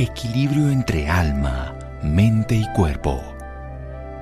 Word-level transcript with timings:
Equilibrio 0.00 0.70
entre 0.70 1.08
alma, 1.08 1.76
mente 2.04 2.54
y 2.54 2.64
cuerpo. 2.72 3.20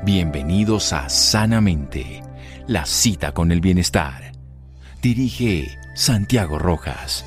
Bienvenidos 0.05 0.95
a 0.95 1.11
Sanamente, 1.11 2.23
la 2.67 2.87
cita 2.87 3.33
con 3.33 3.53
el 3.53 3.61
bienestar. 3.61 4.33
Dirige 5.03 5.69
Santiago 5.95 6.59
Rojas. 6.59 7.27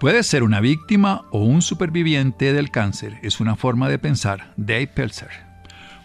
Puedes 0.00 0.26
ser 0.26 0.42
una 0.42 0.58
víctima 0.58 1.28
o 1.30 1.38
un 1.38 1.62
superviviente 1.62 2.52
del 2.52 2.72
cáncer. 2.72 3.20
Es 3.22 3.38
una 3.38 3.54
forma 3.54 3.88
de 3.88 4.00
pensar. 4.00 4.54
Dave 4.56 4.88
Pelzer. 4.88 5.43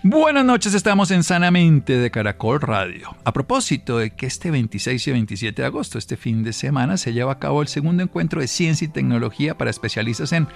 Buenas 0.01 0.45
noches, 0.45 0.73
estamos 0.75 1.11
en 1.11 1.23
Sanamente 1.23 1.97
de 1.97 2.09
Caracol 2.09 2.61
Radio. 2.61 3.17
A 3.25 3.33
propósito 3.33 3.97
de 3.97 4.11
que 4.11 4.27
este 4.27 4.49
26 4.49 5.05
y 5.05 5.11
27 5.11 5.61
de 5.61 5.65
agosto, 5.65 5.97
este 5.97 6.15
fin 6.15 6.41
de 6.41 6.53
semana, 6.53 6.95
se 6.95 7.11
lleva 7.11 7.33
a 7.33 7.39
cabo 7.39 7.61
el 7.61 7.67
segundo 7.67 8.01
encuentro 8.01 8.39
de 8.39 8.47
ciencia 8.47 8.85
y 8.85 8.87
tecnología 8.87 9.57
para 9.57 9.69
especialistas 9.69 10.31
en 10.31 10.47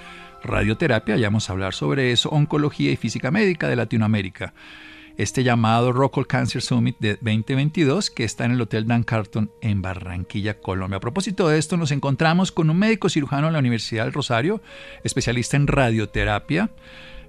radioterapia, 0.45 1.17
ya 1.17 1.27
vamos 1.27 1.49
a 1.49 1.53
hablar 1.53 1.73
sobre 1.73 2.13
eso, 2.13 2.29
oncología 2.29 2.89
y 2.93 2.95
física 2.95 3.31
médica 3.31 3.67
de 3.67 3.75
Latinoamérica. 3.75 4.53
Este 5.17 5.43
llamado 5.43 5.91
Rockall 5.91 6.25
Cancer 6.25 6.61
Summit 6.61 6.95
de 6.99 7.15
2022 7.15 8.11
que 8.11 8.23
está 8.23 8.45
en 8.45 8.51
el 8.51 8.61
Hotel 8.61 8.87
Dan 8.87 9.03
Carton 9.03 9.51
en 9.59 9.81
Barranquilla, 9.81 10.61
Colombia. 10.61 10.97
A 10.97 11.01
propósito 11.01 11.49
de 11.49 11.59
esto, 11.59 11.75
nos 11.75 11.91
encontramos 11.91 12.53
con 12.53 12.69
un 12.69 12.79
médico 12.79 13.09
cirujano 13.09 13.47
de 13.47 13.53
la 13.53 13.59
Universidad 13.59 14.05
del 14.05 14.13
Rosario, 14.13 14.61
especialista 15.03 15.57
en 15.57 15.67
radioterapia 15.67 16.69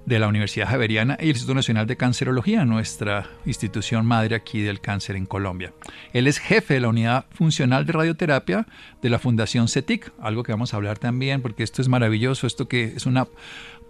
de 0.05 0.19
la 0.19 0.27
Universidad 0.27 0.69
Javeriana 0.69 1.17
y 1.19 1.23
el 1.23 1.29
Instituto 1.29 1.55
Nacional 1.55 1.87
de 1.87 1.97
Cancerología, 1.97 2.65
nuestra 2.65 3.29
institución 3.45 4.05
madre 4.05 4.35
aquí 4.35 4.61
del 4.61 4.79
cáncer 4.79 5.15
en 5.15 5.25
Colombia. 5.25 5.73
Él 6.13 6.27
es 6.27 6.39
jefe 6.39 6.75
de 6.75 6.79
la 6.79 6.89
unidad 6.89 7.25
funcional 7.31 7.85
de 7.85 7.93
radioterapia 7.93 8.67
de 9.01 9.09
la 9.09 9.19
Fundación 9.19 9.67
CETIC, 9.67 10.13
algo 10.19 10.43
que 10.43 10.51
vamos 10.51 10.73
a 10.73 10.77
hablar 10.77 10.99
también 10.99 11.41
porque 11.41 11.63
esto 11.63 11.81
es 11.81 11.87
maravilloso, 11.87 12.47
esto 12.47 12.67
que 12.67 12.93
es 12.95 13.05
una 13.05 13.27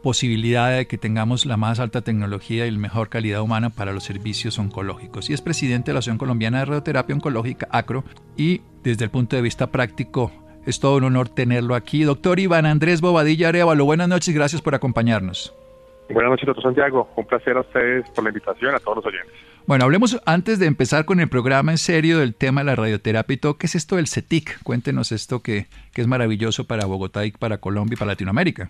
posibilidad 0.03 0.77
de 0.77 0.85
que 0.85 0.97
tengamos 0.97 1.45
la 1.45 1.57
más 1.57 1.79
alta 1.79 2.01
tecnología 2.01 2.67
y 2.67 2.71
la 2.71 2.77
mejor 2.77 3.09
calidad 3.09 3.41
humana 3.41 3.71
para 3.71 3.91
los 3.91 4.03
servicios 4.03 4.59
oncológicos. 4.59 5.29
Y 5.29 5.33
es 5.33 5.41
presidente 5.41 5.89
de 5.89 5.93
la 5.93 5.99
Asociación 5.99 6.19
Colombiana 6.19 6.59
de 6.59 6.65
Radioterapia 6.65 7.15
Oncológica, 7.15 7.67
ACRO, 7.71 8.03
y 8.37 8.61
desde 8.83 9.05
el 9.05 9.09
punto 9.09 9.35
de 9.35 9.41
vista 9.41 9.71
práctico 9.71 10.31
es 10.65 10.79
todo 10.79 10.97
un 10.97 11.05
honor 11.05 11.29
tenerlo 11.29 11.75
aquí. 11.75 12.03
Doctor 12.03 12.39
Iván 12.39 12.65
Andrés 12.65 13.01
Bobadilla 13.01 13.49
Arevalo, 13.49 13.85
buenas 13.85 14.07
noches, 14.07 14.33
gracias 14.33 14.61
por 14.61 14.75
acompañarnos. 14.75 15.53
Buenas 16.09 16.29
noches, 16.29 16.45
doctor 16.45 16.63
Santiago. 16.63 17.09
Un 17.15 17.25
placer 17.25 17.57
a 17.57 17.61
ustedes 17.61 18.09
por 18.11 18.23
la 18.23 18.29
invitación, 18.29 18.75
a 18.75 18.79
todos 18.79 18.97
los 18.97 19.05
oyentes. 19.07 19.33
Bueno, 19.65 19.85
hablemos 19.85 20.21
antes 20.25 20.59
de 20.59 20.67
empezar 20.67 21.05
con 21.05 21.19
el 21.19 21.27
programa 21.27 21.71
en 21.71 21.79
serio 21.79 22.19
del 22.19 22.35
tema 22.35 22.61
de 22.61 22.65
la 22.65 22.75
radioterapia 22.75 23.33
y 23.33 23.37
todo. 23.37 23.57
¿Qué 23.57 23.65
es 23.65 23.75
esto 23.75 23.95
del 23.95 24.07
CETIC? 24.07 24.61
Cuéntenos 24.61 25.11
esto 25.11 25.41
que, 25.41 25.65
que 25.93 26.01
es 26.01 26.07
maravilloso 26.07 26.67
para 26.67 26.85
Bogotá 26.85 27.25
y 27.25 27.31
para 27.31 27.57
Colombia 27.57 27.95
y 27.95 27.97
para 27.97 28.11
Latinoamérica. 28.11 28.69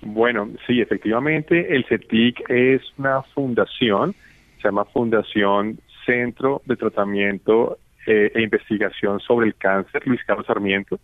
Bueno, 0.00 0.48
sí, 0.66 0.80
efectivamente, 0.80 1.76
el 1.76 1.84
CETIC 1.84 2.48
es 2.48 2.80
una 2.96 3.22
fundación, 3.22 4.14
se 4.56 4.68
llama 4.68 4.86
Fundación 4.86 5.78
Centro 6.06 6.62
de 6.64 6.76
Tratamiento 6.76 7.76
eh, 8.06 8.32
e 8.34 8.40
Investigación 8.40 9.20
sobre 9.20 9.48
el 9.48 9.54
Cáncer, 9.56 10.06
Luis 10.06 10.24
Carlos 10.24 10.46
Sarmiento 10.46 10.98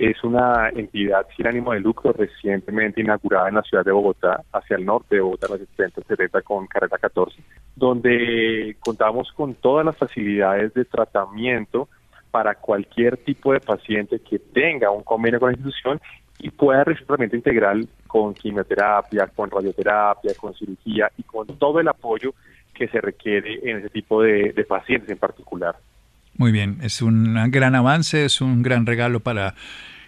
es 0.00 0.24
una 0.24 0.70
entidad 0.70 1.26
sin 1.36 1.46
ánimo 1.46 1.74
de 1.74 1.80
lucro 1.80 2.14
recientemente 2.14 3.02
inaugurada 3.02 3.50
en 3.50 3.56
la 3.56 3.62
ciudad 3.62 3.84
de 3.84 3.92
Bogotá, 3.92 4.42
hacia 4.50 4.76
el 4.76 4.86
norte 4.86 5.16
de 5.16 5.20
Bogotá, 5.20 5.46
en 5.52 5.60
la 5.60 5.90
70 6.06 6.40
con 6.40 6.66
carrera 6.66 6.96
14, 6.96 7.36
donde 7.76 8.76
contamos 8.80 9.30
con 9.32 9.54
todas 9.54 9.84
las 9.84 9.98
facilidades 9.98 10.72
de 10.72 10.86
tratamiento 10.86 11.86
para 12.30 12.54
cualquier 12.54 13.18
tipo 13.18 13.52
de 13.52 13.60
paciente 13.60 14.20
que 14.20 14.38
tenga 14.38 14.90
un 14.90 15.02
convenio 15.02 15.38
con 15.38 15.50
la 15.50 15.58
institución 15.58 16.00
y 16.38 16.48
pueda 16.48 16.82
recibir 16.82 17.06
tratamiento 17.06 17.36
integral 17.36 17.86
con 18.06 18.32
quimioterapia, 18.32 19.26
con 19.26 19.50
radioterapia, 19.50 20.32
con 20.40 20.54
cirugía 20.54 21.10
y 21.18 21.24
con 21.24 21.46
todo 21.58 21.78
el 21.78 21.88
apoyo 21.88 22.32
que 22.72 22.88
se 22.88 23.02
requiere 23.02 23.70
en 23.70 23.78
ese 23.78 23.90
tipo 23.90 24.22
de, 24.22 24.54
de 24.54 24.64
pacientes 24.64 25.10
en 25.10 25.18
particular. 25.18 25.76
Muy 26.40 26.52
bien, 26.52 26.78
es 26.82 27.02
un 27.02 27.34
gran 27.50 27.74
avance, 27.74 28.24
es 28.24 28.40
un 28.40 28.62
gran 28.62 28.86
regalo 28.86 29.20
para 29.20 29.52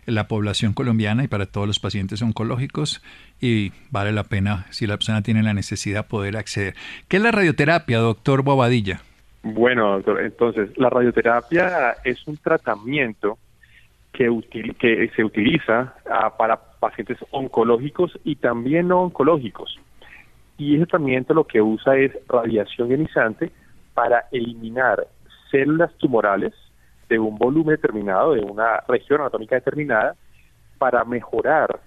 la 0.06 0.28
población 0.28 0.72
colombiana 0.72 1.24
y 1.24 1.28
para 1.28 1.44
todos 1.44 1.66
los 1.66 1.78
pacientes 1.78 2.22
oncológicos 2.22 3.02
y 3.38 3.72
vale 3.90 4.12
la 4.12 4.24
pena, 4.24 4.64
si 4.70 4.86
la 4.86 4.94
persona 4.94 5.20
tiene 5.20 5.42
la 5.42 5.52
necesidad, 5.52 6.06
poder 6.06 6.38
acceder. 6.38 6.72
¿Qué 7.08 7.18
es 7.18 7.22
la 7.22 7.32
radioterapia, 7.32 7.98
doctor 7.98 8.42
Bobadilla? 8.42 9.02
Bueno, 9.42 9.92
doctor, 9.96 10.22
entonces, 10.22 10.70
la 10.78 10.88
radioterapia 10.88 11.96
es 12.02 12.26
un 12.26 12.38
tratamiento 12.38 13.36
que, 14.10 15.10
se 15.14 15.24
utiliza 15.24 15.92
ah, 16.10 16.34
para 16.34 16.56
pacientes 16.56 17.18
oncológicos 17.30 18.18
y 18.24 18.36
también 18.36 18.88
no 18.88 19.02
oncológicos. 19.02 19.78
Y 20.56 20.76
ese 20.76 20.86
tratamiento 20.86 21.34
lo 21.34 21.46
que 21.46 21.60
usa 21.60 21.98
es 21.98 22.12
radiación 22.26 22.88
ionizante 22.88 23.50
para 23.92 24.28
eliminar 24.32 25.06
células 25.52 25.94
tumorales 25.98 26.52
de 27.08 27.20
un 27.20 27.38
volumen 27.38 27.76
determinado, 27.76 28.32
de 28.32 28.40
una 28.40 28.80
región 28.88 29.20
anatómica 29.20 29.54
determinada, 29.54 30.16
para 30.78 31.04
mejorar 31.04 31.78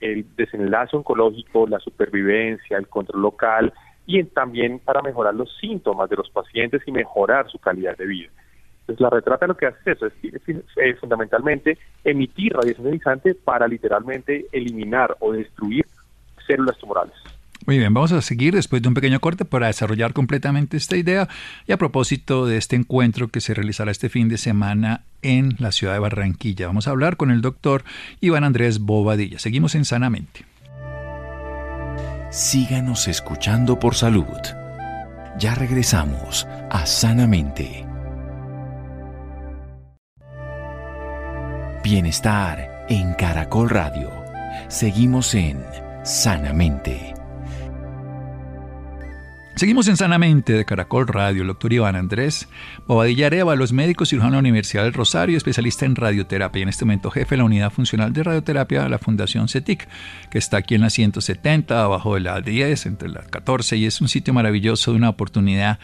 el 0.00 0.26
desenlace 0.36 0.94
oncológico, 0.96 1.66
la 1.66 1.78
supervivencia, 1.78 2.76
el 2.76 2.88
control 2.88 3.22
local 3.22 3.72
y 4.04 4.22
también 4.24 4.80
para 4.80 5.00
mejorar 5.00 5.34
los 5.34 5.56
síntomas 5.58 6.10
de 6.10 6.16
los 6.16 6.28
pacientes 6.28 6.82
y 6.86 6.92
mejorar 6.92 7.48
su 7.48 7.58
calidad 7.58 7.96
de 7.96 8.06
vida. 8.06 8.30
Entonces, 8.80 9.00
la 9.00 9.10
retrata 9.10 9.46
lo 9.46 9.56
que 9.56 9.66
hace 9.66 9.92
eso, 9.92 10.06
es, 10.06 10.98
fundamentalmente 10.98 11.78
emitir 12.02 12.52
radiación 12.52 12.88
ionizante 12.88 13.34
para 13.34 13.68
literalmente 13.68 14.46
eliminar 14.50 15.16
o 15.20 15.32
destruir 15.32 15.86
células 16.46 16.76
tumorales. 16.78 17.14
Muy 17.64 17.78
bien, 17.78 17.94
vamos 17.94 18.10
a 18.10 18.22
seguir 18.22 18.54
después 18.54 18.82
de 18.82 18.88
un 18.88 18.94
pequeño 18.94 19.20
corte 19.20 19.44
para 19.44 19.68
desarrollar 19.68 20.12
completamente 20.12 20.76
esta 20.76 20.96
idea 20.96 21.28
y 21.66 21.72
a 21.72 21.76
propósito 21.76 22.44
de 22.46 22.56
este 22.56 22.74
encuentro 22.74 23.28
que 23.28 23.40
se 23.40 23.54
realizará 23.54 23.92
este 23.92 24.08
fin 24.08 24.28
de 24.28 24.36
semana 24.36 25.04
en 25.22 25.54
la 25.58 25.70
ciudad 25.70 25.92
de 25.92 26.00
Barranquilla. 26.00 26.66
Vamos 26.66 26.88
a 26.88 26.90
hablar 26.90 27.16
con 27.16 27.30
el 27.30 27.40
doctor 27.40 27.84
Iván 28.20 28.42
Andrés 28.42 28.80
Bobadilla. 28.80 29.38
Seguimos 29.38 29.76
en 29.76 29.84
Sanamente. 29.84 30.44
Síganos 32.30 33.06
escuchando 33.06 33.78
por 33.78 33.94
salud. 33.94 34.26
Ya 35.38 35.54
regresamos 35.54 36.48
a 36.68 36.84
Sanamente. 36.84 37.86
Bienestar 41.84 42.86
en 42.88 43.14
Caracol 43.14 43.70
Radio. 43.70 44.10
Seguimos 44.68 45.34
en 45.34 45.62
Sanamente. 46.04 47.21
Seguimos 49.54 49.86
en 49.88 49.98
Sanamente 49.98 50.54
de 50.54 50.64
Caracol 50.64 51.06
Radio, 51.06 51.42
el 51.42 51.48
doctor 51.48 51.74
Iván 51.74 51.94
Andrés 51.94 52.48
Bobadilla 52.86 53.26
Areva, 53.26 53.54
los 53.54 53.72
médicos 53.72 54.08
cirujano 54.08 54.32
de 54.32 54.36
la 54.36 54.48
Universidad 54.48 54.84
del 54.84 54.94
Rosario, 54.94 55.36
especialista 55.36 55.84
en 55.84 55.94
radioterapia 55.94 56.60
y 56.60 56.62
en 56.62 56.70
este 56.70 56.86
momento 56.86 57.10
jefe 57.10 57.34
de 57.34 57.38
la 57.38 57.44
unidad 57.44 57.70
funcional 57.70 58.14
de 58.14 58.22
radioterapia 58.22 58.84
de 58.84 58.88
la 58.88 58.98
Fundación 58.98 59.48
CETIC, 59.48 59.86
que 60.30 60.38
está 60.38 60.56
aquí 60.56 60.74
en 60.74 60.80
la 60.80 60.88
170, 60.88 61.84
abajo 61.84 62.14
de 62.14 62.20
la 62.20 62.40
10, 62.40 62.86
entre 62.86 63.10
la 63.10 63.20
14, 63.20 63.76
y 63.76 63.84
es 63.84 64.00
un 64.00 64.08
sitio 64.08 64.32
maravilloso 64.32 64.92
de 64.92 64.96
una 64.96 65.10
oportunidad 65.10 65.78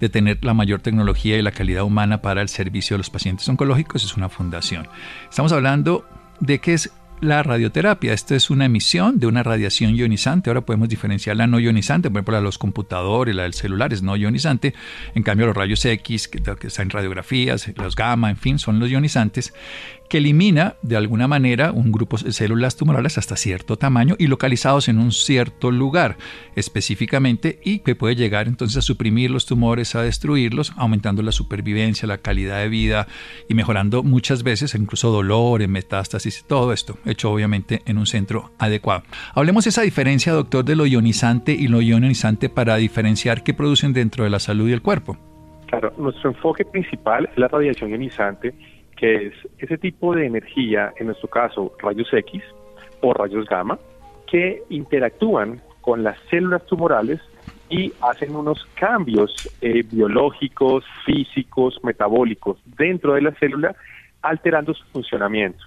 de 0.00 0.08
tener 0.08 0.44
la 0.44 0.52
mayor 0.52 0.80
tecnología 0.80 1.38
y 1.38 1.42
la 1.42 1.52
calidad 1.52 1.84
humana 1.84 2.22
para 2.22 2.42
el 2.42 2.48
servicio 2.48 2.94
de 2.94 2.98
los 2.98 3.10
pacientes 3.10 3.48
oncológicos. 3.48 4.04
Es 4.04 4.16
una 4.16 4.28
fundación. 4.28 4.88
Estamos 5.30 5.52
hablando 5.52 6.04
de 6.40 6.58
qué 6.58 6.74
es 6.74 6.92
la 7.22 7.42
radioterapia. 7.42 8.12
Esta 8.12 8.34
es 8.34 8.50
una 8.50 8.66
emisión 8.66 9.20
de 9.20 9.28
una 9.28 9.42
radiación 9.44 9.94
ionizante. 9.94 10.50
Ahora 10.50 10.62
podemos 10.62 10.88
diferenciar 10.88 11.36
la 11.36 11.46
no 11.46 11.60
ionizante, 11.60 12.10
por 12.10 12.18
ejemplo, 12.18 12.32
la 12.32 12.38
de 12.38 12.44
los 12.44 12.58
computadores, 12.58 13.34
la 13.34 13.44
del 13.44 13.54
celular 13.54 13.92
es 13.92 14.02
no 14.02 14.16
ionizante. 14.16 14.74
En 15.14 15.22
cambio, 15.22 15.46
los 15.46 15.56
rayos 15.56 15.84
X, 15.84 16.26
que, 16.26 16.42
que 16.42 16.66
están 16.66 16.86
en 16.86 16.90
radiografías, 16.90 17.70
los 17.76 17.94
gamma, 17.94 18.28
en 18.28 18.36
fin, 18.36 18.58
son 18.58 18.80
los 18.80 18.90
ionizantes 18.90 19.54
que 20.12 20.18
elimina 20.18 20.74
de 20.82 20.98
alguna 20.98 21.26
manera 21.26 21.72
un 21.72 21.90
grupo 21.90 22.18
de 22.18 22.32
células 22.32 22.76
tumorales 22.76 23.16
hasta 23.16 23.34
cierto 23.34 23.78
tamaño 23.78 24.14
y 24.18 24.26
localizados 24.26 24.88
en 24.88 24.98
un 24.98 25.10
cierto 25.10 25.70
lugar 25.70 26.18
específicamente 26.54 27.60
y 27.64 27.78
que 27.78 27.94
puede 27.94 28.14
llegar 28.14 28.46
entonces 28.46 28.76
a 28.76 28.82
suprimir 28.82 29.30
los 29.30 29.46
tumores, 29.46 29.94
a 29.94 30.02
destruirlos, 30.02 30.74
aumentando 30.76 31.22
la 31.22 31.32
supervivencia, 31.32 32.06
la 32.06 32.18
calidad 32.18 32.58
de 32.58 32.68
vida 32.68 33.06
y 33.48 33.54
mejorando 33.54 34.02
muchas 34.02 34.42
veces 34.42 34.74
incluso 34.74 35.10
dolor, 35.10 35.66
metástasis, 35.66 36.44
todo 36.46 36.74
esto 36.74 36.98
hecho 37.06 37.30
obviamente 37.30 37.80
en 37.86 37.96
un 37.96 38.04
centro 38.04 38.50
adecuado. 38.58 39.04
Hablemos 39.34 39.64
de 39.64 39.70
esa 39.70 39.80
diferencia, 39.80 40.34
doctor, 40.34 40.62
de 40.62 40.76
lo 40.76 40.84
ionizante 40.84 41.52
y 41.52 41.68
lo 41.68 41.80
ionizante 41.80 42.50
para 42.50 42.76
diferenciar 42.76 43.42
qué 43.42 43.54
producen 43.54 43.94
dentro 43.94 44.24
de 44.24 44.30
la 44.30 44.40
salud 44.40 44.68
y 44.68 44.74
el 44.74 44.82
cuerpo. 44.82 45.16
Claro, 45.68 45.90
nuestro 45.96 46.32
enfoque 46.32 46.66
principal 46.66 47.30
es 47.32 47.38
la 47.38 47.48
radiación 47.48 47.88
ionizante 47.88 48.52
que 49.02 49.26
es 49.26 49.34
ese 49.58 49.78
tipo 49.78 50.14
de 50.14 50.26
energía, 50.26 50.92
en 50.96 51.06
nuestro 51.06 51.28
caso 51.28 51.72
rayos 51.80 52.06
X 52.12 52.40
o 53.00 53.12
rayos 53.12 53.46
gamma, 53.46 53.76
que 54.28 54.62
interactúan 54.70 55.60
con 55.80 56.04
las 56.04 56.16
células 56.30 56.64
tumorales 56.66 57.20
y 57.68 57.92
hacen 58.00 58.36
unos 58.36 58.64
cambios 58.74 59.50
eh, 59.60 59.82
biológicos, 59.90 60.84
físicos, 61.04 61.80
metabólicos 61.82 62.58
dentro 62.78 63.14
de 63.14 63.22
la 63.22 63.32
célula, 63.32 63.74
alterando 64.22 64.72
su 64.72 64.84
funcionamiento. 64.92 65.64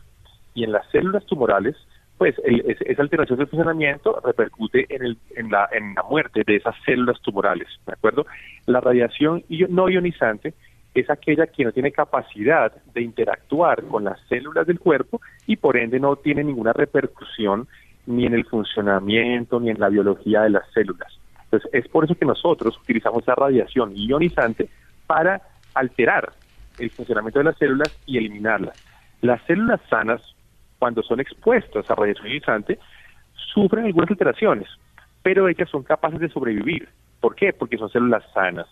y 0.54 0.64
en 0.64 0.72
las 0.72 0.90
células 0.90 1.26
tumorales, 1.26 1.76
pues 2.18 2.36
esa 2.46 3.02
alteración 3.02 3.38
del 3.38 3.48
funcionamiento 3.48 4.18
repercute 4.24 4.86
en, 4.88 5.04
el, 5.04 5.18
en, 5.36 5.52
la, 5.52 5.68
en 5.74 5.94
la 5.94 6.04
muerte 6.04 6.44
de 6.48 6.56
esas 6.56 6.74
células 6.86 7.20
tumorales, 7.22 7.68
¿de 7.86 7.92
acuerdo? 7.92 8.26
La 8.66 8.80
radiación 8.80 9.44
no 9.68 9.90
ionizante 9.90 10.54
es 10.96 11.10
aquella 11.10 11.48
que 11.48 11.66
no 11.66 11.74
tiene 11.74 11.92
capacidad 11.92 12.72
de 12.94 13.02
interactuar 13.02 13.84
con 13.84 14.06
las 14.06 14.20
células 14.30 14.66
del 14.66 14.80
cuerpo 14.80 15.22
y 15.46 15.58
por 15.58 15.76
ende 15.76 16.00
no 16.00 16.16
tiene 16.16 16.44
ninguna 16.44 16.72
repercusión 16.72 17.68
ni 18.06 18.26
en 18.26 18.34
el 18.34 18.46
funcionamiento 18.46 19.60
ni 19.60 19.70
en 19.70 19.80
la 19.80 19.90
biología 19.90 20.42
de 20.44 20.52
las 20.52 20.64
células. 20.72 21.20
Entonces 21.44 21.70
es 21.74 21.88
por 21.90 22.06
eso 22.06 22.16
que 22.16 22.26
nosotros 22.26 22.78
utilizamos 22.82 23.28
la 23.28 23.36
radiación 23.36 23.92
ionizante 23.94 24.70
para 25.06 25.42
alterar 25.74 26.32
el 26.80 26.90
funcionamiento 26.92 27.40
de 27.40 27.46
las 27.46 27.58
células 27.58 27.94
y 28.06 28.18
eliminarlas. 28.18 28.82
Las 29.22 29.42
células 29.44 29.82
sanas, 29.90 30.22
cuando 30.80 31.04
son 31.04 31.20
expuestas 31.20 31.90
a 31.92 31.96
radiación 31.96 32.28
ionizante, 32.28 32.80
sufren 33.54 33.86
algunas 33.86 34.10
alteraciones, 34.10 34.70
pero 35.22 35.50
ellas 35.50 35.70
son 35.70 35.84
capaces 35.84 36.20
de 36.20 36.30
sobrevivir. 36.30 36.88
¿Por 37.20 37.36
qué? 37.36 37.52
Porque 37.52 37.78
son 37.78 37.90
células 37.90 38.24
sanas. 38.34 38.68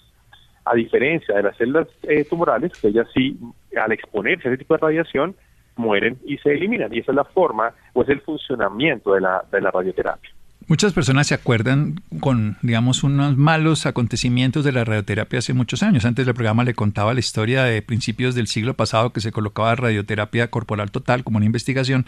A 0.65 0.75
diferencia 0.75 1.35
de 1.35 1.43
las 1.43 1.57
células 1.57 1.87
eh, 2.03 2.23
tumorales, 2.25 2.71
ellas 2.83 3.07
sí, 3.13 3.37
al 3.81 3.91
exponerse 3.91 4.47
a 4.47 4.51
ese 4.51 4.59
tipo 4.59 4.75
de 4.75 4.79
radiación, 4.79 5.35
mueren 5.75 6.17
y 6.25 6.37
se 6.37 6.53
eliminan. 6.53 6.93
Y 6.93 6.99
esa 6.99 7.11
es 7.11 7.15
la 7.15 7.25
forma 7.25 7.73
o 7.93 8.03
es 8.03 8.09
el 8.09 8.21
funcionamiento 8.21 9.13
de 9.13 9.21
la, 9.21 9.43
de 9.51 9.61
la 9.61 9.71
radioterapia. 9.71 10.29
Muchas 10.67 10.93
personas 10.93 11.27
se 11.27 11.33
acuerdan 11.33 11.95
con, 12.21 12.57
digamos, 12.61 13.03
unos 13.03 13.35
malos 13.35 13.85
acontecimientos 13.85 14.63
de 14.63 14.71
la 14.71 14.85
radioterapia 14.85 15.39
hace 15.39 15.53
muchos 15.53 15.83
años. 15.83 16.05
Antes 16.05 16.25
del 16.25 16.35
programa 16.35 16.63
le 16.63 16.73
contaba 16.73 17.13
la 17.13 17.19
historia 17.19 17.63
de 17.63 17.81
principios 17.81 18.33
del 18.33 18.47
siglo 18.47 18.73
pasado 18.73 19.11
que 19.11 19.19
se 19.19 19.33
colocaba 19.33 19.75
radioterapia 19.75 20.49
corporal 20.49 20.89
total 20.89 21.25
como 21.25 21.37
una 21.37 21.45
investigación 21.45 22.05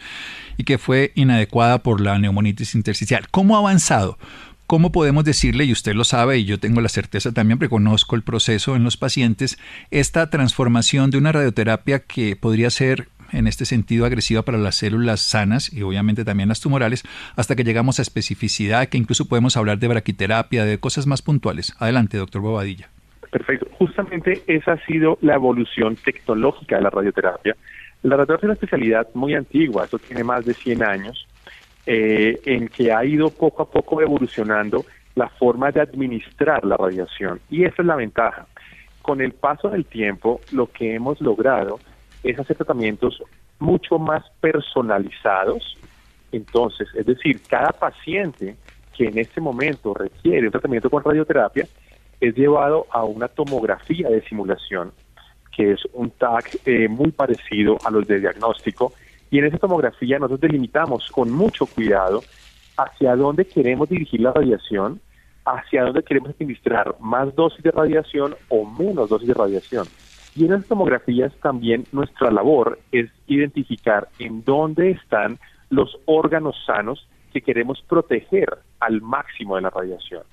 y 0.55 0.63
que 0.63 0.77
fue 0.77 1.11
inadecuada 1.15 1.79
por 1.79 1.99
la 1.99 2.17
neumonitis 2.17 2.75
intersticial. 2.75 3.27
¿Cómo 3.29 3.57
ha 3.57 3.59
avanzado? 3.59 4.17
¿Cómo 4.67 4.91
podemos 4.91 5.23
decirle, 5.23 5.65
y 5.65 5.71
usted 5.71 5.93
lo 5.93 6.03
sabe 6.03 6.39
y 6.39 6.45
yo 6.45 6.59
tengo 6.59 6.81
la 6.81 6.89
certeza 6.89 7.31
también, 7.31 7.59
porque 7.59 7.69
conozco 7.69 8.15
el 8.15 8.23
proceso 8.23 8.75
en 8.75 8.83
los 8.83 8.97
pacientes, 8.97 9.59
esta 9.91 10.31
transformación 10.31 11.11
de 11.11 11.19
una 11.19 11.31
radioterapia 11.31 11.99
que 11.99 12.35
podría 12.35 12.71
ser 12.71 13.07
en 13.31 13.45
este 13.45 13.65
sentido 13.65 14.07
agresiva 14.07 14.41
para 14.41 14.57
las 14.57 14.75
células 14.75 15.21
sanas 15.21 15.71
y 15.71 15.83
obviamente 15.83 16.25
también 16.25 16.49
las 16.49 16.61
tumorales, 16.61 17.03
hasta 17.35 17.55
que 17.55 17.63
llegamos 17.63 17.99
a 17.99 18.01
especificidad, 18.01 18.87
que 18.87 18.97
incluso 18.97 19.27
podemos 19.27 19.55
hablar 19.55 19.77
de 19.77 19.87
braquiterapia, 19.87 20.65
de 20.65 20.79
cosas 20.79 21.05
más 21.05 21.21
puntuales. 21.21 21.75
Adelante, 21.77 22.17
doctor 22.17 22.41
Bobadilla. 22.41 22.89
Perfecto. 23.29 23.67
Justamente 23.77 24.41
esa 24.47 24.73
ha 24.73 24.85
sido 24.85 25.19
la 25.21 25.35
evolución 25.35 25.95
tecnológica 25.95 26.77
de 26.77 26.81
la 26.81 26.89
radioterapia. 26.89 27.55
La 28.01 28.15
radioterapia 28.15 28.37
es 28.37 28.43
una 28.45 28.53
especialidad 28.53 29.07
muy 29.13 29.35
antigua, 29.35 29.85
eso 29.85 29.99
tiene 29.99 30.23
más 30.23 30.43
de 30.43 30.55
100 30.55 30.83
años, 30.83 31.27
eh, 31.85 32.39
en 32.45 32.67
que 32.67 32.91
ha 32.91 33.03
ido 33.05 33.29
poco 33.29 33.63
a 33.63 33.69
poco 33.69 34.01
evolucionando 34.01 34.85
la 35.15 35.29
forma 35.29 35.71
de 35.71 35.81
administrar 35.81 36.65
la 36.65 36.77
radiación. 36.77 37.39
Y 37.49 37.63
esa 37.63 37.81
es 37.81 37.85
la 37.85 37.95
ventaja. 37.95 38.47
Con 39.01 39.21
el 39.21 39.33
paso 39.33 39.69
del 39.69 39.85
tiempo, 39.85 40.41
lo 40.51 40.67
que 40.67 40.95
hemos 40.95 41.21
logrado 41.21 41.79
es 42.23 42.37
hacer 42.39 42.57
tratamientos 42.57 43.21
mucho 43.59 43.97
más 43.99 44.23
personalizados. 44.41 45.77
Entonces, 46.31 46.87
es 46.95 47.05
decir, 47.05 47.41
cada 47.47 47.69
paciente 47.69 48.55
que 48.95 49.05
en 49.05 49.17
este 49.17 49.41
momento 49.41 49.93
requiere 49.93 50.47
un 50.47 50.51
tratamiento 50.51 50.89
con 50.89 51.03
radioterapia 51.03 51.67
es 52.19 52.35
llevado 52.35 52.87
a 52.91 53.03
una 53.03 53.27
tomografía 53.27 54.09
de 54.09 54.21
simulación, 54.23 54.91
que 55.55 55.73
es 55.73 55.81
un 55.93 56.11
TAC 56.11 56.59
eh, 56.65 56.87
muy 56.87 57.11
parecido 57.11 57.77
a 57.85 57.91
los 57.91 58.07
de 58.07 58.19
diagnóstico. 58.19 58.93
Y 59.35 59.39
en 59.39 59.47
esa 59.47 59.57
tomografía 59.57 60.17
nosotros 60.17 60.39
delimitamos 60.39 61.11
con 61.11 61.29
mucho 61.29 61.65
cuidado 61.65 62.23
hacia 62.77 63.17
dónde 63.17 63.43
queremos 63.43 63.89
dirigir 63.89 64.21
la 64.21 64.31
radiación, 64.31 65.01
hacia 65.43 65.83
dónde 65.83 66.03
queremos 66.03 66.29
administrar 66.29 66.95
más 67.01 67.35
dosis 67.35 67.61
de 67.61 67.71
radiación 67.71 68.33
o 68.47 68.63
menos 68.63 69.09
dosis 69.09 69.27
de 69.27 69.33
radiación. 69.33 69.87
Y 70.37 70.45
en 70.45 70.51
las 70.51 70.65
tomografías 70.65 71.33
también 71.41 71.83
nuestra 71.91 72.31
labor 72.31 72.79
es 72.93 73.11
identificar 73.27 74.07
en 74.19 74.41
dónde 74.45 74.91
están 74.91 75.37
los 75.69 75.99
órganos 76.05 76.55
sanos 76.65 77.05
que 77.33 77.41
queremos 77.41 77.83
proteger 77.89 78.47
al 78.79 79.01
máximo 79.01 79.57
de 79.57 79.63
la 79.63 79.69
radiación. 79.69 80.23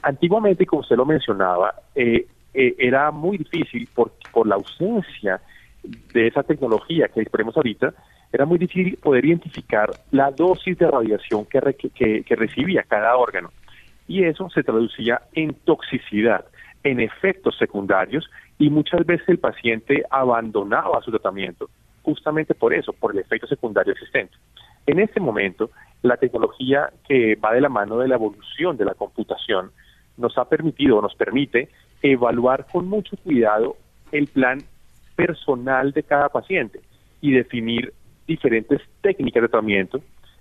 Antiguamente, 0.00 0.64
como 0.64 0.80
usted 0.80 0.96
lo 0.96 1.04
mencionaba, 1.04 1.74
eh, 1.94 2.26
eh, 2.54 2.76
era 2.78 3.10
muy 3.10 3.36
difícil 3.36 3.86
por, 3.94 4.10
por 4.32 4.46
la 4.46 4.54
ausencia 4.54 5.42
de 5.82 6.28
esa 6.28 6.42
tecnología 6.42 7.08
que 7.08 7.20
disponemos 7.20 7.54
ahorita, 7.58 7.92
era 8.32 8.46
muy 8.46 8.58
difícil 8.58 8.96
poder 8.96 9.24
identificar 9.24 9.90
la 10.10 10.30
dosis 10.30 10.78
de 10.78 10.90
radiación 10.90 11.44
que, 11.44 11.60
recibía 12.30 12.82
cada 12.82 13.16
órgano. 13.16 13.50
Y 14.08 14.24
eso 14.24 14.48
se 14.50 14.62
traducía 14.62 15.22
en 15.32 15.54
toxicidad, 15.64 16.44
en 16.82 17.00
efectos 17.00 17.56
secundarios 17.58 18.28
y 18.58 18.70
muchas 18.70 19.04
veces 19.06 19.28
el 19.28 19.38
paciente 19.38 20.02
abandonaba 20.10 21.00
su 21.02 21.10
tratamiento 21.10 21.68
justamente 22.02 22.54
por 22.54 22.74
eso, 22.74 22.92
por 22.92 23.12
el 23.12 23.20
efecto 23.20 23.46
secundario 23.46 23.92
existente. 23.92 24.34
En 24.86 24.98
este 24.98 25.20
momento, 25.20 25.70
la 26.02 26.16
tecnología 26.16 26.90
que 27.08 27.36
va 27.36 27.54
de 27.54 27.60
la 27.60 27.68
mano 27.68 27.98
de 27.98 28.08
la 28.08 28.16
evolución 28.16 28.76
de 28.76 28.84
la 28.84 28.94
computación 28.94 29.70
nos 30.16 30.36
ha 30.36 30.48
permitido, 30.48 31.00
nos 31.00 31.14
permite 31.14 31.68
evaluar 32.02 32.66
con 32.70 32.88
mucho 32.88 33.16
cuidado 33.18 33.76
el 34.10 34.26
plan 34.26 34.58
personal 35.14 35.92
de 35.92 36.02
cada 36.02 36.28
paciente 36.28 36.80
y 37.20 37.32
definir 37.32 37.92
diferentes 38.32 38.80
técnicas 39.00 39.42
de 39.42 39.48
tratamiento 39.48 40.00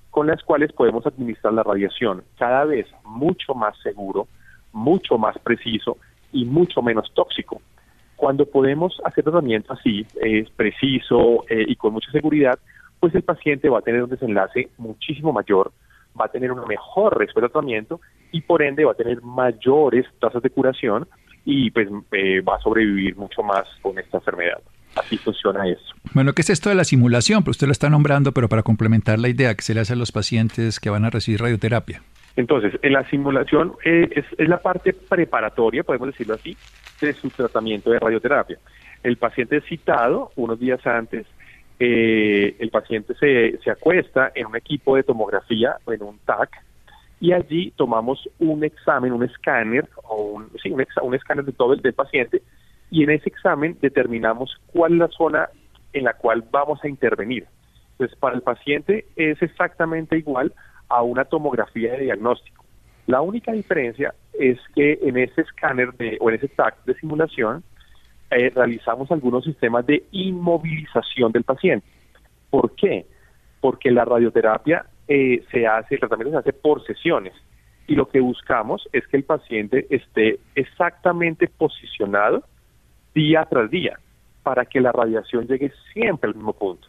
con 0.09 0.27
las 0.27 0.43
cuales 0.43 0.71
podemos 0.73 1.05
administrar 1.05 1.53
la 1.53 1.63
radiación 1.63 2.23
cada 2.37 2.65
vez 2.65 2.85
mucho 3.03 3.53
más 3.53 3.77
seguro, 3.81 4.27
mucho 4.73 5.17
más 5.17 5.37
preciso 5.39 5.97
y 6.31 6.45
mucho 6.45 6.81
menos 6.81 7.11
tóxico. 7.13 7.61
Cuando 8.15 8.45
podemos 8.45 9.01
hacer 9.03 9.23
tratamiento 9.23 9.73
así, 9.73 10.05
es 10.21 10.49
preciso 10.51 11.45
eh, 11.49 11.65
y 11.67 11.75
con 11.75 11.93
mucha 11.93 12.11
seguridad, 12.11 12.59
pues 12.99 13.15
el 13.15 13.23
paciente 13.23 13.69
va 13.69 13.79
a 13.79 13.81
tener 13.81 14.03
un 14.03 14.09
desenlace 14.09 14.69
muchísimo 14.77 15.33
mayor, 15.33 15.71
va 16.19 16.25
a 16.25 16.31
tener 16.31 16.51
una 16.51 16.65
mejor 16.65 17.17
respuesta 17.17 17.47
al 17.47 17.51
tratamiento 17.51 17.99
y 18.31 18.41
por 18.41 18.61
ende 18.61 18.85
va 18.85 18.91
a 18.91 18.95
tener 18.95 19.21
mayores 19.21 20.05
tasas 20.19 20.43
de 20.43 20.49
curación 20.49 21.07
y 21.45 21.71
pues 21.71 21.87
eh, 22.11 22.41
va 22.41 22.57
a 22.57 22.59
sobrevivir 22.59 23.15
mucho 23.15 23.41
más 23.43 23.65
con 23.81 23.97
esta 23.97 24.17
enfermedad. 24.17 24.61
Así 24.95 25.17
funciona 25.17 25.67
eso. 25.67 25.93
Bueno, 26.13 26.33
¿qué 26.33 26.41
es 26.41 26.49
esto 26.49 26.69
de 26.69 26.75
la 26.75 26.83
simulación? 26.83 27.43
Pues 27.43 27.55
usted 27.55 27.67
lo 27.67 27.71
está 27.71 27.89
nombrando, 27.89 28.33
pero 28.33 28.49
para 28.49 28.63
complementar 28.63 29.19
la 29.19 29.29
idea 29.29 29.55
que 29.55 29.61
se 29.61 29.73
le 29.73 29.81
hace 29.81 29.93
a 29.93 29.95
los 29.95 30.11
pacientes 30.11 30.79
que 30.79 30.89
van 30.89 31.05
a 31.05 31.09
recibir 31.09 31.41
radioterapia. 31.41 32.01
Entonces, 32.35 32.73
en 32.81 32.93
la 32.93 33.07
simulación 33.09 33.73
eh, 33.83 34.09
es, 34.15 34.25
es, 34.37 34.47
la 34.47 34.57
parte 34.57 34.93
preparatoria, 34.93 35.83
podemos 35.83 36.07
decirlo 36.07 36.35
así, 36.35 36.55
de 37.01 37.13
su 37.13 37.29
tratamiento 37.29 37.91
de 37.91 37.99
radioterapia. 37.99 38.57
El 39.03 39.17
paciente 39.17 39.57
es 39.57 39.65
citado 39.65 40.31
unos 40.35 40.59
días 40.59 40.85
antes, 40.85 41.25
eh, 41.83 42.55
el 42.59 42.69
paciente 42.69 43.15
se, 43.15 43.57
se 43.63 43.71
acuesta 43.71 44.31
en 44.35 44.45
un 44.45 44.55
equipo 44.55 44.95
de 44.95 45.03
tomografía 45.03 45.77
o 45.83 45.91
en 45.91 46.03
un 46.03 46.19
TAC 46.19 46.63
y 47.19 47.33
allí 47.33 47.71
tomamos 47.75 48.29
un 48.37 48.63
examen, 48.63 49.11
un 49.11 49.23
escáner 49.23 49.89
o 50.03 50.21
un, 50.21 50.49
sí, 50.61 50.69
un, 50.69 50.85
un 51.01 51.15
escáner 51.15 51.43
de 51.43 51.51
todo 51.51 51.73
el 51.73 51.81
del 51.81 51.93
paciente 51.93 52.43
y 52.91 53.03
en 53.03 53.09
ese 53.09 53.29
examen 53.29 53.77
determinamos 53.81 54.55
cuál 54.67 54.93
es 54.93 54.99
la 54.99 55.07
zona 55.07 55.49
en 55.93 56.03
la 56.03 56.13
cual 56.13 56.43
vamos 56.51 56.83
a 56.83 56.89
intervenir. 56.89 57.47
Entonces, 57.93 58.17
para 58.19 58.35
el 58.35 58.41
paciente 58.41 59.05
es 59.15 59.41
exactamente 59.41 60.17
igual 60.17 60.53
a 60.89 61.01
una 61.01 61.25
tomografía 61.25 61.93
de 61.93 62.03
diagnóstico. 62.03 62.65
La 63.07 63.21
única 63.21 63.53
diferencia 63.53 64.13
es 64.33 64.59
que 64.75 64.99
en 65.01 65.17
ese 65.17 65.41
escáner 65.41 65.93
de, 65.93 66.17
o 66.19 66.29
en 66.29 66.35
ese 66.35 66.49
TAC 66.49 66.83
de 66.85 66.95
simulación 66.95 67.63
eh, 68.29 68.51
realizamos 68.53 69.11
algunos 69.11 69.43
sistemas 69.45 69.85
de 69.85 70.03
inmovilización 70.11 71.31
del 71.31 71.43
paciente. 71.43 71.87
¿Por 72.49 72.75
qué? 72.75 73.05
Porque 73.59 73.89
la 73.89 74.05
radioterapia 74.05 74.85
eh, 75.07 75.43
se 75.51 75.65
hace, 75.65 75.95
el 75.95 75.99
tratamiento 75.99 76.31
se 76.31 76.49
hace 76.49 76.53
por 76.53 76.85
sesiones 76.85 77.33
y 77.87 77.95
lo 77.95 78.07
que 78.07 78.19
buscamos 78.19 78.87
es 78.91 79.07
que 79.07 79.17
el 79.17 79.23
paciente 79.23 79.87
esté 79.89 80.39
exactamente 80.55 81.47
posicionado 81.47 82.43
día 83.13 83.45
tras 83.49 83.69
día 83.69 83.99
para 84.43 84.65
que 84.65 84.81
la 84.81 84.91
radiación 84.91 85.47
llegue 85.47 85.71
siempre 85.93 86.29
al 86.29 86.35
mismo 86.35 86.53
punto. 86.53 86.87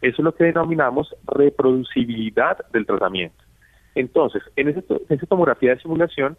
Eso 0.00 0.16
es 0.18 0.24
lo 0.24 0.34
que 0.34 0.44
denominamos 0.44 1.14
reproducibilidad 1.26 2.58
del 2.72 2.86
tratamiento. 2.86 3.42
Entonces, 3.94 4.42
en, 4.56 4.68
esa 4.68 5.26
tomografía 5.26 5.74
de 5.74 5.80
simulación, 5.80 6.36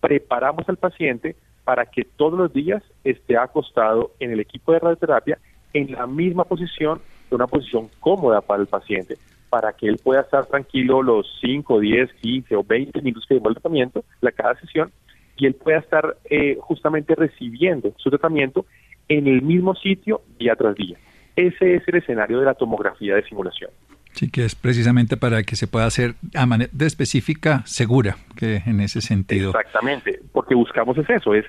preparamos 0.00 0.68
al 0.68 0.76
paciente 0.76 1.36
para 1.64 1.86
que 1.86 2.04
todos 2.04 2.38
los 2.38 2.52
días 2.52 2.82
esté 3.04 3.36
acostado 3.36 4.12
en 4.20 4.32
el 4.32 4.40
equipo 4.40 4.72
de 4.72 4.80
radioterapia 4.80 5.38
en 5.72 5.92
la 5.92 6.06
misma 6.06 6.44
posición, 6.44 7.00
una 7.30 7.46
posición 7.46 7.88
cómoda 8.00 8.40
para 8.40 8.62
el 8.62 8.68
paciente, 8.68 9.16
para 9.48 9.72
que 9.72 9.88
él 9.88 9.98
pueda 10.02 10.22
estar 10.22 10.46
tranquilo 10.46 11.02
los 11.02 11.26
5, 11.40 11.80
10, 11.80 12.12
15 12.14 12.56
o 12.56 12.64
20 12.64 13.02
minutos 13.02 13.26
que 13.26 13.34
lleva 13.34 13.48
el 13.48 13.54
tratamiento, 13.54 14.04
la 14.20 14.32
cada 14.32 14.54
sesión, 14.56 14.92
y 15.36 15.46
él 15.46 15.54
pueda 15.54 15.78
estar 15.78 16.16
eh, 16.30 16.56
justamente 16.60 17.14
recibiendo 17.14 17.92
su 17.96 18.10
tratamiento 18.10 18.66
en 19.08 19.26
el 19.26 19.42
mismo 19.42 19.74
sitio 19.74 20.22
día 20.38 20.54
tras 20.56 20.74
día. 20.74 20.96
Ese 21.36 21.76
es 21.76 21.82
el 21.88 21.96
escenario 21.96 22.38
de 22.38 22.46
la 22.46 22.54
tomografía 22.54 23.16
de 23.16 23.24
simulación. 23.24 23.70
Sí, 24.12 24.30
que 24.30 24.44
es 24.44 24.54
precisamente 24.54 25.16
para 25.16 25.42
que 25.42 25.56
se 25.56 25.66
pueda 25.66 25.86
hacer 25.86 26.14
a 26.34 26.46
manera 26.46 26.70
específica, 26.80 27.62
segura, 27.66 28.16
que 28.36 28.62
en 28.64 28.80
ese 28.80 29.00
sentido. 29.00 29.50
Exactamente, 29.50 30.20
porque 30.32 30.54
buscamos 30.54 30.96
es 30.98 31.10
eso, 31.10 31.34
es 31.34 31.44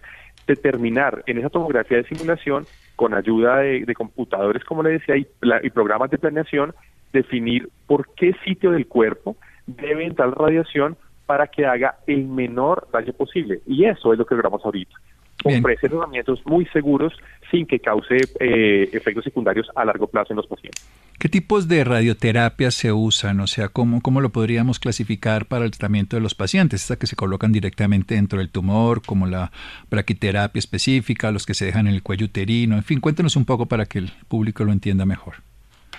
determinar 0.47 1.23
en 1.27 1.37
esa 1.37 1.49
tomografía 1.49 1.97
de 1.97 2.07
simulación, 2.07 2.65
con 2.95 3.13
ayuda 3.13 3.57
de, 3.57 3.93
computadores, 3.93 4.63
como 4.63 4.81
le 4.81 4.91
decía, 4.91 5.15
y, 5.15 5.27
y 5.61 5.69
programas 5.69 6.09
de 6.09 6.17
planeación, 6.17 6.73
definir 7.13 7.69
por 7.85 8.09
qué 8.15 8.33
sitio 8.43 8.71
del 8.71 8.87
cuerpo 8.87 9.37
debe 9.67 10.05
entrar 10.05 10.31
radiación 10.31 10.97
para 11.25 11.47
que 11.47 11.65
haga 11.65 11.97
el 12.07 12.25
menor 12.25 12.87
daño 12.91 13.13
posible. 13.13 13.61
Y 13.65 13.85
eso 13.85 14.13
es 14.13 14.19
lo 14.19 14.25
que 14.25 14.35
logramos 14.35 14.63
ahorita. 14.63 14.95
Ofrecer 15.43 15.91
tratamientos 15.91 16.41
muy 16.45 16.65
seguros 16.67 17.13
sin 17.51 17.67
que 17.67 17.79
cause 17.79 18.17
eh, 18.39 18.89
efectos 18.93 19.23
secundarios 19.23 19.67
a 19.75 19.85
largo 19.85 20.07
plazo 20.07 20.33
en 20.33 20.37
los 20.37 20.47
pacientes. 20.47 20.83
¿Qué 21.19 21.29
tipos 21.29 21.67
de 21.67 21.83
radioterapia 21.83 22.71
se 22.71 22.91
usan? 22.91 23.39
O 23.41 23.47
sea, 23.47 23.67
¿cómo, 23.67 24.01
¿cómo 24.01 24.21
lo 24.21 24.29
podríamos 24.29 24.79
clasificar 24.79 25.45
para 25.45 25.65
el 25.65 25.71
tratamiento 25.71 26.15
de 26.15 26.21
los 26.21 26.35
pacientes? 26.35 26.81
¿Estas 26.81 26.97
que 26.97 27.05
se 27.05 27.15
colocan 27.15 27.51
directamente 27.51 28.15
dentro 28.15 28.39
del 28.39 28.49
tumor, 28.49 29.01
como 29.05 29.27
la 29.27 29.51
braquiterapia 29.91 30.59
específica, 30.59 31.31
los 31.31 31.45
que 31.45 31.53
se 31.53 31.65
dejan 31.65 31.87
en 31.87 31.93
el 31.93 32.01
cuello 32.01 32.25
uterino? 32.25 32.75
En 32.75 32.83
fin, 32.83 32.99
cuéntenos 32.99 33.35
un 33.35 33.45
poco 33.45 33.67
para 33.67 33.85
que 33.85 33.99
el 33.99 34.11
público 34.27 34.63
lo 34.63 34.71
entienda 34.71 35.05
mejor. 35.05 35.35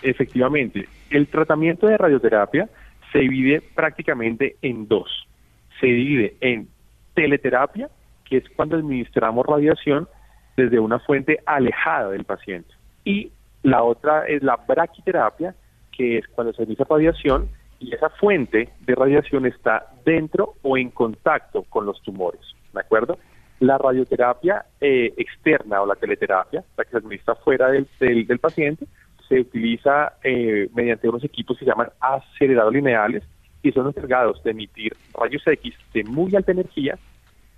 Efectivamente, 0.02 0.88
el 1.10 1.28
tratamiento 1.28 1.86
de 1.86 1.96
radioterapia 1.96 2.68
se 3.16 3.22
divide 3.22 3.62
prácticamente 3.74 4.56
en 4.60 4.88
dos. 4.88 5.08
Se 5.80 5.86
divide 5.86 6.36
en 6.42 6.68
teleterapia, 7.14 7.88
que 8.26 8.36
es 8.36 8.44
cuando 8.54 8.76
administramos 8.76 9.46
radiación 9.46 10.06
desde 10.54 10.78
una 10.78 10.98
fuente 10.98 11.38
alejada 11.46 12.10
del 12.10 12.24
paciente. 12.24 12.68
Y 13.04 13.32
la 13.62 13.82
otra 13.82 14.26
es 14.26 14.42
la 14.42 14.56
braquiterapia, 14.56 15.54
que 15.92 16.18
es 16.18 16.28
cuando 16.28 16.52
se 16.52 16.62
administra 16.62 16.86
radiación 16.90 17.48
y 17.78 17.94
esa 17.94 18.10
fuente 18.10 18.68
de 18.80 18.94
radiación 18.94 19.46
está 19.46 19.86
dentro 20.04 20.54
o 20.60 20.76
en 20.76 20.90
contacto 20.90 21.62
con 21.62 21.86
los 21.86 22.02
tumores. 22.02 22.42
¿De 22.74 22.80
acuerdo? 22.80 23.18
La 23.60 23.78
radioterapia 23.78 24.66
eh, 24.78 25.14
externa 25.16 25.80
o 25.80 25.86
la 25.86 25.94
teleterapia, 25.94 26.62
la 26.76 26.84
que 26.84 26.90
se 26.90 26.98
administra 26.98 27.34
fuera 27.36 27.70
del, 27.70 27.88
del 27.98 28.38
paciente, 28.38 28.86
se 29.28 29.40
utiliza 29.40 30.14
eh, 30.22 30.68
mediante 30.74 31.08
unos 31.08 31.24
equipos 31.24 31.58
que 31.58 31.64
se 31.64 31.70
llaman 31.70 31.90
aceleradores 32.00 32.82
lineales 32.82 33.22
y 33.62 33.72
son 33.72 33.88
encargados 33.88 34.42
de 34.44 34.52
emitir 34.52 34.96
rayos 35.14 35.42
X 35.46 35.74
de 35.92 36.04
muy 36.04 36.34
alta 36.36 36.52
energía 36.52 36.98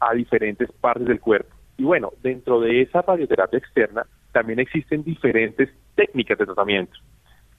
a 0.00 0.14
diferentes 0.14 0.70
partes 0.72 1.06
del 1.06 1.20
cuerpo. 1.20 1.54
Y 1.76 1.84
bueno, 1.84 2.12
dentro 2.22 2.60
de 2.60 2.82
esa 2.82 3.02
radioterapia 3.02 3.58
externa 3.58 4.06
también 4.32 4.58
existen 4.58 5.02
diferentes 5.04 5.70
técnicas 5.94 6.38
de 6.38 6.46
tratamiento. 6.46 6.98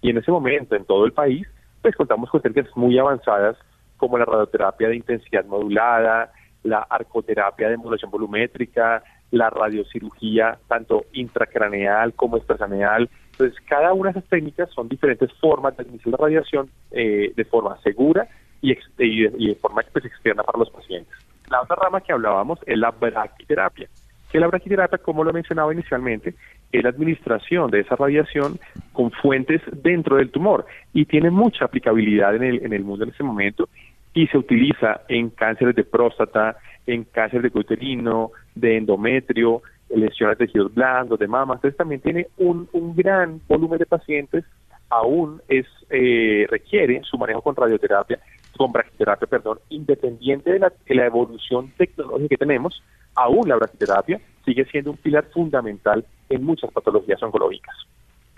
Y 0.02 0.10
en 0.10 0.18
ese 0.18 0.32
momento, 0.32 0.76
en 0.76 0.86
todo 0.86 1.06
el 1.06 1.14
país, 1.14 1.48
pues 1.82 1.96
contamos 1.96 2.30
con 2.30 2.42
técnicas 2.42 2.76
muy 2.76 2.98
avanzadas 2.98 3.58
como 3.98 4.18
la 4.18 4.26
radioterapia 4.26 4.88
de 4.90 4.96
intensidad 4.96 5.46
modulada, 5.46 6.32
la 6.64 6.80
arcoterapia 6.90 7.70
de 7.70 7.78
modulación 7.78 8.12
volumétrica, 8.12 9.04
la 9.32 9.50
radiocirugía 9.50 10.58
tanto 10.68 11.06
intracraneal 11.14 12.14
como 12.14 12.38
extrasaneal. 12.38 13.10
Entonces, 13.40 13.66
cada 13.70 13.94
una 13.94 14.12
de 14.12 14.20
esas 14.20 14.30
técnicas 14.30 14.70
son 14.72 14.90
diferentes 14.90 15.32
formas 15.40 15.76
de 15.78 15.84
administrar 15.84 16.20
la 16.20 16.26
radiación 16.26 16.70
eh, 16.92 17.32
de 17.34 17.46
forma 17.46 17.80
segura 17.82 18.28
y, 18.62 18.76
de 18.98 19.56
forma 19.62 19.82
pues, 19.94 20.04
externa 20.04 20.44
para 20.44 20.60
los 20.60 20.70
pacientes. 20.70 21.14
La 21.50 21.62
otra 21.62 21.78
rama 21.78 22.02
que 22.02 22.12
hablábamos 22.12 22.60
es 22.66 22.78
la 22.78 22.92
braquiterapia, 22.92 23.88
que 24.30 24.40
la 24.42 24.48
braquiterapia, 24.48 24.98
como 24.98 25.24
lo 25.24 25.32
mencionaba 25.32 25.74
inicialmente, 25.74 26.36
es 26.70 26.84
la 26.84 26.90
administración 26.90 27.72
de 27.72 27.80
esa 27.80 27.96
radiación 27.96 28.60
con 28.92 29.10
fuentes 29.12 29.62
dentro 29.72 30.18
del 30.18 30.32
tumor 30.32 30.66
y 30.94 31.06
tiene 31.06 31.30
mucha 31.30 31.64
aplicabilidad 31.64 32.36
en 32.36 32.44
el, 32.44 32.66
en 32.66 32.74
el 32.74 32.84
mundo 32.84 33.06
en 33.06 33.12
este 33.12 33.24
momento 33.24 33.70
y 34.14 34.28
se 34.28 34.38
utiliza 34.38 35.00
en 35.08 35.30
cánceres 35.30 35.76
de 35.76 35.86
próstata, 35.86 36.58
en 36.86 37.06
cáncer 37.06 37.42
de 37.42 37.58
uterino, 37.58 38.32
de 38.54 38.76
endometrio, 38.76 39.62
lesiones 39.90 40.38
de 40.38 40.46
tejidos 40.46 40.74
blandos, 40.74 41.20
de 41.20 41.28
mama. 41.28 41.56
Entonces 41.56 41.78
también 41.78 42.02
tiene 42.02 42.28
un, 42.38 42.68
un 42.74 42.96
gran 42.96 43.42
volumen 43.48 43.80
de 43.80 43.86
pacientes, 43.86 44.46
aún 44.90 45.42
es 45.48 45.66
eh, 45.90 46.46
requiere 46.50 47.02
su 47.04 47.18
manejo 47.18 47.42
con 47.42 47.56
radioterapia, 47.56 48.20
con 48.58 48.72
braquiterapia, 48.72 49.28
perdón, 49.28 49.60
independiente 49.70 50.52
de 50.52 50.60
la, 50.60 50.74
de 50.88 50.96
la 50.96 51.06
evolución 51.06 51.72
tecnológica 51.78 52.30
que 52.30 52.38
tenemos, 52.38 52.84
aún 53.16 53.48
la 53.48 53.56
braquiterapia 53.56 54.20
sigue 54.46 54.66
siendo 54.66 54.92
un 54.92 54.98
pilar 54.98 55.26
fundamental 55.34 56.06
en 56.30 56.44
muchas 56.44 56.72
patologías 56.72 57.22
oncológicas. 57.24 57.76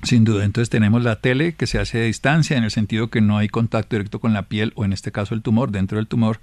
Sin 0.03 0.24
duda, 0.24 0.46
entonces 0.46 0.70
tenemos 0.70 1.03
la 1.03 1.17
tele 1.17 1.53
que 1.53 1.67
se 1.67 1.77
hace 1.77 2.00
a 2.00 2.05
distancia 2.05 2.58
en 2.58 2.63
el 2.63 2.72
sentido 2.72 3.10
que 3.10 3.22
no 3.22 3.38
hay 3.38 3.50
contacto 3.50 3.96
directo 3.96 4.20
con 4.20 4.34
la 4.34 4.43
piel 4.43 4.74
o 4.75 4.84
en 4.84 4.93
este 4.93 5.12
caso 5.12 5.36
el 5.36 5.43
tumor 5.43 5.72
dentro 5.72 5.98
del 5.98 6.08
tumor 6.08 6.39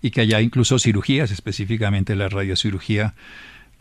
y 0.00 0.12
que 0.12 0.20
haya 0.20 0.40
incluso 0.40 0.78
cirugías, 0.78 1.32
específicamente 1.32 2.14
la 2.14 2.28
radiocirugía 2.28 3.14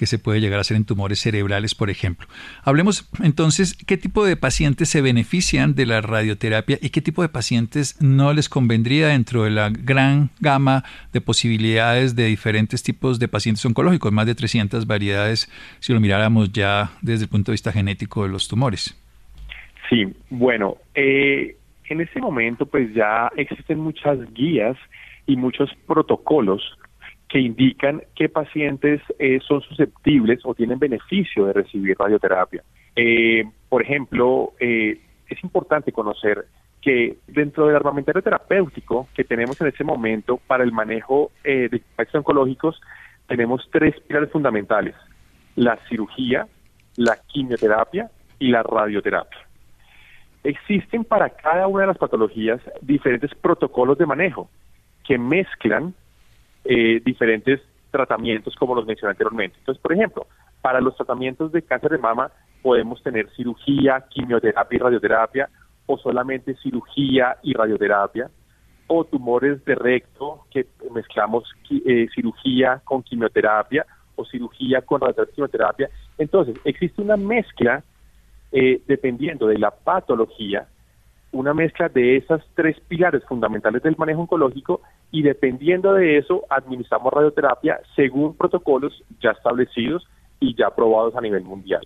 que 0.01 0.07
se 0.07 0.17
puede 0.17 0.41
llegar 0.41 0.57
a 0.57 0.61
hacer 0.61 0.77
en 0.77 0.83
tumores 0.83 1.19
cerebrales, 1.19 1.75
por 1.75 1.91
ejemplo. 1.91 2.27
Hablemos 2.63 3.07
entonces 3.23 3.77
qué 3.85 3.97
tipo 3.97 4.25
de 4.25 4.35
pacientes 4.35 4.89
se 4.89 4.99
benefician 4.99 5.75
de 5.75 5.85
la 5.85 6.01
radioterapia 6.01 6.79
y 6.81 6.89
qué 6.89 7.01
tipo 7.01 7.21
de 7.21 7.29
pacientes 7.29 8.01
no 8.01 8.33
les 8.33 8.49
convendría 8.49 9.09
dentro 9.09 9.43
de 9.43 9.51
la 9.51 9.69
gran 9.69 10.31
gama 10.39 10.83
de 11.13 11.21
posibilidades 11.21 12.15
de 12.15 12.25
diferentes 12.25 12.81
tipos 12.81 13.19
de 13.19 13.27
pacientes 13.27 13.63
oncológicos, 13.63 14.11
más 14.11 14.25
de 14.25 14.33
300 14.33 14.87
variedades 14.87 15.51
si 15.81 15.93
lo 15.93 15.99
miráramos 15.99 16.51
ya 16.51 16.89
desde 17.03 17.25
el 17.25 17.29
punto 17.29 17.51
de 17.51 17.53
vista 17.53 17.71
genético 17.71 18.23
de 18.23 18.29
los 18.29 18.47
tumores. 18.47 18.99
Sí, 19.87 20.07
bueno, 20.31 20.77
eh, 20.95 21.57
en 21.89 22.01
este 22.01 22.19
momento 22.19 22.65
pues 22.65 22.91
ya 22.95 23.31
existen 23.37 23.77
muchas 23.77 24.17
guías 24.33 24.77
y 25.27 25.35
muchos 25.35 25.69
protocolos 25.85 26.75
que 27.31 27.39
indican 27.39 28.03
qué 28.13 28.27
pacientes 28.27 29.01
eh, 29.17 29.39
son 29.47 29.61
susceptibles 29.61 30.41
o 30.43 30.53
tienen 30.53 30.79
beneficio 30.79 31.45
de 31.45 31.53
recibir 31.53 31.95
radioterapia. 31.97 32.61
Eh, 32.93 33.45
por 33.69 33.81
ejemplo, 33.81 34.51
es 34.59 35.43
importante 35.43 35.93
conocer 35.93 36.45
que 36.81 37.15
dentro 37.27 37.67
del 37.67 37.77
armamentario 37.77 38.21
terapéutico 38.21 39.07
que 39.15 39.23
tenemos 39.23 39.61
en 39.61 39.67
este 39.67 39.85
momento 39.85 40.41
para 40.45 40.65
el 40.65 40.73
manejo 40.73 41.31
de 41.43 41.81
pacientes 41.95 42.15
oncológicos, 42.15 42.81
tenemos 43.27 43.65
tres 43.71 43.95
pilares 44.01 44.29
fundamentales, 44.29 44.95
la 45.55 45.77
cirugía, 45.87 46.47
la 46.97 47.17
quimioterapia 47.27 48.11
y 48.39 48.49
la 48.49 48.61
radioterapia. 48.61 49.39
Existen 50.43 51.05
para 51.05 51.29
cada 51.29 51.67
una 51.67 51.81
de 51.83 51.87
las 51.87 51.97
patologías 51.97 52.59
diferentes 52.81 53.33
protocolos 53.35 53.97
de 53.97 54.05
manejo 54.05 54.49
que 55.05 55.17
mezclan 55.17 55.93
eh, 56.65 57.01
diferentes 57.03 57.61
tratamientos 57.91 58.55
como 58.55 58.75
los 58.75 58.85
mencioné 58.85 59.11
anteriormente. 59.11 59.57
Entonces, 59.59 59.81
por 59.81 59.93
ejemplo, 59.93 60.27
para 60.61 60.79
los 60.81 60.95
tratamientos 60.95 61.51
de 61.51 61.61
cáncer 61.61 61.91
de 61.91 61.97
mama 61.97 62.31
podemos 62.61 63.01
tener 63.03 63.29
cirugía, 63.35 64.05
quimioterapia 64.09 64.75
y 64.75 64.79
radioterapia, 64.79 65.49
o 65.87 65.97
solamente 65.97 66.55
cirugía 66.61 67.37
y 67.41 67.53
radioterapia, 67.53 68.29
o 68.87 69.03
tumores 69.05 69.63
de 69.65 69.75
recto 69.75 70.45
que 70.51 70.67
mezclamos 70.93 71.43
eh, 71.69 72.07
cirugía 72.13 72.81
con 72.83 73.01
quimioterapia 73.03 73.85
o 74.15 74.25
cirugía 74.25 74.81
con 74.81 75.01
radioterapia. 75.01 75.33
quimioterapia. 75.33 75.89
Entonces, 76.17 76.55
existe 76.65 77.01
una 77.01 77.17
mezcla 77.17 77.83
eh, 78.51 78.81
dependiendo 78.85 79.47
de 79.47 79.57
la 79.57 79.71
patología, 79.71 80.67
una 81.31 81.53
mezcla 81.53 81.87
de 81.87 82.17
esas 82.17 82.41
tres 82.53 82.77
pilares 82.81 83.23
fundamentales 83.23 83.81
del 83.81 83.95
manejo 83.97 84.21
oncológico 84.21 84.81
y 85.11 85.23
dependiendo 85.23 85.93
de 85.93 86.17
eso 86.17 86.43
administramos 86.49 87.13
radioterapia 87.13 87.79
según 87.95 88.35
protocolos 88.35 89.03
ya 89.19 89.31
establecidos 89.31 90.07
y 90.39 90.55
ya 90.55 90.67
aprobados 90.67 91.15
a 91.15 91.21
nivel 91.21 91.43
mundial. 91.43 91.85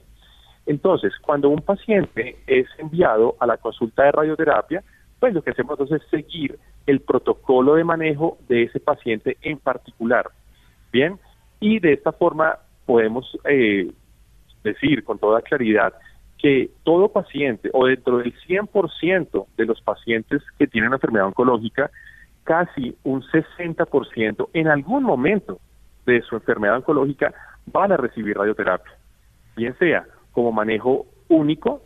Entonces, 0.66 1.14
cuando 1.22 1.50
un 1.50 1.62
paciente 1.62 2.38
es 2.48 2.68
enviado 2.78 3.36
a 3.40 3.46
la 3.46 3.58
consulta 3.58 4.04
de 4.04 4.12
radioterapia, 4.12 4.84
pues 5.20 5.34
lo 5.34 5.44
que 5.44 5.52
hacemos 5.52 5.80
entonces 5.80 6.02
es 6.02 6.10
seguir 6.10 6.58
el 6.88 7.02
protocolo 7.02 7.76
de 7.76 7.84
manejo 7.84 8.38
de 8.48 8.64
ese 8.64 8.80
paciente 8.80 9.38
en 9.42 9.58
particular. 9.58 10.30
Bien, 10.92 11.20
y 11.60 11.80
de 11.80 11.94
esta 11.94 12.12
forma 12.12 12.58
podemos 12.86 13.38
eh, 13.46 13.92
decir 14.64 15.04
con 15.04 15.20
toda 15.20 15.42
claridad 15.42 15.94
que 16.38 16.70
todo 16.84 17.10
paciente 17.10 17.70
o 17.74 17.88
dentro 17.88 18.18
del 18.18 18.34
100% 18.48 19.46
de 19.58 19.66
los 19.66 19.82
pacientes 19.82 20.42
que 20.60 20.68
tienen 20.68 20.94
enfermedad 20.94 21.28
oncológica, 21.28 21.90
casi 22.46 22.96
un 23.04 23.22
60% 23.24 24.50
en 24.54 24.68
algún 24.70 25.04
momento 25.04 25.60
de 26.06 26.22
su 26.22 26.36
enfermedad 26.36 26.78
oncológica 26.78 27.34
van 27.66 27.92
a 27.92 27.98
recibir 27.98 28.38
radioterapia, 28.38 28.94
bien 29.58 29.76
sea 29.78 30.06
como 30.32 30.52
manejo 30.52 31.06
único, 31.28 31.82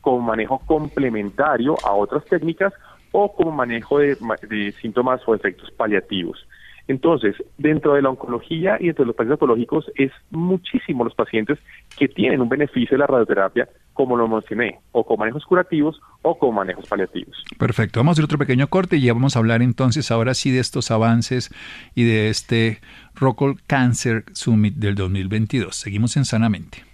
como 0.00 0.20
manejo 0.20 0.60
complementario 0.66 1.76
a 1.84 1.92
otras 1.92 2.24
técnicas 2.26 2.72
o 3.10 3.34
como 3.34 3.50
manejo 3.50 3.98
de, 3.98 4.16
de 4.48 4.72
síntomas 4.80 5.20
o 5.26 5.34
efectos 5.34 5.70
paliativos. 5.72 6.46
Entonces, 6.88 7.36
dentro 7.58 7.94
de 7.94 8.02
la 8.02 8.10
oncología 8.10 8.76
y 8.80 8.86
dentro 8.86 9.04
de 9.04 9.08
los 9.08 9.16
pacientes 9.16 9.40
oncológicos 9.40 9.90
es 9.94 10.10
muchísimo 10.30 11.04
los 11.04 11.14
pacientes 11.14 11.58
que 11.98 12.08
tienen 12.08 12.40
un 12.40 12.48
beneficio 12.48 12.96
de 12.96 12.98
la 12.98 13.06
radioterapia, 13.06 13.68
como 13.92 14.16
lo 14.16 14.26
mencioné, 14.26 14.80
o 14.92 15.04
con 15.04 15.18
manejos 15.18 15.44
curativos 15.44 16.00
o 16.22 16.38
con 16.38 16.54
manejos 16.54 16.86
paliativos. 16.86 17.44
Perfecto, 17.58 18.00
vamos 18.00 18.10
a 18.10 18.14
hacer 18.14 18.24
otro 18.24 18.38
pequeño 18.38 18.66
corte 18.68 18.96
y 18.96 19.02
ya 19.02 19.12
vamos 19.12 19.36
a 19.36 19.38
hablar 19.38 19.62
entonces 19.62 20.10
ahora 20.10 20.34
sí 20.34 20.50
de 20.50 20.60
estos 20.60 20.90
avances 20.90 21.50
y 21.94 22.04
de 22.04 22.28
este 22.28 22.80
Rockall 23.14 23.62
Cancer 23.66 24.24
Summit 24.32 24.74
del 24.74 24.94
2022. 24.94 25.74
Seguimos 25.74 26.16
en 26.16 26.24
Sanamente. 26.24 26.84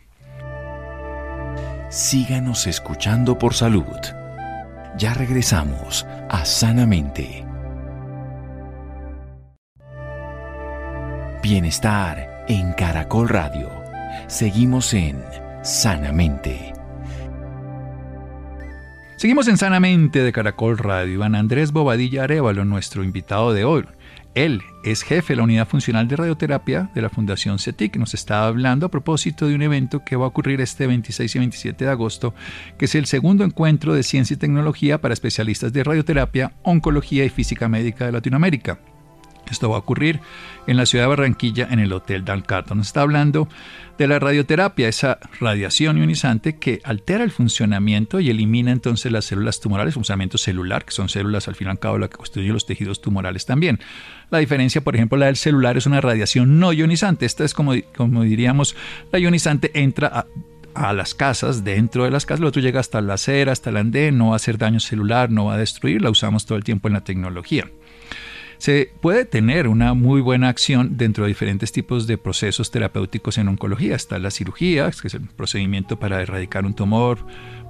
Síganos 1.91 2.67
escuchando 2.67 3.39
por 3.39 3.55
salud. 3.55 3.85
Ya 4.99 5.15
regresamos 5.15 6.05
a 6.29 6.45
Sanamente. 6.45 7.48
Bienestar 11.43 12.45
en 12.49 12.73
Caracol 12.73 13.29
Radio. 13.29 13.71
Seguimos 14.27 14.93
en 14.93 15.23
Sanamente. 15.63 16.73
Seguimos 19.17 19.47
en 19.47 19.57
Sanamente 19.57 20.21
de 20.21 20.33
Caracol 20.33 20.79
Radio. 20.79 21.15
Iván 21.15 21.37
Andrés 21.37 21.71
Bobadilla 21.71 22.25
Arevalo, 22.25 22.65
nuestro 22.65 23.05
invitado 23.05 23.53
de 23.53 23.65
hoy. 23.65 23.85
Él 24.35 24.63
es 24.83 25.03
jefe 25.03 25.35
de 25.35 25.37
la 25.37 25.45
unidad 25.45 25.69
funcional 25.69 26.09
de 26.09 26.17
radioterapia 26.17 26.91
de 26.93 27.03
la 27.03 27.09
Fundación 27.09 27.61
CETIC. 27.61 27.97
Nos 27.99 28.15
está 28.15 28.45
hablando 28.45 28.87
a 28.87 28.91
propósito 28.91 29.47
de 29.47 29.55
un 29.55 29.63
evento 29.63 30.05
que 30.05 30.17
va 30.17 30.25
a 30.25 30.29
ocurrir 30.29 30.61
este 30.61 30.89
26 30.89 31.37
y 31.37 31.39
27 31.39 31.85
de 31.85 31.91
agosto, 31.91 32.35
que 32.77 32.87
es 32.87 32.97
el 32.97 33.07
segundo 33.07 33.45
encuentro 33.45 33.95
de 33.95 34.03
ciencia 34.03 34.35
y 34.35 34.39
tecnología 34.39 35.01
para 35.01 35.15
especialistas 35.15 35.73
de 35.73 35.85
radioterapia, 35.85 36.53
oncología 36.65 37.25
y 37.25 37.29
física 37.29 37.69
médica 37.69 38.07
de 38.07 38.13
Latinoamérica. 38.13 38.81
Esto 39.51 39.71
va 39.71 39.77
a 39.77 39.81
ocurrir 39.81 40.21
en 40.67 40.77
la 40.77 40.87
ciudad 40.87 41.05
de 41.05 41.09
Barranquilla, 41.09 41.69
en 41.71 41.79
el 41.79 41.93
Hotel 41.93 42.25
Dalcato. 42.25 42.75
Nos 42.75 42.89
está 42.89 43.03
hablando 43.03 43.49
de 43.99 44.07
la 44.07 44.19
radioterapia, 44.19 44.89
esa 44.89 45.19
radiación 45.41 45.99
ionizante 45.99 46.57
que 46.57 46.81
altera 46.85 47.25
el 47.25 47.33
funcionamiento 47.33 48.21
y 48.21 48.31
elimina 48.31 48.71
entonces 48.71 49.11
las 49.11 49.25
células 49.25 49.61
tumorales, 49.61 49.95
funcionamiento 49.95 50.39
celular, 50.39 50.85
que 50.85 50.93
son 50.93 51.09
células 51.09 51.49
al 51.49 51.57
fin 51.57 51.67
y 51.67 51.71
al 51.71 51.79
cabo 51.81 51.99
las 51.99 52.11
que 52.11 52.17
constituyen 52.17 52.53
los 52.53 52.65
tejidos 52.65 53.01
tumorales 53.01 53.45
también. 53.45 53.81
La 54.31 54.39
diferencia, 54.39 54.83
por 54.83 54.95
ejemplo, 54.95 55.19
la 55.19 55.27
del 55.27 55.37
celular 55.37 55.77
es 55.77 55.87
una 55.87 56.01
radiación 56.01 56.61
no 56.61 56.73
ionizante. 56.73 57.27
Esta 57.27 57.45
es 57.45 57.55
como, 57.55 57.73
como 57.97 58.23
diríamos, 58.23 58.77
la 59.11 59.19
ionizante 59.19 59.71
entra 59.75 60.27
a, 60.75 60.93
las 60.93 61.13
casas, 61.15 61.65
dentro 61.65 62.05
de 62.05 62.13
las 62.13 62.25
casas, 62.25 62.39
lo 62.39 62.47
otro 62.47 62.63
llega 62.63 62.79
hasta 62.79 63.01
la 63.01 63.15
acera, 63.15 63.51
hasta 63.51 63.71
el 63.71 63.79
andén, 63.79 64.17
no 64.17 64.29
va 64.29 64.35
a 64.35 64.37
hacer 64.37 64.59
daño 64.59 64.79
celular, 64.79 65.29
no 65.29 65.47
va 65.47 65.55
a 65.55 65.59
destruir, 65.59 66.03
la 66.03 66.11
usamos 66.11 66.47
todo 66.47 66.57
el 66.57 66.63
tiempo 66.63 66.87
en 66.87 66.95
la 66.95 67.01
tecnología. 67.01 67.69
Se 68.59 68.91
puede 69.01 69.25
tener 69.25 69.69
una 69.69 69.95
muy 69.95 70.21
buena 70.21 70.49
acción 70.49 70.97
dentro 70.97 71.25
de 71.25 71.29
diferentes 71.29 71.71
tipos 71.71 72.07
de 72.09 72.19
procesos 72.19 72.71
terapéuticos 72.73 73.39
en 73.39 73.49
oncología. 73.49 73.95
Está 73.95 74.19
la 74.19 74.33
cirugía, 74.33 74.91
que 75.01 75.09
es 75.09 75.15
el 75.15 75.23
procedimiento 75.23 75.99
para 75.99 76.21
erradicar 76.21 76.67
un 76.67 76.75
tumor, 76.75 77.19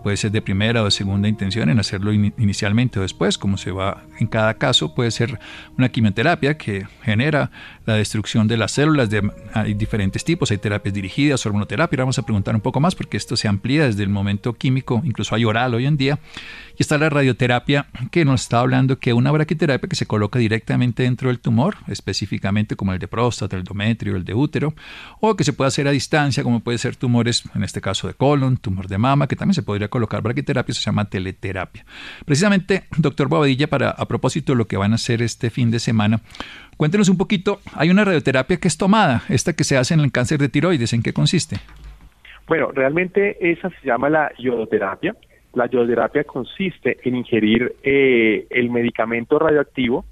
puede 0.08 0.16
ser 0.16 0.32
de 0.32 0.40
primera 0.40 0.80
o 0.80 0.86
de 0.86 0.90
segunda 0.90 1.28
intención 1.28 1.68
en 1.68 1.78
hacerlo 1.78 2.14
inicialmente. 2.14 2.98
O 2.98 3.02
después, 3.02 3.36
como 3.36 3.58
se 3.58 3.72
va 3.72 4.04
en 4.18 4.26
cada 4.26 4.54
caso, 4.54 4.94
puede 4.94 5.10
ser 5.10 5.38
una 5.76 5.90
quimioterapia 5.90 6.56
que 6.56 6.86
genera 7.02 7.50
la 7.84 7.92
destrucción 7.94 8.48
de 8.48 8.56
las 8.56 8.72
células, 8.72 9.10
de, 9.10 9.30
hay 9.52 9.74
diferentes 9.74 10.24
tipos, 10.24 10.50
hay 10.50 10.56
terapias 10.56 10.94
dirigidas, 10.94 11.44
hormonoterapia, 11.44 11.98
vamos 11.98 12.18
a 12.18 12.22
preguntar 12.22 12.54
un 12.54 12.62
poco 12.62 12.80
más 12.80 12.94
porque 12.94 13.18
esto 13.18 13.36
se 13.36 13.48
amplía 13.48 13.84
desde 13.84 14.02
el 14.02 14.08
momento 14.08 14.54
químico, 14.54 15.02
incluso 15.04 15.34
hay 15.34 15.44
oral 15.44 15.74
hoy 15.74 15.84
en 15.84 15.98
día, 15.98 16.18
y 16.78 16.82
está 16.82 16.96
la 16.96 17.10
radioterapia 17.10 17.86
que 18.10 18.24
nos 18.24 18.42
está 18.42 18.60
hablando 18.60 18.98
que 18.98 19.12
una 19.12 19.30
braquiterapia 19.30 19.88
que 19.88 19.96
se 19.96 20.06
coloca 20.06 20.38
directamente 20.38 21.02
dentro 21.02 21.28
del 21.28 21.38
tumor, 21.38 21.76
específicamente 21.86 22.76
como 22.76 22.92
el 22.92 22.98
de 22.98 23.08
próstata, 23.08 23.56
el 23.56 23.60
endometrio, 23.60 24.16
el 24.16 24.24
de 24.24 24.34
útero, 24.34 24.74
o 25.20 25.34
que 25.34 25.44
se 25.44 25.52
puede 25.52 25.68
hacer 25.68 25.88
a 25.88 25.90
distancia, 25.90 26.42
como 26.42 26.60
puede 26.60 26.78
ser 26.78 26.96
tumores, 26.96 27.44
en 27.54 27.64
este 27.64 27.80
caso 27.80 28.06
de 28.06 28.14
colon, 28.14 28.58
tumor 28.58 28.86
de 28.86 28.98
mama, 28.98 29.26
que 29.28 29.36
también 29.36 29.54
se 29.54 29.62
podría 29.62 29.88
colocar 29.88 29.97
braquiterapia, 30.06 30.74
se 30.74 30.80
llama 30.80 31.08
teleterapia. 31.08 31.84
Precisamente, 32.24 32.84
doctor 32.96 33.28
Bobadilla, 33.28 33.66
para 33.66 33.90
a 33.90 34.06
propósito 34.06 34.52
de 34.52 34.58
lo 34.58 34.66
que 34.66 34.76
van 34.76 34.92
a 34.92 34.96
hacer 34.96 35.22
este 35.22 35.50
fin 35.50 35.70
de 35.70 35.78
semana, 35.78 36.20
cuéntenos 36.76 37.08
un 37.08 37.18
poquito, 37.18 37.60
hay 37.74 37.90
una 37.90 38.04
radioterapia 38.04 38.56
que 38.58 38.68
es 38.68 38.78
tomada, 38.78 39.22
esta 39.28 39.54
que 39.54 39.64
se 39.64 39.76
hace 39.76 39.94
en 39.94 40.00
el 40.00 40.12
cáncer 40.12 40.38
de 40.38 40.48
tiroides, 40.48 40.92
¿en 40.92 41.02
qué 41.02 41.12
consiste? 41.12 41.56
Bueno, 42.46 42.70
realmente 42.72 43.36
esa 43.50 43.68
se 43.68 43.86
llama 43.86 44.08
la 44.08 44.32
iodoterapia 44.38 45.14
la 45.54 45.66
iodoterapia 45.66 46.24
consiste 46.24 46.98
en 47.02 47.16
ingerir 47.16 47.74
eh, 47.82 48.46
el 48.50 48.70
medicamento 48.70 49.38
radioactivo 49.38 50.04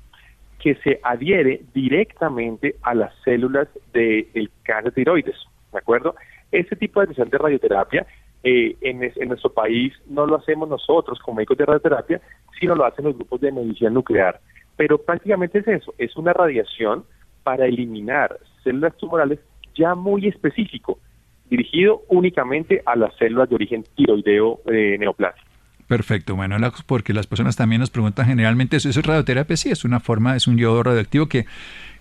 que 0.59 0.75
se 0.77 0.99
adhiere 1.03 1.61
directamente 1.75 2.77
a 2.83 2.95
las 2.95 3.15
células 3.23 3.69
del 3.93 4.51
cáncer 4.63 4.93
de 4.93 5.03
tiroides, 5.03 5.37
¿de 5.73 5.79
acuerdo? 5.79 6.15
Este 6.51 6.75
tipo 6.77 7.05
de 7.05 7.15
de 7.15 7.39
radioterapia 7.39 8.07
eh, 8.49 8.77
en, 8.81 9.01
nuestro 9.29 9.53
país 9.53 9.93
no 10.07 10.25
lo 10.25 10.37
hacemos 10.37 10.69
nosotros 10.69 11.19
como 11.19 11.39
médicos 11.39 11.59
de 11.59 11.67
radioterapia, 11.67 12.21
sino 12.61 12.77
lo 12.77 12.85
hacen 12.85 13.05
los 13.05 13.17
grupos 13.17 13.41
de 13.41 13.51
medicina 13.51 13.91
nuclear. 13.91 14.41
Pero 14.77 14.99
prácticamente 14.99 15.59
es 15.59 15.67
eso, 15.67 15.93
es 15.99 16.17
una 16.17 16.33
radiación 16.33 17.05
para 17.43 17.67
eliminar 17.67 18.39
células 18.63 18.97
tumorales 18.99 19.41
ya 19.75 19.97
muy 19.97 20.29
específico, 20.29 21.01
dirigido 21.51 22.03
únicamente 22.07 22.83
a 22.87 22.95
las 22.95 23.17
células 23.17 23.49
de 23.49 23.57
origen 23.57 23.85
tiroideo 23.97 24.61
eh, 24.67 24.97
neoplásico. 24.97 25.45
Perfecto, 25.89 26.37
bueno, 26.37 26.57
porque 26.87 27.13
las 27.13 27.27
personas 27.27 27.57
también 27.57 27.81
nos 27.81 27.91
preguntan 27.91 28.27
generalmente, 28.27 28.77
¿eso 28.77 28.89
es 28.89 29.05
radioterapia? 29.05 29.57
Sí, 29.57 29.71
es 29.71 29.85
una 29.85 29.99
forma, 29.99 30.37
es 30.37 30.47
un 30.47 30.57
yodo 30.57 30.85
radioactivo 30.85 31.27
que 31.27 31.47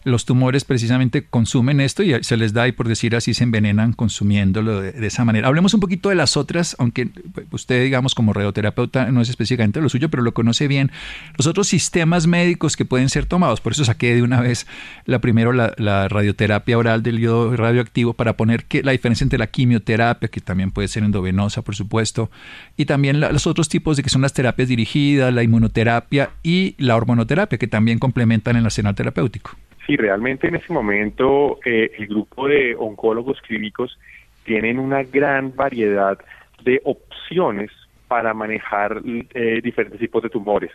los 0.05 0.25
tumores 0.25 0.63
precisamente 0.63 1.25
consumen 1.25 1.81
esto 1.81 2.03
y 2.03 2.23
se 2.23 2.37
les 2.37 2.53
da 2.53 2.67
y 2.67 2.71
por 2.71 2.87
decir 2.87 3.15
así 3.15 3.33
se 3.33 3.43
envenenan 3.43 3.91
consumiéndolo 3.91 4.79
de, 4.79 5.05
esa 5.05 5.25
manera. 5.25 5.47
Hablemos 5.47 5.73
un 5.73 5.79
poquito 5.79 6.09
de 6.09 6.15
las 6.15 6.37
otras, 6.37 6.75
aunque 6.77 7.09
usted 7.49 7.83
digamos 7.83 8.13
como 8.13 8.31
radioterapeuta 8.31 9.11
no 9.11 9.21
es 9.21 9.29
específicamente 9.29 9.81
lo 9.81 9.89
suyo, 9.89 10.09
pero 10.09 10.21
lo 10.21 10.33
conoce 10.33 10.67
bien, 10.67 10.91
los 11.37 11.47
otros 11.47 11.67
sistemas 11.67 12.27
médicos 12.27 12.77
que 12.77 12.85
pueden 12.85 13.09
ser 13.09 13.25
tomados. 13.25 13.61
Por 13.61 13.71
eso 13.71 13.83
saqué 13.83 14.13
de 14.13 14.21
una 14.21 14.41
vez 14.41 14.67
la 15.05 15.19
primero 15.19 15.51
la, 15.51 15.73
radioterapia 16.07 16.77
oral 16.77 17.01
del 17.01 17.17
yodo 17.17 17.55
radioactivo 17.57 18.13
para 18.13 18.37
poner 18.37 18.65
que 18.65 18.83
la 18.83 18.91
diferencia 18.91 19.25
entre 19.25 19.39
la 19.39 19.47
quimioterapia, 19.47 20.29
que 20.29 20.39
también 20.39 20.69
puede 20.69 20.87
ser 20.87 21.03
endovenosa, 21.03 21.63
por 21.63 21.75
supuesto, 21.75 22.29
y 22.77 22.85
también 22.85 23.19
los 23.19 23.47
otros 23.47 23.69
tipos 23.69 23.97
de 23.97 24.03
que 24.03 24.09
son 24.09 24.21
las 24.21 24.33
terapias 24.33 24.67
dirigidas, 24.67 25.33
la 25.33 25.41
inmunoterapia 25.41 26.29
y 26.43 26.75
la 26.77 26.95
hormonoterapia, 26.95 27.57
que 27.57 27.67
también 27.67 27.97
complementan 27.97 28.55
el 28.55 28.65
arsenal 28.65 28.93
terapéutico. 28.93 29.57
Sí, 29.85 29.95
realmente 29.97 30.47
en 30.47 30.55
ese 30.55 30.73
momento 30.73 31.59
eh, 31.63 31.91
el 31.97 32.07
grupo 32.07 32.47
de 32.47 32.75
oncólogos 32.75 33.39
clínicos 33.41 33.99
tienen 34.43 34.79
una 34.79 35.03
gran 35.03 35.55
variedad 35.55 36.17
de 36.63 36.81
opciones 36.85 37.69
para 38.07 38.33
manejar 38.33 39.01
eh, 39.05 39.61
diferentes 39.63 39.99
tipos 39.99 40.23
de 40.23 40.29
tumores. 40.29 40.71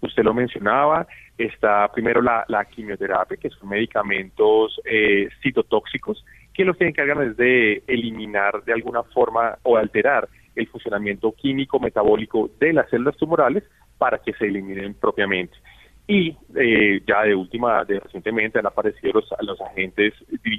Usted 0.00 0.22
lo 0.22 0.32
mencionaba, 0.32 1.06
está 1.36 1.90
primero 1.92 2.22
la, 2.22 2.64
quimioterapia, 2.70 3.36
que 3.36 3.50
son 3.50 3.68
medicamentos 3.68 4.80
eh, 4.84 5.28
citotóxicos, 5.42 6.24
que 6.52 6.64
lo 6.64 6.74
que 6.74 6.86
encargan 6.86 7.22
es 7.22 7.36
de 7.36 7.82
eliminar 7.86 8.64
de 8.64 8.72
alguna 8.72 9.02
forma 9.02 9.58
o 9.62 9.76
alterar 9.76 10.28
el 10.54 10.66
funcionamiento 10.68 11.32
químico 11.32 11.80
metabólico 11.80 12.50
de 12.60 12.72
las 12.72 12.88
células 12.88 13.16
tumorales 13.16 13.64
para 13.98 14.18
que 14.18 14.32
se 14.34 14.46
eliminen 14.46 14.94
propiamente 14.94 15.56
y 16.06 16.36
eh, 16.54 17.02
ya 17.06 17.22
de 17.22 17.34
última, 17.34 17.84
de 17.84 17.98
recientemente 18.00 18.58
han 18.58 18.66
aparecido 18.66 19.14
los, 19.14 19.28
los 19.40 19.60
agentes 19.60 20.12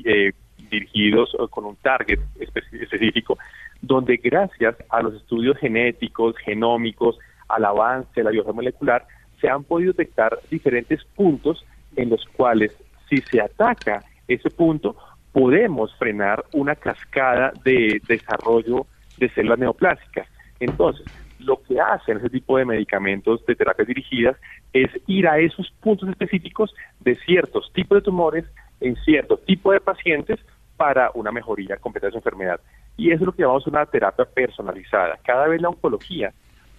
eh, 0.05 0.34
dirigidos 0.69 1.36
con 1.51 1.65
un 1.65 1.75
target 1.75 2.19
específico, 2.39 3.38
donde 3.81 4.17
gracias 4.17 4.75
a 4.89 5.01
los 5.01 5.13
estudios 5.15 5.58
genéticos, 5.58 6.36
genómicos, 6.38 7.19
al 7.47 7.65
avance 7.65 8.10
de 8.15 8.23
la 8.23 8.31
biología 8.31 8.53
molecular, 8.53 9.05
se 9.39 9.47
han 9.47 9.63
podido 9.63 9.93
detectar 9.93 10.39
diferentes 10.49 11.03
puntos 11.15 11.63
en 11.95 12.10
los 12.10 12.25
cuales 12.36 12.75
si 13.08 13.17
se 13.21 13.39
ataca 13.39 14.03
ese 14.27 14.49
punto, 14.49 14.95
podemos 15.31 15.93
frenar 15.97 16.43
una 16.53 16.75
cascada 16.75 17.53
de 17.63 18.01
desarrollo 18.08 18.88
de 19.17 19.29
células 19.29 19.60
neoplásicas. 19.60 20.27
Entonces, 20.60 21.05
lo 21.45 21.62
que 21.62 21.79
hacen 21.79 22.17
ese 22.17 22.29
tipo 22.29 22.58
de 22.58 22.65
medicamentos 22.65 23.45
de 23.45 23.55
terapias 23.55 23.88
dirigidas 23.88 24.38
es 24.73 24.89
ir 25.08 25.27
a 25.27 25.39
esos 25.39 25.71
puntos 25.79 26.10
específicos 26.10 26.73
de 26.99 27.15
ciertos 27.15 27.71
tipos 27.73 27.97
de 27.97 28.01
tumores 28.01 28.45
en 28.81 28.95
cierto 28.97 29.38
tipo 29.38 29.71
de 29.71 29.79
pacientes 29.79 30.39
para 30.77 31.12
una 31.13 31.31
mejoría 31.31 31.77
completa 31.77 32.08
de 32.08 32.12
su 32.12 32.17
enfermedad. 32.17 32.60
Y 32.97 33.12
eso 33.12 33.23
es 33.23 33.27
lo 33.27 33.31
que 33.31 33.43
llamamos 33.43 33.67
una 33.67 33.86
terapia 33.86 34.25
personalizada. 34.25 35.17
Cada 35.23 35.47
vez 35.47 35.62
la 35.62 35.69
oncología 35.69 36.34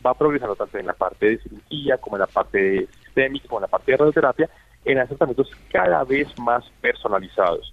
va 0.05 0.14
progresando 0.14 0.55
tanto 0.55 0.79
en 0.79 0.87
la 0.87 0.92
parte 0.92 1.26
de 1.26 1.38
cirugía 1.38 1.98
como 1.98 2.16
en 2.16 2.20
la 2.20 2.26
parte 2.26 2.59
de 2.59 2.88
sistémica, 3.05 3.48
como 3.48 3.61
en 3.61 3.62
la 3.62 3.68
parte 3.68 3.92
de 3.92 3.98
radioterapia, 3.98 4.50
en 4.85 4.98
hacer 4.98 5.16
tratamientos 5.16 5.50
cada 5.70 6.05
vez 6.05 6.29
más 6.38 6.64
personalizados. 6.81 7.72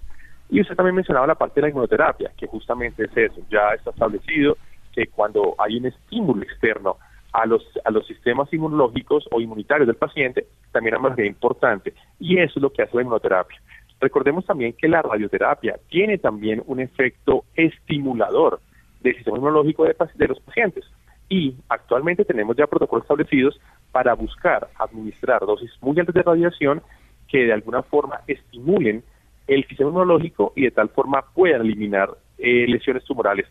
Y 0.50 0.62
usted 0.62 0.76
también 0.76 0.96
mencionaba 0.96 1.28
la 1.28 1.36
parte 1.36 1.56
de 1.56 1.64
la 1.64 1.70
inmunoterapia, 1.70 2.32
que 2.38 2.48
justamente 2.48 3.06
es 3.06 3.18
eso, 3.18 3.42
ya 3.50 3.74
está 3.74 3.90
establecido 3.90 4.58
que 4.94 5.08
cuando 5.08 5.56
hay 5.58 5.78
un 5.78 5.88
estímulo 5.88 6.44
externo 6.44 6.98
a 7.34 7.46
los, 7.46 7.64
a 7.84 7.92
los 7.92 8.06
sistemas 8.06 8.52
inmunológicos 8.54 9.28
o 9.32 9.42
inmunitarios 9.42 9.88
del 9.88 9.96
paciente, 9.96 10.46
también 10.72 10.96
es 10.96 11.26
importante. 11.26 11.94
Y 12.20 12.38
eso 12.40 12.54
es 12.58 12.62
lo 12.62 12.72
que 12.72 12.84
hace 12.84 12.96
la 12.96 13.02
inmunoterapia. 13.02 13.60
Recordemos 14.00 14.46
también 14.46 14.74
que 14.74 14.88
la 14.88 15.02
radioterapia 15.02 15.80
tiene 15.90 16.18
también 16.18 16.62
un 16.68 16.80
efecto 16.80 17.46
estimulador 17.56 18.60
del 19.02 19.16
sistema 19.16 19.38
inmunológico 19.38 19.86
de, 19.86 19.96
de 20.16 20.28
los 20.28 20.40
pacientes. 20.42 20.86
Y 21.30 21.56
actualmente 21.70 22.26
tenemos 22.26 22.56
ya 22.56 22.68
protocolos 22.68 23.06
establecidos 23.06 23.60
para 23.92 24.14
buscar 24.14 24.68
administrar 24.78 25.46
dosis 25.46 25.72
muy 25.82 26.00
altas 26.00 26.16
de 26.16 26.22
radiación 26.22 26.82
que 27.28 27.46
de 27.46 27.54
alguna 27.54 27.82
forma 27.82 28.22
estimulen 28.28 29.04
el 29.48 29.66
sistema 29.68 29.90
inmunológico 29.90 30.54
y 30.56 30.64
de 30.64 30.72
tal 30.72 30.90
forma 30.90 31.24
puedan 31.34 31.62
eliminar 31.62 32.10
eh, 32.38 32.66
lesiones 32.68 33.04
tumorales, 33.06 33.48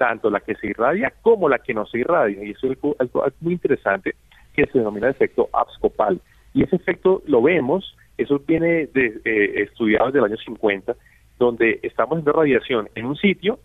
tanto 0.00 0.30
la 0.30 0.40
que 0.40 0.54
se 0.54 0.68
irradia 0.68 1.12
como 1.20 1.46
la 1.46 1.58
que 1.58 1.74
no 1.74 1.84
se 1.84 1.98
irradia. 1.98 2.42
Y 2.42 2.52
eso 2.52 2.72
es 2.72 2.78
algo, 2.98 3.22
muy 3.42 3.52
interesante 3.52 4.14
que 4.54 4.64
se 4.64 4.78
denomina 4.78 5.10
efecto 5.10 5.50
abscopal. 5.52 6.18
Y 6.54 6.62
ese 6.62 6.76
efecto 6.76 7.22
lo 7.26 7.42
vemos, 7.42 7.94
eso 8.16 8.42
viene 8.48 8.86
de, 8.86 9.20
eh, 9.26 9.62
estudiado 9.62 10.06
desde 10.06 10.20
el 10.20 10.24
año 10.24 10.38
50, 10.38 10.96
donde 11.38 11.80
estamos 11.82 12.12
haciendo 12.12 12.32
radiación 12.32 12.88
en 12.94 13.04
un 13.04 13.16
sitio, 13.16 13.58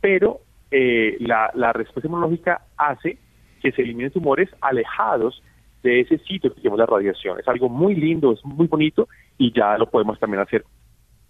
pero 0.00 0.38
eh, 0.70 1.16
la, 1.18 1.50
la 1.54 1.72
respuesta 1.72 2.06
inmunológica 2.06 2.60
hace 2.76 3.18
que 3.60 3.72
se 3.72 3.82
eliminen 3.82 4.12
tumores 4.12 4.48
alejados 4.60 5.42
de 5.82 6.02
ese 6.02 6.18
sitio 6.18 6.54
que 6.54 6.60
tenemos 6.60 6.78
la 6.78 6.86
radiación. 6.86 7.40
Es 7.40 7.48
algo 7.48 7.68
muy 7.68 7.96
lindo, 7.96 8.32
es 8.32 8.44
muy 8.44 8.68
bonito 8.68 9.08
y 9.38 9.52
ya 9.52 9.76
lo 9.76 9.90
podemos 9.90 10.20
también 10.20 10.40
hacer. 10.40 10.64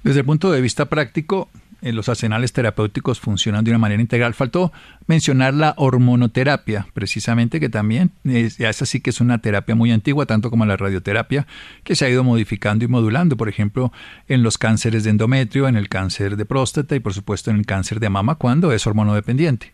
Desde 0.03 0.21
el 0.21 0.27
punto 0.27 0.53
de 0.53 0.61
vista 0.61 0.85
práctico, 0.85 1.49
los 1.92 2.09
arsenales 2.09 2.53
terapéuticos 2.53 3.20
funcionan 3.20 3.64
de 3.64 3.70
una 3.70 3.79
manera 3.79 4.01
integral. 4.01 4.35
Faltó 4.35 4.73
mencionar 5.07 5.55
la 5.55 5.75
hormonoterapia, 5.77 6.87
precisamente, 6.94 7.61
que 7.61 7.68
también 7.68 8.11
es, 8.25 8.59
esa 8.61 8.87
sí 8.87 9.01
que 9.01 9.11
es 9.11 9.20
una 9.20 9.38
terapia 9.38 9.75
muy 9.75 9.92
antigua, 9.92 10.27
tanto 10.27 10.51
como 10.51 10.64
la 10.66 10.77
radioterapia, 10.77 11.47
que 11.83 11.94
se 11.94 12.07
ha 12.07 12.11
ido 12.11 12.25
modificando 12.25 12.85
y 12.85 12.88
modulando, 12.88 13.37
por 13.37 13.49
ejemplo, 13.49 13.92
en 14.29 14.42
los 14.42 14.59
cánceres 14.59 15.05
de 15.05 15.11
endometrio, 15.11 15.68
en 15.68 15.77
el 15.77 15.88
cáncer 15.88 16.37
de 16.37 16.44
próstata 16.44 16.97
y, 16.97 17.01
por 17.01 17.12
supuesto, 17.12 17.51
en 17.51 17.59
el 17.59 17.66
cáncer 17.66 18.01
de 18.01 18.09
mama, 18.09 18.37
cuando 18.37 18.73
es 18.73 18.87
hormonodependiente. 18.87 19.73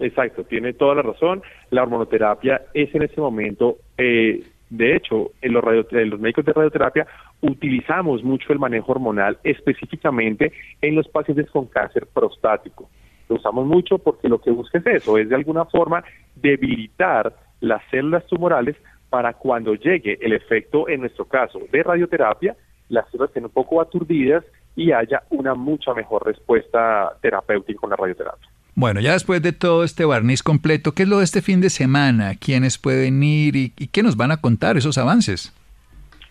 Exacto, 0.00 0.44
tiene 0.44 0.74
toda 0.74 0.94
la 0.94 1.02
razón. 1.02 1.42
La 1.70 1.82
hormonoterapia 1.82 2.62
es 2.72 2.94
en 2.94 3.02
este 3.02 3.20
momento, 3.20 3.78
eh, 3.96 4.44
de 4.70 4.96
hecho, 4.96 5.30
en 5.40 5.52
los, 5.54 5.64
en 5.92 6.10
los 6.10 6.20
médicos 6.20 6.44
de 6.44 6.52
radioterapia 6.52 7.06
utilizamos 7.40 8.22
mucho 8.22 8.52
el 8.52 8.58
manejo 8.58 8.92
hormonal 8.92 9.38
específicamente 9.44 10.52
en 10.82 10.94
los 10.94 11.08
pacientes 11.08 11.50
con 11.50 11.66
cáncer 11.66 12.06
prostático. 12.12 12.90
Lo 13.28 13.36
usamos 13.36 13.66
mucho 13.66 13.98
porque 13.98 14.28
lo 14.28 14.40
que 14.40 14.50
busca 14.50 14.78
es 14.78 14.86
eso, 14.86 15.18
es 15.18 15.28
de 15.28 15.34
alguna 15.34 15.64
forma 15.66 16.04
debilitar 16.34 17.34
las 17.60 17.82
células 17.90 18.26
tumorales 18.26 18.76
para 19.10 19.32
cuando 19.34 19.74
llegue 19.74 20.18
el 20.20 20.32
efecto, 20.32 20.88
en 20.88 21.00
nuestro 21.00 21.24
caso, 21.24 21.60
de 21.72 21.82
radioterapia, 21.82 22.56
las 22.88 23.08
células 23.10 23.30
estén 23.30 23.44
un 23.44 23.50
poco 23.50 23.80
aturdidas 23.80 24.44
y 24.76 24.92
haya 24.92 25.22
una 25.30 25.54
mucha 25.54 25.94
mejor 25.94 26.26
respuesta 26.26 27.16
terapéutica 27.20 27.80
con 27.80 27.90
la 27.90 27.96
radioterapia. 27.96 28.48
Bueno, 28.78 29.00
ya 29.00 29.14
después 29.14 29.42
de 29.42 29.52
todo 29.52 29.82
este 29.82 30.04
barniz 30.04 30.44
completo, 30.44 30.92
¿qué 30.92 31.02
es 31.02 31.08
lo 31.08 31.18
de 31.18 31.24
este 31.24 31.42
fin 31.42 31.60
de 31.60 31.68
semana? 31.68 32.36
¿Quiénes 32.36 32.78
pueden 32.78 33.20
ir 33.24 33.56
y, 33.56 33.70
qué 33.70 34.04
nos 34.04 34.16
van 34.16 34.30
a 34.30 34.36
contar 34.36 34.76
esos 34.76 34.98
avances? 34.98 35.52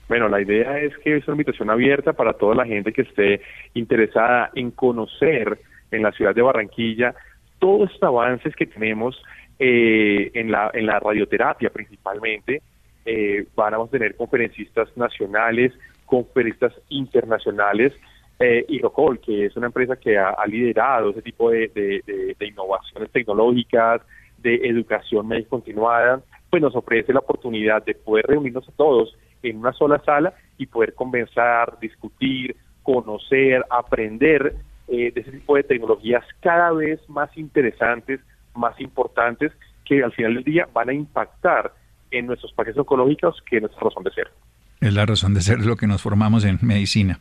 Bueno, 0.08 0.30
la 0.30 0.40
idea 0.40 0.80
es 0.80 0.98
que 1.00 1.18
es 1.18 1.28
una 1.28 1.34
invitación 1.34 1.70
abierta 1.70 2.14
para 2.14 2.32
toda 2.32 2.56
la 2.56 2.66
gente 2.66 2.94
que 2.94 3.02
esté 3.02 3.42
interesada 3.74 4.50
en 4.56 4.72
conocer 4.72 5.60
en 5.92 6.04
la 6.04 6.14
ciudad 6.14 6.34
de 6.34 6.42
Barranquilla 6.42 7.14
todos 7.60 7.92
estos 7.92 8.08
avances 8.08 8.56
que 8.56 8.66
tenemos 8.66 9.22
eh, 9.60 10.32
en, 10.34 10.50
la, 10.50 10.72
en 10.74 10.86
la 10.86 11.02
radioterapia 11.02 11.70
principalmente. 11.70 12.62
Eh, 13.06 13.46
van 13.58 13.74
a 13.74 13.86
tener 13.88 14.16
conferencistas 14.16 14.88
nacionales, 14.96 15.74
conferencistas 16.06 16.72
internacionales 16.88 17.92
eh, 18.40 18.66
y 18.68 18.80
Rocol, 18.80 19.20
que 19.20 19.48
es 19.48 19.58
una 19.58 19.68
empresa 19.68 19.96
que 19.96 20.18
ha, 20.18 20.36
liderado 20.46 21.10
ese 21.10 21.22
tipo 21.22 21.50
de, 21.50 21.70
de, 21.74 22.48
innovaciones 22.48 23.12
tecnológicas, 23.12 24.02
de 24.38 24.56
educación 24.56 25.28
médica 25.28 25.50
continuada, 25.50 26.22
pues 26.50 26.62
nos 26.62 26.76
ofrece 26.76 27.14
la 27.14 27.20
oportunidad 27.20 27.84
de 27.84 27.96
poder 27.96 28.28
reunirnos 28.28 28.68
a 28.70 28.72
todos 28.74 29.18
en 29.42 29.58
una 29.58 29.74
sola 29.74 30.00
sala 30.06 30.34
y 30.58 30.68
poder 30.68 30.94
conversar, 30.94 31.80
discutir, 31.80 32.56
conocer, 32.84 33.66
aprender 33.72 34.56
eh, 34.88 35.12
de 35.12 35.22
ese 35.22 35.32
tipo 35.32 35.56
de 35.56 35.64
tecnologías 35.64 36.24
cada 36.40 36.72
vez 36.72 37.00
más 37.10 37.36
interesantes, 37.38 38.20
más 38.54 38.80
importantes, 38.80 39.52
que 39.84 40.04
al 40.04 40.12
final 40.12 40.36
del 40.36 40.44
día 40.44 40.70
van 40.74 40.90
a 40.90 40.94
impactar 40.94 41.74
en 42.12 42.28
nuestros 42.28 42.54
paquetes 42.54 42.78
oncológicos, 42.80 43.42
que 43.50 43.58
es 43.58 43.62
nuestra 43.64 43.82
razón 43.82 44.04
de 44.04 44.12
ser. 44.12 44.28
Es 44.80 44.94
la 44.94 45.06
razón 45.08 45.34
de 45.34 45.42
ser 45.42 45.66
lo 45.66 45.76
que 45.76 45.88
nos 45.88 46.04
formamos 46.04 46.46
en 46.46 46.60
medicina 46.62 47.20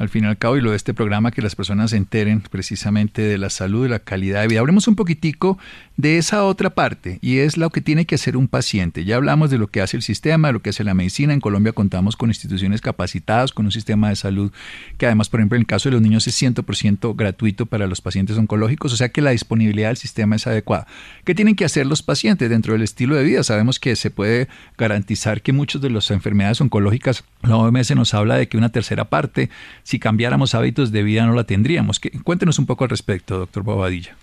al 0.00 0.08
fin 0.08 0.24
y 0.24 0.28
al 0.28 0.38
cabo, 0.38 0.56
y 0.56 0.62
lo 0.62 0.70
de 0.70 0.78
este 0.78 0.94
programa, 0.94 1.30
que 1.30 1.42
las 1.42 1.54
personas 1.54 1.90
se 1.90 1.98
enteren 1.98 2.40
precisamente 2.40 3.20
de 3.20 3.36
la 3.36 3.50
salud, 3.50 3.82
de 3.82 3.90
la 3.90 3.98
calidad 3.98 4.40
de 4.40 4.48
vida. 4.48 4.60
Hablemos 4.60 4.88
un 4.88 4.96
poquitico 4.96 5.58
de 5.98 6.16
esa 6.16 6.44
otra 6.44 6.70
parte, 6.70 7.18
y 7.20 7.38
es 7.38 7.58
lo 7.58 7.68
que 7.68 7.82
tiene 7.82 8.06
que 8.06 8.14
hacer 8.14 8.38
un 8.38 8.48
paciente. 8.48 9.04
Ya 9.04 9.16
hablamos 9.16 9.50
de 9.50 9.58
lo 9.58 9.66
que 9.66 9.82
hace 9.82 9.98
el 9.98 10.02
sistema, 10.02 10.48
de 10.48 10.54
lo 10.54 10.62
que 10.62 10.70
hace 10.70 10.84
la 10.84 10.94
medicina. 10.94 11.34
En 11.34 11.40
Colombia 11.40 11.74
contamos 11.74 12.16
con 12.16 12.30
instituciones 12.30 12.80
capacitadas, 12.80 13.52
con 13.52 13.66
un 13.66 13.72
sistema 13.72 14.08
de 14.08 14.16
salud 14.16 14.50
que 14.96 15.04
además, 15.04 15.28
por 15.28 15.40
ejemplo, 15.40 15.56
en 15.56 15.60
el 15.60 15.66
caso 15.66 15.90
de 15.90 15.92
los 15.92 16.00
niños 16.00 16.26
es 16.26 16.42
100% 16.42 17.14
gratuito 17.14 17.66
para 17.66 17.86
los 17.86 18.00
pacientes 18.00 18.38
oncológicos, 18.38 18.94
o 18.94 18.96
sea 18.96 19.10
que 19.10 19.20
la 19.20 19.32
disponibilidad 19.32 19.88
del 19.88 19.98
sistema 19.98 20.36
es 20.36 20.46
adecuada. 20.46 20.86
¿Qué 21.24 21.34
tienen 21.34 21.56
que 21.56 21.66
hacer 21.66 21.84
los 21.84 22.02
pacientes 22.02 22.48
dentro 22.48 22.72
del 22.72 22.80
estilo 22.80 23.16
de 23.16 23.24
vida? 23.24 23.44
Sabemos 23.44 23.78
que 23.78 23.94
se 23.96 24.10
puede 24.10 24.48
garantizar 24.78 25.42
que 25.42 25.52
muchas 25.52 25.82
de 25.82 25.90
las 25.90 26.10
enfermedades 26.10 26.62
oncológicas, 26.62 27.22
la 27.42 27.56
OMS 27.56 27.94
nos 27.94 28.14
habla 28.14 28.36
de 28.36 28.48
que 28.48 28.56
una 28.56 28.70
tercera 28.70 29.10
parte 29.10 29.50
si 29.90 29.98
cambiáramos 29.98 30.54
hábitos 30.54 30.92
de 30.92 31.02
vida 31.02 31.26
no 31.26 31.34
la 31.34 31.42
tendríamos. 31.42 32.00
Cuéntenos 32.22 32.60
un 32.60 32.66
poco 32.66 32.84
al 32.84 32.90
respecto, 32.90 33.38
doctor 33.38 33.64
Bobadilla. 33.64 34.14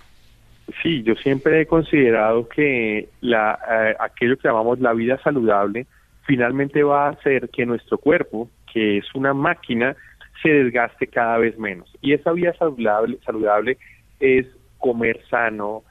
Sí, 0.81 1.03
yo 1.03 1.13
siempre 1.15 1.61
he 1.61 1.65
considerado 1.65 2.47
que 2.47 3.09
la, 3.19 3.59
eh, 3.69 3.95
aquello 3.99 4.37
que 4.37 4.47
llamamos 4.47 4.79
la 4.79 4.93
vida 4.93 5.19
saludable 5.21 5.85
finalmente 6.25 6.83
va 6.83 7.07
a 7.07 7.09
hacer 7.11 7.49
que 7.49 7.65
nuestro 7.65 7.97
cuerpo, 7.97 8.49
que 8.71 8.99
es 8.99 9.05
una 9.13 9.33
máquina, 9.33 9.93
se 10.41 10.49
desgaste 10.49 11.07
cada 11.07 11.37
vez 11.37 11.59
menos. 11.59 11.93
Y 12.01 12.13
esa 12.13 12.31
vida 12.31 12.53
saludable, 12.57 13.77
es 14.21 14.47
comer 14.77 15.19
sano, 15.29 15.83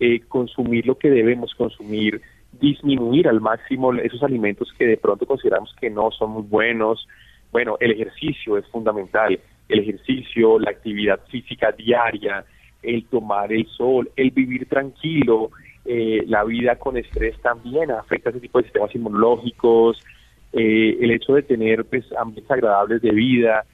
eh, 0.00 0.20
consumir 0.26 0.86
lo 0.86 0.98
que 0.98 1.08
debemos 1.08 1.54
consumir, 1.54 2.20
disminuir 2.60 3.28
al 3.28 3.40
máximo 3.40 3.94
esos 3.94 4.24
alimentos 4.24 4.72
que 4.76 4.86
de 4.86 4.96
pronto 4.96 5.24
consideramos 5.24 5.72
que 5.80 5.88
no 5.88 6.10
son 6.10 6.30
muy 6.30 6.42
buenos, 6.42 7.06
bueno, 7.52 7.76
el 7.80 7.92
ejercicio 7.92 8.56
es 8.56 8.66
fundamental, 8.68 9.38
el 9.68 9.78
ejercicio, 9.80 10.58
la 10.58 10.70
actividad 10.70 11.20
física 11.28 11.72
diaria, 11.72 12.44
el 12.82 13.06
tomar 13.06 13.52
el 13.52 13.66
sol, 13.66 14.10
el 14.16 14.30
vivir 14.30 14.68
tranquilo, 14.68 15.50
eh, 15.84 16.22
la 16.26 16.44
vida 16.44 16.76
con 16.76 16.96
estrés 16.96 17.40
también 17.42 17.90
afecta 17.90 18.28
a 18.28 18.32
ese 18.32 18.40
tipo 18.40 18.58
de 18.58 18.64
sistemas 18.64 18.94
inmunológicos, 18.94 20.02
eh, 20.52 20.98
el 21.00 21.10
hecho 21.10 21.34
de 21.34 21.42
tener 21.42 21.84
pues, 21.84 22.04
ambientes 22.12 22.50
agradables 22.50 23.02
de 23.02 23.10
vida, 23.10 23.64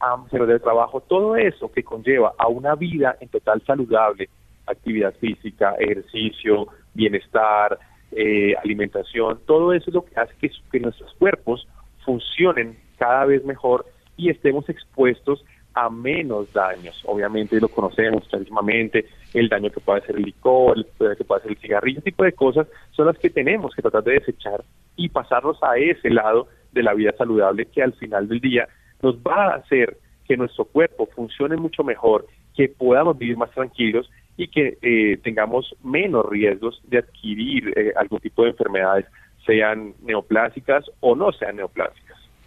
ambientes 0.00 0.48
de 0.48 0.60
trabajo, 0.60 1.00
todo 1.00 1.36
eso 1.36 1.70
que 1.72 1.82
conlleva 1.82 2.34
a 2.38 2.48
una 2.48 2.74
vida 2.74 3.16
en 3.20 3.28
total 3.28 3.62
saludable, 3.66 4.28
actividad 4.66 5.14
física, 5.14 5.74
ejercicio, 5.78 6.68
bienestar, 6.94 7.78
eh, 8.12 8.54
alimentación, 8.62 9.40
todo 9.46 9.72
eso 9.72 9.90
es 9.90 9.94
lo 9.94 10.04
que 10.04 10.18
hace 10.18 10.34
que 10.38 10.80
nuestros 10.80 11.12
cuerpos 11.14 11.66
funcionen 12.04 12.76
cada 12.96 13.24
vez 13.24 13.44
mejor 13.44 13.86
y 14.16 14.30
estemos 14.30 14.68
expuestos 14.68 15.44
a 15.74 15.90
menos 15.90 16.52
daños. 16.52 17.02
Obviamente 17.04 17.60
lo 17.60 17.68
conocemos 17.68 18.26
clarísimamente, 18.28 19.06
el 19.32 19.48
daño 19.48 19.70
que 19.70 19.80
puede 19.80 20.00
hacer 20.00 20.16
el 20.16 20.22
licor, 20.22 20.76
el 20.76 20.86
daño 20.98 21.16
que 21.16 21.24
puede 21.24 21.40
hacer 21.40 21.52
el 21.52 21.58
cigarrillo, 21.58 21.98
ese 21.98 22.10
tipo 22.10 22.24
de 22.24 22.32
cosas 22.32 22.68
son 22.92 23.06
las 23.06 23.18
que 23.18 23.30
tenemos 23.30 23.74
que 23.74 23.82
tratar 23.82 24.04
de 24.04 24.12
desechar 24.12 24.62
y 24.96 25.08
pasarlos 25.08 25.58
a 25.62 25.76
ese 25.76 26.10
lado 26.10 26.46
de 26.72 26.82
la 26.82 26.94
vida 26.94 27.12
saludable 27.18 27.66
que 27.66 27.82
al 27.82 27.92
final 27.94 28.28
del 28.28 28.40
día 28.40 28.68
nos 29.02 29.16
va 29.16 29.46
a 29.46 29.56
hacer 29.56 29.96
que 30.26 30.36
nuestro 30.36 30.64
cuerpo 30.64 31.06
funcione 31.14 31.56
mucho 31.56 31.82
mejor, 31.84 32.26
que 32.54 32.68
podamos 32.68 33.18
vivir 33.18 33.36
más 33.36 33.50
tranquilos 33.50 34.10
y 34.36 34.48
que 34.48 34.78
eh, 34.80 35.18
tengamos 35.22 35.74
menos 35.82 36.26
riesgos 36.28 36.80
de 36.84 36.98
adquirir 36.98 37.72
eh, 37.76 37.92
algún 37.96 38.20
tipo 38.20 38.42
de 38.42 38.50
enfermedades, 38.50 39.06
sean 39.44 39.94
neoplásicas 40.02 40.84
o 41.00 41.14
no 41.14 41.32
sean 41.32 41.56
neoplásicas. 41.56 42.03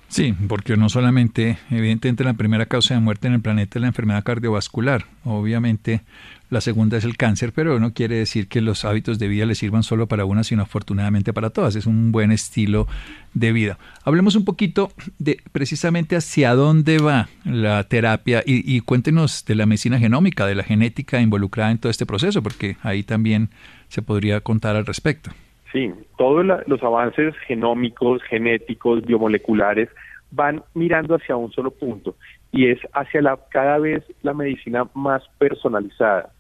Sí, 0.10 0.34
porque 0.48 0.78
no 0.78 0.88
solamente, 0.88 1.58
evidentemente 1.70 2.24
la 2.24 2.34
primera 2.34 2.66
causa 2.66 2.94
de 2.94 3.02
muerte 3.02 3.28
en 3.28 3.34
el 3.34 3.42
planeta 3.42 3.78
es 3.78 3.82
la 3.82 3.88
enfermedad 3.88 4.24
cardiovascular, 4.24 5.06
obviamente 5.26 6.02
la 6.50 6.62
segunda 6.62 6.98
es 6.98 7.04
el 7.04 7.18
cáncer, 7.18 7.52
pero 7.52 7.78
no 7.80 7.94
quiere 7.94 8.16
decir 8.16 8.48
que 8.48 8.62
los 8.62 8.86
hábitos 8.86 9.20
de 9.20 9.28
vida 9.28 9.46
le 9.46 9.54
sirvan 9.54 9.84
solo 9.84 10.08
para 10.08 10.24
una, 10.24 10.46
sino 10.46 10.64
afortunadamente 10.64 11.34
para 11.34 11.50
todas. 11.50 11.76
Es 11.76 11.86
un 11.86 12.14
buen 12.14 12.32
estilo 12.32 12.88
de 13.34 13.52
vida. 13.52 13.78
Hablemos 14.06 14.36
un 14.36 14.46
poquito 14.46 14.94
de 15.20 15.42
precisamente 15.52 16.16
hacia 16.16 16.56
dónde 16.56 17.00
va 17.00 17.28
la 17.44 17.84
terapia 17.84 18.44
y, 18.46 18.76
y 18.76 18.80
cuéntenos 18.80 19.44
de 19.46 19.56
la 19.56 19.66
medicina 19.66 20.00
genómica, 20.00 20.46
de 20.46 20.56
la 20.56 20.64
genética 20.64 21.20
involucrada 21.20 21.72
en 21.72 21.80
todo 21.80 21.90
este 21.90 22.06
proceso, 22.06 22.42
porque 22.42 22.78
ahí 22.82 23.04
también 23.04 23.50
se 23.90 24.02
podría 24.02 24.40
contar 24.40 24.78
al 24.78 24.86
respecto. 24.86 25.32
Sí, 25.72 25.94
todos 26.18 26.46
los 26.46 26.82
avances 26.82 27.36
genómicos, 27.46 28.24
genéticos, 28.24 29.06
biomoleculares 29.06 29.90
van 30.32 30.64
mirando 30.74 31.16
hacia 31.16 31.36
un 31.36 31.52
solo 31.52 31.72
punto, 31.72 32.16
y 32.52 32.70
es 32.70 32.80
hacia 32.94 33.22
la 33.22 33.38
cada 33.50 33.78
vez 33.78 34.04
la 34.22 34.34
medicina 34.34 34.88
más 34.94 35.24
personalizada. 35.38 36.32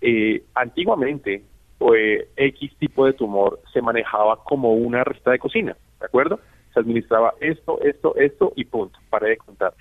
Eh, 0.00 0.42
antiguamente, 0.54 1.42
pues, 1.78 2.26
X 2.36 2.76
tipo 2.78 3.06
de 3.06 3.12
tumor 3.14 3.60
se 3.72 3.82
manejaba 3.82 4.42
como 4.44 4.74
una 4.74 5.04
receta 5.04 5.30
de 5.30 5.38
cocina, 5.38 5.76
¿de 6.00 6.06
acuerdo? 6.06 6.40
Se 6.74 6.80
administraba 6.80 7.34
esto, 7.40 7.80
esto, 7.82 8.16
esto 8.16 8.52
y 8.56 8.64
punto, 8.64 8.98
para 9.10 9.28
de 9.28 9.36
contar. 9.38 9.72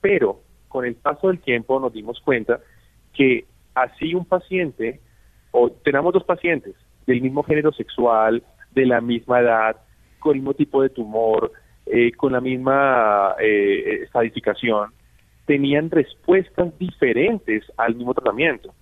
Pero 0.00 0.40
con 0.68 0.84
el 0.84 0.94
paso 0.94 1.28
del 1.28 1.40
tiempo 1.40 1.80
nos 1.80 1.92
dimos 1.92 2.20
cuenta 2.20 2.60
que 3.14 3.46
así 3.74 4.14
un 4.14 4.26
paciente, 4.26 5.00
o 5.52 5.70
tenemos 5.70 6.12
dos 6.12 6.24
pacientes 6.24 6.74
del 7.06 7.22
mismo 7.22 7.42
género 7.42 7.72
sexual, 7.72 8.42
de 8.72 8.86
la 8.86 9.00
misma 9.00 9.40
edad, 9.40 9.76
con 10.18 10.32
el 10.32 10.40
mismo 10.40 10.54
tipo 10.54 10.82
de 10.82 10.90
tumor, 10.90 11.52
eh, 11.86 12.12
con 12.12 12.32
la 12.32 12.40
misma 12.40 13.36
eh, 13.40 14.02
estadificación, 14.02 14.90
tenían 15.46 15.90
respuestas 15.90 16.76
diferentes 16.78 17.64
al 17.76 17.94
mismo 17.94 18.12
tratamiento. 18.12 18.74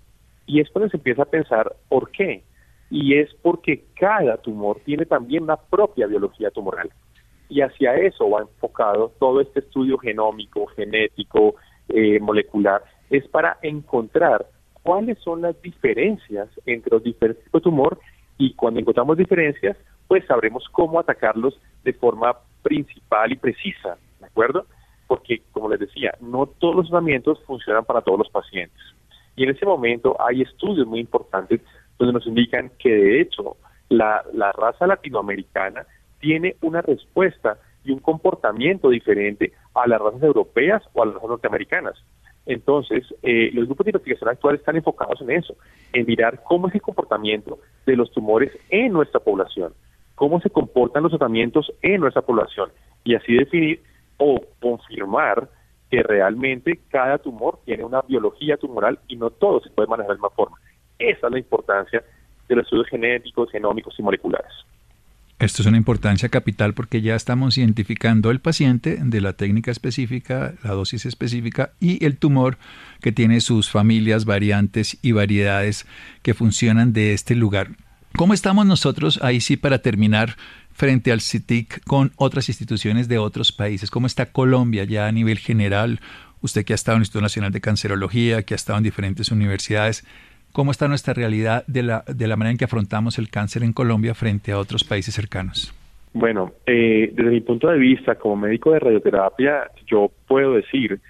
Y 0.46 0.60
es 0.60 0.70
cuando 0.70 0.90
se 0.90 0.96
empieza 0.96 1.22
a 1.22 1.26
pensar 1.26 1.74
por 1.88 2.10
qué. 2.10 2.42
Y 2.90 3.18
es 3.18 3.32
porque 3.42 3.84
cada 3.94 4.36
tumor 4.38 4.80
tiene 4.84 5.04
también 5.04 5.42
una 5.44 5.56
propia 5.56 6.06
biología 6.06 6.50
tumoral. 6.50 6.90
Y 7.48 7.60
hacia 7.60 7.94
eso 7.96 8.30
va 8.30 8.40
enfocado 8.40 9.12
todo 9.18 9.40
este 9.40 9.60
estudio 9.60 9.98
genómico, 9.98 10.66
genético, 10.66 11.56
eh, 11.88 12.18
molecular, 12.20 12.82
es 13.10 13.28
para 13.28 13.58
encontrar 13.62 14.46
cuáles 14.82 15.18
son 15.18 15.42
las 15.42 15.60
diferencias 15.60 16.48
entre 16.64 16.92
los 16.92 17.02
diferentes 17.02 17.44
tipos 17.44 17.60
de 17.60 17.64
tumor 17.64 17.98
y 18.38 18.54
cuando 18.54 18.80
encontramos 18.80 19.16
diferencias, 19.16 19.76
pues 20.08 20.26
sabremos 20.26 20.64
cómo 20.72 20.98
atacarlos 20.98 21.58
de 21.84 21.92
forma 21.92 22.36
principal 22.62 23.32
y 23.32 23.36
precisa, 23.36 23.96
¿de 24.20 24.26
acuerdo? 24.26 24.66
Porque, 25.06 25.42
como 25.52 25.68
les 25.68 25.80
decía, 25.80 26.14
no 26.20 26.46
todos 26.46 26.76
los 26.76 26.88
tratamientos 26.88 27.42
funcionan 27.44 27.84
para 27.84 28.00
todos 28.00 28.18
los 28.18 28.30
pacientes. 28.30 28.80
Y 29.36 29.44
en 29.44 29.50
ese 29.50 29.66
momento 29.66 30.16
hay 30.20 30.42
estudios 30.42 30.86
muy 30.86 31.00
importantes 31.00 31.60
donde 31.98 32.14
nos 32.14 32.26
indican 32.26 32.70
que 32.78 32.90
de 32.90 33.20
hecho 33.20 33.56
la, 33.88 34.24
la 34.32 34.52
raza 34.52 34.86
latinoamericana 34.86 35.86
tiene 36.20 36.56
una 36.62 36.82
respuesta 36.82 37.58
y 37.84 37.92
un 37.92 37.98
comportamiento 37.98 38.88
diferente 38.88 39.52
a 39.74 39.86
las 39.86 40.00
razas 40.00 40.22
europeas 40.22 40.82
o 40.94 41.02
a 41.02 41.06
las 41.06 41.14
razas 41.16 41.28
norteamericanas. 41.28 42.02
Entonces, 42.46 43.04
eh, 43.22 43.50
los 43.54 43.66
grupos 43.66 43.86
de 43.86 43.90
investigación 43.90 44.30
actuales 44.30 44.60
están 44.60 44.76
enfocados 44.76 45.20
en 45.22 45.30
eso, 45.30 45.56
en 45.92 46.06
mirar 46.06 46.42
cómo 46.44 46.68
es 46.68 46.74
el 46.74 46.82
comportamiento 46.82 47.58
de 47.86 47.96
los 47.96 48.10
tumores 48.12 48.52
en 48.68 48.92
nuestra 48.92 49.20
población, 49.20 49.72
cómo 50.14 50.40
se 50.40 50.50
comportan 50.50 51.02
los 51.02 51.12
tratamientos 51.12 51.72
en 51.80 52.00
nuestra 52.00 52.22
población 52.22 52.70
y 53.02 53.14
así 53.14 53.34
definir 53.34 53.82
o 54.18 54.40
confirmar 54.60 55.48
que 55.90 56.02
realmente 56.02 56.80
cada 56.90 57.18
tumor 57.18 57.60
tiene 57.64 57.84
una 57.84 58.02
biología 58.02 58.56
tumoral 58.56 58.98
y 59.08 59.16
no 59.16 59.30
todo 59.30 59.60
se 59.60 59.70
puede 59.70 59.88
manejar 59.88 60.08
de 60.08 60.14
la 60.14 60.16
misma 60.16 60.36
forma. 60.36 60.58
Esa 60.98 61.26
es 61.26 61.32
la 61.32 61.38
importancia 61.38 62.04
de 62.48 62.56
los 62.56 62.64
estudios 62.64 62.88
genéticos, 62.88 63.50
genómicos 63.50 63.94
y 63.98 64.02
moleculares. 64.02 64.52
Esto 65.40 65.62
es 65.62 65.66
una 65.68 65.76
importancia 65.76 66.28
capital 66.28 66.74
porque 66.74 67.02
ya 67.02 67.16
estamos 67.16 67.58
identificando 67.58 68.30
el 68.30 68.40
paciente 68.40 68.98
de 69.02 69.20
la 69.20 69.32
técnica 69.32 69.72
específica, 69.72 70.54
la 70.62 70.70
dosis 70.70 71.06
específica 71.06 71.72
y 71.80 72.04
el 72.04 72.18
tumor 72.18 72.56
que 73.00 73.10
tiene 73.10 73.40
sus 73.40 73.68
familias, 73.68 74.26
variantes 74.26 74.96
y 75.02 75.10
variedades 75.10 75.86
que 76.22 76.34
funcionan 76.34 76.92
de 76.92 77.14
este 77.14 77.34
lugar. 77.34 77.72
¿Cómo 78.16 78.32
estamos 78.32 78.64
nosotros 78.64 79.18
ahí 79.22 79.40
sí 79.40 79.56
para 79.56 79.80
terminar 79.80 80.36
frente 80.72 81.10
al 81.10 81.20
CITIC 81.20 81.82
con 81.84 82.12
otras 82.14 82.48
instituciones 82.48 83.08
de 83.08 83.18
otros 83.18 83.50
países? 83.50 83.90
¿Cómo 83.90 84.06
está 84.06 84.26
Colombia 84.26 84.84
ya 84.84 85.08
a 85.08 85.12
nivel 85.12 85.38
general? 85.38 86.00
Usted 86.42 86.64
que 86.64 86.74
ha 86.74 86.76
estado 86.76 86.94
en 86.94 87.00
el 87.00 87.02
Instituto 87.02 87.22
Nacional 87.22 87.50
de 87.50 87.60
Cancerología, 87.60 88.44
que 88.44 88.54
ha 88.54 88.56
estado 88.56 88.78
en 88.78 88.84
diferentes 88.84 89.32
universidades, 89.32 90.04
¿cómo 90.54 90.70
está 90.70 90.88
nuestra 90.88 91.12
realidad 91.12 91.64
de 91.66 91.82
la, 91.82 92.04
de 92.06 92.26
la 92.28 92.36
manera 92.36 92.52
en 92.52 92.58
que 92.58 92.64
afrontamos 92.64 93.18
el 93.18 93.28
cáncer 93.28 93.64
en 93.64 93.72
Colombia 93.72 94.14
frente 94.14 94.52
a 94.52 94.58
otros 94.58 94.84
países 94.84 95.12
cercanos? 95.14 95.74
Bueno, 96.12 96.52
eh, 96.64 97.10
desde 97.12 97.30
mi 97.30 97.40
punto 97.40 97.68
de 97.68 97.76
vista 97.76 98.14
como 98.14 98.36
médico 98.36 98.70
de 98.70 98.78
radioterapia, 98.78 99.70
yo 99.86 100.12
puedo 100.28 100.54
decir 100.54 101.00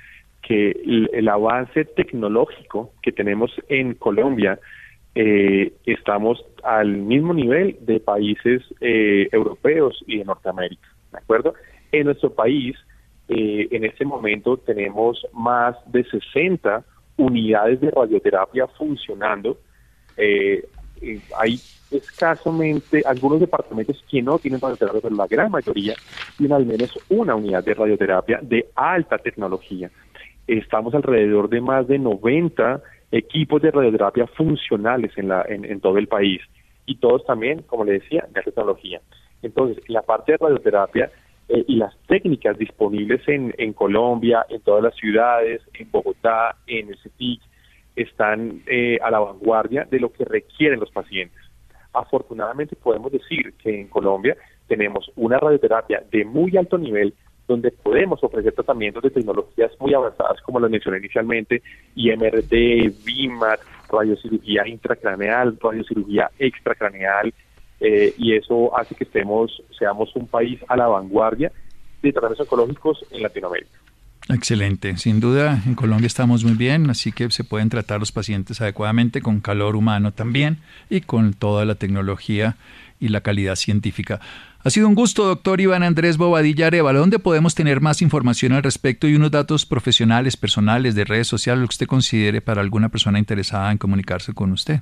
que 0.40 0.70
el 1.12 1.28
avance 1.28 1.85
tecnológico 1.85 2.92
que 3.02 3.12
tenemos 3.12 3.50
en 3.68 3.94
Colombia 3.94 4.59
eh, 5.14 5.72
estamos 5.87 6.44
al 6.64 6.88
mismo 6.88 7.35
nivel 7.35 7.76
de 7.83 8.00
países 8.00 8.62
eh, 8.80 9.28
europeos 9.30 10.02
y 10.07 10.18
de 10.18 10.24
Norteamérica, 10.24 10.88
¿de 11.12 11.18
acuerdo? 11.18 11.54
En 11.92 12.07
nuestro 12.07 12.35
país, 12.35 12.76
eh, 13.28 13.68
en 13.70 13.85
este 13.85 14.04
momento 14.04 14.57
tenemos 14.57 15.24
más 15.33 15.76
de 15.92 16.04
60 16.04 16.85
unidades 17.16 17.81
de 17.81 17.90
radioterapia 17.90 18.66
funcionando. 18.66 19.59
Eh, 20.16 20.66
hay 21.38 21.59
escasamente 21.90 23.03
algunos 23.05 23.40
departamentos 23.40 24.03
que 24.09 24.22
no 24.22 24.38
tienen 24.38 24.61
radioterapia, 24.61 25.00
pero 25.03 25.16
la 25.16 25.27
gran 25.27 25.50
mayoría 25.50 25.94
tienen 26.37 26.57
al 26.57 26.66
menos 26.66 26.92
una 27.09 27.35
unidad 27.35 27.64
de 27.64 27.74
radioterapia 27.74 28.40
de 28.42 28.68
alta 28.74 29.18
tecnología. 29.18 29.90
Estamos 30.46 30.94
alrededor 30.94 31.48
de 31.48 31.61
más 31.61 31.87
de 31.87 31.98
90 31.98 32.83
equipos 33.12 33.62
de 33.62 33.70
radioterapia 33.70 34.27
funcionales 34.27 35.12
en, 35.16 35.29
la, 35.29 35.44
en, 35.48 35.81
todo 35.81 35.98
el 35.98 36.09
país 36.09 36.40
y 36.87 36.96
todos 36.96 37.24
también, 37.24 37.62
como 37.62 37.85
le 37.85 37.92
decía, 37.92 38.27
de 38.31 38.42
tecnología. 38.42 39.00
Entonces, 39.42 39.83
la 39.88 40.03
parte 40.03 40.33
de 40.33 40.38
radioterapia 40.38 41.11
eh, 41.48 41.64
y 41.66 41.76
las 41.76 41.94
técnicas 42.07 42.57
disponibles 42.59 43.26
en, 43.28 43.54
en 43.59 43.72
Colombia, 43.72 44.46
en 44.48 44.61
todas 44.61 44.83
las 44.83 44.94
ciudades, 44.94 45.61
en 45.74 45.90
Bogotá, 45.90 46.57
en 46.66 46.88
el 46.88 46.98
CETIC, 46.98 47.40
están 47.96 48.62
eh, 48.66 48.98
a 49.02 49.11
la 49.11 49.20
vanguardia 49.20 49.87
de 49.90 50.00
lo 50.00 50.12
que 50.12 50.24
requieren 50.24 50.80
los 50.80 50.90
pacientes. 50.90 51.38
Afortunadamente 51.92 52.76
podemos 52.76 53.12
decir 53.12 53.54
que 53.62 53.80
en 53.80 53.88
Colombia 53.88 54.37
tenemos 54.66 55.11
una 55.16 55.38
radioterapia 55.38 56.02
de 56.11 56.24
muy 56.24 56.57
alto 56.57 56.78
nivel 56.78 57.14
donde 57.46 57.70
podemos 57.70 58.24
ofrecer 58.24 58.54
tratamientos 58.54 59.02
de 59.02 59.11
tecnologías 59.11 59.70
muy 59.78 59.92
avanzadas, 59.92 60.40
como 60.40 60.61
lo 60.61 60.68
mencioné 60.68 60.98
inicialmente, 60.98 61.62
IMRD, 61.94 62.92
BIMAT, 63.04 63.61
radiocirugía 63.92 64.66
intracraneal, 64.66 65.59
radiocirugía 65.62 66.30
extracraneal, 66.38 67.35
eh, 67.84 68.14
y 68.16 68.34
eso 68.34 68.76
hace 68.76 68.94
que 68.94 69.04
estemos, 69.04 69.62
seamos 69.78 70.08
un 70.16 70.26
país 70.26 70.58
a 70.68 70.76
la 70.76 70.86
vanguardia 70.86 71.52
de 72.02 72.12
tratamientos 72.12 72.46
oncológicos 72.46 73.04
en 73.10 73.22
Latinoamérica. 73.22 73.78
Excelente, 74.30 74.96
sin 74.96 75.20
duda 75.20 75.62
en 75.66 75.74
Colombia 75.74 76.06
estamos 76.06 76.44
muy 76.44 76.54
bien, 76.54 76.88
así 76.88 77.12
que 77.12 77.30
se 77.30 77.44
pueden 77.44 77.68
tratar 77.68 78.00
los 78.00 78.10
pacientes 78.10 78.62
adecuadamente 78.62 79.20
con 79.20 79.40
calor 79.40 79.76
humano 79.76 80.12
también 80.12 80.60
y 80.88 81.02
con 81.02 81.34
toda 81.34 81.66
la 81.66 81.74
tecnología 81.74 82.56
y 82.98 83.08
la 83.08 83.20
calidad 83.20 83.56
científica. 83.56 84.20
Ha 84.62 84.70
sido 84.70 84.88
un 84.88 84.94
gusto, 84.94 85.26
doctor 85.26 85.60
Iván 85.60 85.82
Andrés 85.82 86.16
Bobadilla 86.16 86.68
Arevalo. 86.68 87.00
¿Dónde 87.00 87.18
podemos 87.18 87.54
tener 87.54 87.82
más 87.82 88.00
información 88.00 88.52
al 88.52 88.62
respecto 88.62 89.06
y 89.06 89.14
unos 89.14 89.30
datos 89.30 89.66
profesionales, 89.66 90.38
personales, 90.38 90.94
de 90.94 91.04
redes 91.04 91.28
sociales, 91.28 91.60
lo 91.60 91.68
que 91.68 91.74
usted 91.74 91.86
considere 91.86 92.40
para 92.40 92.62
alguna 92.62 92.88
persona 92.88 93.18
interesada 93.18 93.70
en 93.72 93.76
comunicarse 93.76 94.32
con 94.32 94.52
usted? 94.52 94.80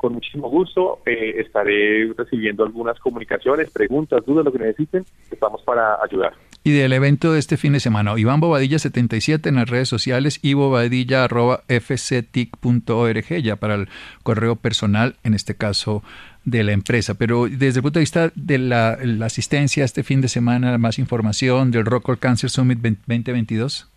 con 0.04 0.12
muchísimo 0.12 0.50
gusto 0.50 0.98
eh, 1.06 1.36
estaré 1.38 2.12
recibiendo 2.14 2.62
algunas 2.62 3.00
comunicaciones, 3.00 3.70
preguntas, 3.70 4.22
dudas, 4.26 4.44
lo 4.44 4.52
que 4.52 4.58
necesiten. 4.58 5.02
Estamos 5.30 5.62
para 5.62 5.96
ayudar. 6.02 6.34
Y 6.66 6.72
del 6.72 6.94
evento 6.94 7.34
de 7.34 7.40
este 7.40 7.58
fin 7.58 7.74
de 7.74 7.80
semana, 7.80 8.14
Iván 8.16 8.40
Bobadilla 8.40 8.78
77 8.78 9.50
en 9.50 9.56
las 9.56 9.68
redes 9.68 9.86
sociales 9.86 10.38
y 10.40 10.54
bobadilla.fctic.org 10.54 13.42
ya 13.42 13.56
para 13.56 13.74
el 13.74 13.90
correo 14.22 14.56
personal, 14.56 15.16
en 15.24 15.34
este 15.34 15.56
caso 15.56 16.02
de 16.46 16.64
la 16.64 16.72
empresa. 16.72 17.18
Pero 17.18 17.48
desde 17.48 17.80
el 17.80 17.82
punto 17.82 17.98
de 17.98 18.04
vista 18.04 18.32
de 18.34 18.56
la, 18.56 18.96
asistencia 19.22 19.84
este 19.84 20.02
fin 20.02 20.22
de 20.22 20.28
semana, 20.28 20.78
más 20.78 20.98
información 20.98 21.70
del 21.70 21.84
Rockall 21.84 22.18
Cancer 22.18 22.48
Summit 22.48 22.78
2022. 22.78 23.90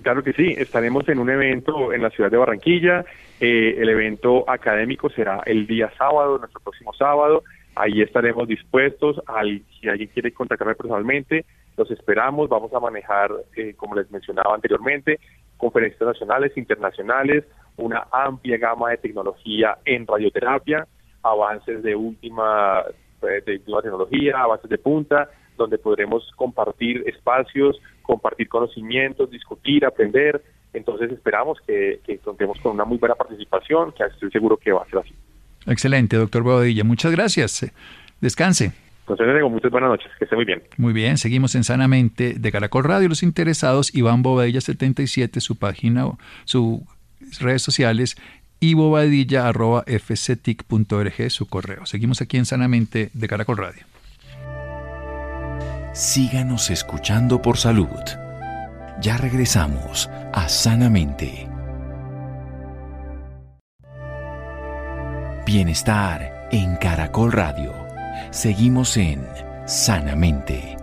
Claro 0.00 0.24
que 0.24 0.32
sí, 0.32 0.54
estaremos 0.56 1.06
en 1.10 1.18
un 1.18 1.28
evento 1.28 1.92
en 1.92 2.00
la 2.00 2.08
ciudad 2.08 2.30
de 2.30 2.38
Barranquilla. 2.38 3.04
Eh, 3.38 3.76
el 3.78 3.90
evento 3.90 4.48
académico 4.48 5.10
será 5.10 5.42
el 5.44 5.66
día 5.66 5.92
sábado, 5.98 6.38
nuestro 6.38 6.60
próximo 6.60 6.94
sábado. 6.94 7.44
Ahí 7.76 8.02
estaremos 8.02 8.46
dispuestos. 8.48 9.20
Al, 9.26 9.62
si 9.80 9.88
alguien 9.88 10.08
quiere 10.10 10.32
contactarme 10.32 10.74
personalmente, 10.74 11.44
los 11.76 11.90
esperamos. 11.90 12.48
Vamos 12.48 12.72
a 12.72 12.80
manejar, 12.80 13.30
eh, 13.56 13.74
como 13.74 13.96
les 13.96 14.10
mencionaba 14.10 14.54
anteriormente, 14.54 15.18
conferencias 15.56 16.02
nacionales, 16.02 16.56
internacionales, 16.56 17.44
una 17.76 18.06
amplia 18.12 18.58
gama 18.58 18.90
de 18.90 18.98
tecnología 18.98 19.78
en 19.84 20.06
radioterapia, 20.06 20.86
avances 21.22 21.82
de 21.82 21.96
última, 21.96 22.82
eh, 23.22 23.42
de 23.44 23.56
última 23.56 23.82
tecnología, 23.82 24.40
avances 24.40 24.70
de 24.70 24.78
punta, 24.78 25.30
donde 25.56 25.78
podremos 25.78 26.30
compartir 26.36 27.02
espacios, 27.08 27.80
compartir 28.02 28.48
conocimientos, 28.48 29.30
discutir, 29.30 29.84
aprender. 29.84 30.42
Entonces 30.72 31.10
esperamos 31.12 31.58
que, 31.66 32.00
contemos 32.24 32.58
con 32.60 32.72
una 32.72 32.84
muy 32.84 32.98
buena 32.98 33.14
participación, 33.14 33.92
que 33.92 34.04
estoy 34.04 34.30
seguro 34.30 34.56
que 34.56 34.72
va 34.72 34.82
a 34.82 34.86
ser 34.86 34.98
así. 35.00 35.14
Excelente, 35.66 36.16
doctor 36.16 36.42
Bobadilla. 36.42 36.84
Muchas 36.84 37.12
gracias. 37.12 37.70
Descanse. 38.20 38.72
Entonces 39.06 39.34
digo 39.34 39.50
muchas 39.50 39.70
buenas 39.70 39.90
noches, 39.90 40.10
que 40.18 40.24
esté 40.24 40.34
muy 40.34 40.46
bien. 40.46 40.62
Muy 40.78 40.94
bien, 40.94 41.18
seguimos 41.18 41.54
en 41.54 41.64
Sanamente 41.64 42.32
de 42.34 42.52
Caracol 42.52 42.84
Radio. 42.84 43.08
Los 43.08 43.22
interesados, 43.22 43.94
Iván 43.94 44.22
Bobadilla 44.22 44.62
77, 44.62 45.40
su 45.40 45.56
página, 45.56 46.06
sus 46.44 46.80
redes 47.38 47.60
sociales 47.60 48.16
y 48.60 48.72
bobadilla.fctic.org, 48.72 51.30
su 51.30 51.46
correo. 51.46 51.84
Seguimos 51.84 52.22
aquí 52.22 52.38
en 52.38 52.46
Sanamente 52.46 53.10
de 53.12 53.28
Caracol 53.28 53.58
Radio. 53.58 53.84
Síganos 55.92 56.70
escuchando 56.70 57.42
por 57.42 57.58
salud. 57.58 57.90
Ya 59.02 59.18
regresamos 59.18 60.08
a 60.32 60.48
Sanamente. 60.48 61.53
Bienestar 65.46 66.48
en 66.52 66.76
Caracol 66.76 67.30
Radio. 67.30 67.74
Seguimos 68.30 68.96
en 68.96 69.22
Sanamente. 69.66 70.78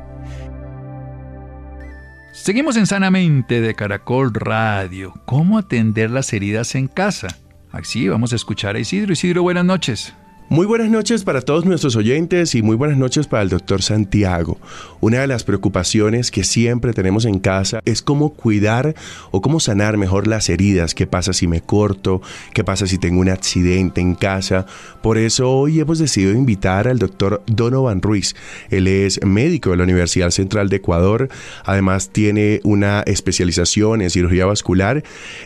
Seguimos 2.32 2.78
en 2.78 2.86
Sanamente 2.86 3.60
de 3.60 3.74
Caracol 3.74 4.32
Radio. 4.32 5.13
¿Cómo 5.26 5.58
atender 5.58 6.12
las 6.12 6.32
heridas 6.32 6.76
en 6.76 6.88
casa? 6.88 7.30
Así 7.71 8.08
vamos 8.08 8.34
a 8.34 8.36
escuchar 8.36 8.76
a 8.76 8.80
Isidro. 8.80 9.13
Isidro, 9.13 9.41
buenas 9.41 9.65
noches. 9.65 10.13
Muy 10.52 10.66
buenas 10.66 10.90
noches 10.90 11.24
para 11.24 11.40
todos 11.40 11.64
nuestros 11.64 11.96
oyentes 11.96 12.56
y 12.56 12.62
muy 12.62 12.76
buenas 12.76 12.98
noches 12.98 13.26
para 13.26 13.42
el 13.42 13.48
doctor 13.48 13.82
Santiago. 13.82 14.58
Una 15.00 15.22
de 15.22 15.28
las 15.28 15.46
preocupaciones 15.46 16.30
que 16.30 16.44
siempre 16.44 16.92
tenemos 16.92 17.24
en 17.24 17.40
casa 17.40 17.80
es 17.86 18.02
cómo 18.02 18.34
cuidar 18.34 18.94
o 19.32 19.40
cómo 19.40 19.62
sanar 19.62 19.96
mejor 19.96 20.28
las 20.28 20.50
heridas. 20.50 20.94
¿Qué 20.94 21.08
pasa 21.08 21.32
si 21.32 21.48
me 21.48 21.62
corto? 21.62 22.22
¿Qué 22.54 22.66
pasa 22.66 22.86
si 22.86 22.98
tengo 22.98 23.22
un 23.22 23.30
accidente 23.30 24.02
en 24.02 24.14
casa? 24.14 24.66
Por 25.02 25.18
eso 25.18 25.50
hoy 25.50 25.80
hemos 25.80 26.00
decidido 26.00 26.34
invitar 26.34 26.90
al 26.90 27.00
doctor 27.00 27.42
Donovan 27.48 28.02
Ruiz. 28.02 28.36
Él 28.70 28.88
es 28.88 29.24
médico 29.24 29.70
de 29.70 29.78
la 29.78 29.84
Universidad 29.84 30.32
Central 30.32 30.68
de 30.68 30.76
Ecuador. 30.76 31.30
Además 31.64 32.10
tiene 32.10 32.60
una 32.66 33.04
especialización 33.04 34.02
en 34.02 34.10
cirugía 34.10 34.48
vascular. 34.48 35.02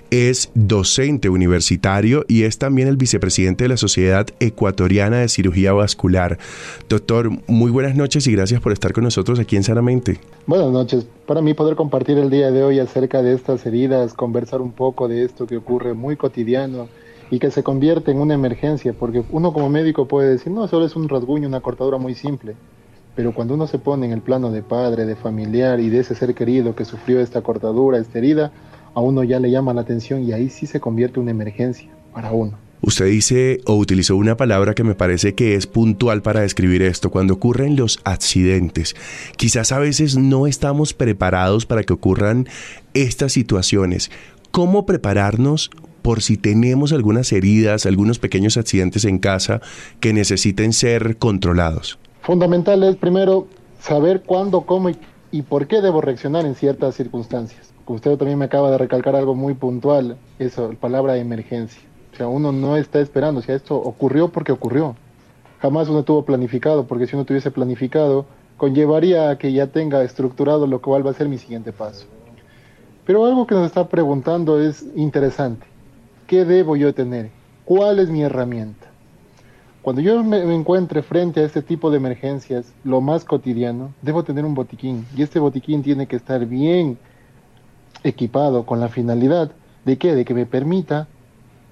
Es 0.09 0.49
docente 0.55 1.29
universitario 1.29 2.25
y 2.27 2.41
es 2.41 2.57
también 2.57 2.87
el 2.87 2.97
vicepresidente 2.97 3.65
de 3.65 3.69
la 3.69 3.77
Sociedad 3.77 4.25
Ecuatoriana 4.39 4.94
de 4.95 5.27
Cirugía 5.27 5.73
Vascular. 5.73 6.37
Doctor, 6.87 7.29
muy 7.47 7.69
buenas 7.69 7.97
noches 7.97 8.25
y 8.27 8.31
gracias 8.31 8.61
por 8.61 8.71
estar 8.71 8.93
con 8.93 9.03
nosotros 9.03 9.39
aquí 9.39 9.57
en 9.57 9.63
Sanamente. 9.63 10.21
Buenas 10.47 10.71
noches. 10.71 11.05
Para 11.27 11.41
mí 11.41 11.53
poder 11.53 11.75
compartir 11.75 12.17
el 12.17 12.29
día 12.29 12.49
de 12.49 12.63
hoy 12.63 12.79
acerca 12.79 13.21
de 13.21 13.33
estas 13.33 13.65
heridas, 13.65 14.13
conversar 14.13 14.61
un 14.61 14.71
poco 14.71 15.09
de 15.09 15.25
esto 15.25 15.47
que 15.47 15.57
ocurre 15.57 15.93
muy 15.93 16.15
cotidiano 16.15 16.87
y 17.29 17.39
que 17.39 17.51
se 17.51 17.61
convierte 17.61 18.11
en 18.11 18.19
una 18.19 18.35
emergencia, 18.35 18.93
porque 18.97 19.21
uno 19.31 19.51
como 19.51 19.69
médico 19.69 20.07
puede 20.07 20.29
decir, 20.29 20.53
no, 20.53 20.65
solo 20.69 20.85
es 20.85 20.95
un 20.95 21.09
rasguño, 21.09 21.49
una 21.49 21.59
cortadura 21.59 21.97
muy 21.97 22.15
simple. 22.15 22.55
Pero 23.17 23.33
cuando 23.33 23.53
uno 23.53 23.67
se 23.67 23.79
pone 23.79 24.05
en 24.05 24.13
el 24.13 24.21
plano 24.21 24.49
de 24.49 24.63
padre, 24.63 25.05
de 25.05 25.17
familiar 25.17 25.81
y 25.81 25.89
de 25.89 25.99
ese 25.99 26.15
ser 26.15 26.33
querido 26.33 26.73
que 26.73 26.85
sufrió 26.85 27.19
esta 27.19 27.41
cortadura, 27.41 27.97
esta 27.97 28.17
herida, 28.17 28.53
a 28.93 29.01
uno 29.01 29.25
ya 29.25 29.41
le 29.41 29.51
llama 29.51 29.73
la 29.73 29.81
atención 29.81 30.23
y 30.23 30.31
ahí 30.31 30.49
sí 30.49 30.65
se 30.67 30.79
convierte 30.79 31.19
en 31.19 31.23
una 31.23 31.31
emergencia 31.31 31.89
para 32.13 32.31
uno. 32.31 32.64
Usted 32.85 33.07
dice 33.07 33.61
o 33.65 33.73
utilizó 33.77 34.15
una 34.15 34.37
palabra 34.37 34.75
que 34.75 34.83
me 34.83 34.93
parece 34.93 35.33
que 35.33 35.55
es 35.55 35.65
puntual 35.65 36.21
para 36.21 36.41
describir 36.41 36.83
esto, 36.83 37.09
cuando 37.09 37.33
ocurren 37.33 37.75
los 37.75 37.99
accidentes. 38.03 38.95
Quizás 39.37 39.71
a 39.71 39.79
veces 39.79 40.17
no 40.17 40.45
estamos 40.45 40.93
preparados 40.93 41.65
para 41.65 41.81
que 41.81 41.93
ocurran 41.93 42.47
estas 42.93 43.31
situaciones. 43.31 44.11
¿Cómo 44.51 44.85
prepararnos 44.85 45.71
por 46.03 46.21
si 46.21 46.37
tenemos 46.37 46.93
algunas 46.93 47.31
heridas, 47.31 47.87
algunos 47.87 48.19
pequeños 48.19 48.55
accidentes 48.55 49.03
en 49.05 49.17
casa 49.17 49.61
que 49.99 50.13
necesiten 50.13 50.71
ser 50.71 51.17
controlados? 51.17 51.97
Fundamental 52.21 52.83
es 52.83 52.97
primero 52.97 53.47
saber 53.81 54.21
cuándo, 54.21 54.61
cómo 54.61 54.91
y, 55.31 55.41
por 55.41 55.65
qué 55.65 55.81
debo 55.81 56.01
reaccionar 56.01 56.45
en 56.45 56.53
ciertas 56.53 56.93
circunstancias. 56.93 57.73
Usted 57.87 58.15
también 58.17 58.37
me 58.37 58.45
acaba 58.45 58.69
de 58.69 58.77
recalcar 58.77 59.15
algo 59.15 59.33
muy 59.33 59.55
puntual, 59.55 60.17
eso, 60.37 60.71
la 60.71 60.79
palabra 60.79 61.17
emergencia. 61.17 61.81
O 62.15 62.17
sea, 62.17 62.29
uno 62.29 62.53
no 62.53 62.77
está 62.77 63.01
esperando, 63.01 63.41
o 63.41 63.43
sea, 63.43 63.55
esto 63.55 63.75
ocurrió 63.75 64.29
porque 64.29 64.53
ocurrió. 64.53 64.95
Jamás 65.61 65.89
uno 65.89 66.03
tuvo 66.03 66.23
planificado, 66.23 66.87
porque 66.87 67.07
si 67.07 67.15
uno 67.17 67.25
tuviese 67.25 67.51
planificado, 67.51 68.25
conllevaría 68.55 69.29
a 69.29 69.37
que 69.37 69.51
ya 69.51 69.67
tenga 69.67 70.01
estructurado 70.01 70.65
lo 70.65 70.81
cual 70.81 71.05
va 71.05 71.11
a 71.11 71.13
ser 71.13 71.27
mi 71.27 71.37
siguiente 71.37 71.73
paso. 71.73 72.05
Pero 73.05 73.25
algo 73.25 73.45
que 73.45 73.55
nos 73.55 73.65
está 73.65 73.89
preguntando 73.89 74.61
es 74.61 74.85
interesante. 74.95 75.67
¿Qué 76.25 76.45
debo 76.45 76.77
yo 76.77 76.93
tener? 76.93 77.31
¿Cuál 77.65 77.99
es 77.99 78.09
mi 78.09 78.21
herramienta? 78.21 78.87
Cuando 79.81 80.01
yo 80.01 80.23
me, 80.23 80.55
encuentre 80.55 81.01
frente 81.01 81.41
a 81.41 81.43
este 81.43 81.61
tipo 81.61 81.91
de 81.91 81.97
emergencias, 81.97 82.71
lo 82.85 83.01
más 83.01 83.25
cotidiano, 83.25 83.93
debo 84.01 84.23
tener 84.23 84.45
un 84.45 84.55
botiquín. 84.55 85.05
Y 85.17 85.21
este 85.21 85.39
botiquín 85.39 85.83
tiene 85.83 86.07
que 86.07 86.15
estar 86.15 86.45
bien 86.45 86.97
equipado 88.05 88.65
con 88.65 88.79
la 88.79 88.87
finalidad 88.87 89.51
de 89.83 89.97
que, 89.97 90.15
de 90.15 90.23
que 90.23 90.33
me 90.33 90.45
permita 90.45 91.09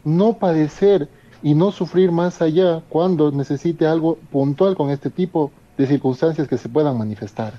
no 0.03 0.33
padecer 0.33 1.07
y 1.41 1.55
no 1.55 1.71
sufrir 1.71 2.11
más 2.11 2.41
allá 2.41 2.81
cuando 2.89 3.31
necesite 3.31 3.85
algo 3.85 4.17
puntual 4.31 4.75
con 4.75 4.89
este 4.89 5.09
tipo 5.09 5.51
de 5.77 5.87
circunstancias 5.87 6.47
que 6.47 6.57
se 6.57 6.69
puedan 6.69 6.97
manifestar. 6.97 7.53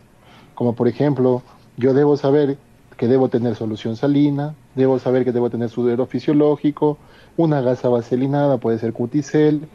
Como 0.54 0.74
por 0.74 0.88
ejemplo, 0.88 1.42
yo 1.76 1.94
debo 1.94 2.16
saber 2.16 2.56
que 2.96 3.08
debo 3.08 3.28
tener 3.28 3.56
solución 3.56 3.96
salina, 3.96 4.54
debo 4.74 4.98
saber 4.98 5.24
que 5.24 5.32
debo 5.32 5.50
tener 5.50 5.68
sudor 5.68 6.06
fisiológico, 6.06 6.98
una 7.36 7.60
gasa 7.60 7.88
vaselinada, 7.88 8.58
puede 8.58 8.78
ser 8.78 8.92
cuticel, 8.92 9.66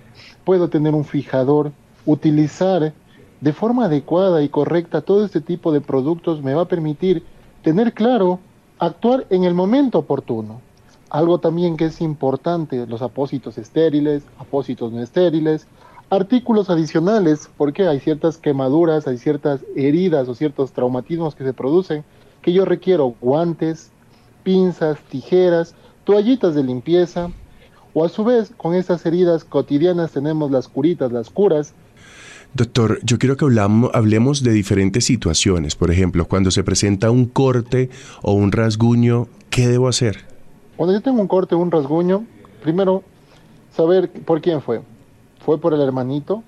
puedo 0.45 0.69
tener 0.69 0.95
un 0.95 1.05
fijador, 1.05 1.71
utilizar 2.05 2.93
de 3.41 3.53
forma 3.53 3.85
adecuada 3.85 4.41
y 4.41 4.49
correcta 4.49 5.01
todo 5.01 5.25
este 5.25 5.41
tipo 5.41 5.71
de 5.71 5.81
productos 5.81 6.41
me 6.41 6.53
va 6.53 6.63
a 6.63 6.67
permitir 6.67 7.23
tener 7.61 7.93
claro, 7.93 8.39
actuar 8.79 9.25
en 9.29 9.43
el 9.43 9.53
momento 9.53 9.99
oportuno. 9.99 10.61
Algo 11.09 11.39
también 11.39 11.75
que 11.75 11.85
es 11.85 12.01
importante, 12.01 12.85
los 12.85 13.01
apósitos 13.01 13.57
estériles, 13.57 14.23
apósitos 14.37 14.91
no 14.91 15.01
estériles, 15.01 15.67
artículos 16.09 16.69
adicionales, 16.69 17.49
porque 17.57 17.87
hay 17.87 17.99
ciertas 17.99 18.37
quemaduras, 18.37 19.07
hay 19.07 19.17
ciertas 19.17 19.61
heridas 19.75 20.27
o 20.27 20.35
ciertos 20.35 20.71
traumatismos 20.71 21.35
que 21.35 21.43
se 21.43 21.53
producen, 21.53 22.03
que 22.41 22.53
yo 22.53 22.65
requiero 22.65 23.15
guantes, 23.21 23.91
pinzas, 24.43 24.99
tijeras, 25.09 25.75
toallitas 26.03 26.55
de 26.55 26.63
limpieza, 26.63 27.29
o 27.93 28.05
a 28.05 28.09
su 28.09 28.23
vez 28.23 28.51
con 28.55 28.75
estas 28.75 29.05
heridas 29.05 29.43
cotidianas 29.43 30.11
tenemos 30.11 30.51
las 30.51 30.67
curitas, 30.67 31.11
las 31.11 31.29
curas. 31.29 31.73
Doctor, 32.53 32.99
yo 33.03 33.19
quiero 33.19 33.37
que 33.37 33.45
hablemos 33.93 34.43
de 34.43 34.51
diferentes 34.51 35.05
situaciones. 35.05 35.75
Por 35.75 35.91
ejemplo, 35.91 36.25
cuando 36.25 36.49
se 36.49 36.63
presenta 36.63 37.11
un 37.11 37.25
corte 37.25 37.89
o 38.21 38.33
un 38.33 38.51
rasguño, 38.51 39.27
¿qué 39.49 39.67
debo 39.67 39.87
hacer? 39.87 40.28
Cuando 40.79 40.93
yo 40.93 41.01
tengo 41.01 41.19
un 41.19 41.27
corte 41.27 41.55
un 41.55 41.71
rasguño, 41.71 42.25
primero 42.63 43.03
saber 43.69 44.09
por 44.09 44.39
quién 44.39 44.61
fue. 44.61 44.79
¿Fue 45.41 45.59
por 45.59 45.73
el 45.73 45.81
hermanito? 45.81 46.41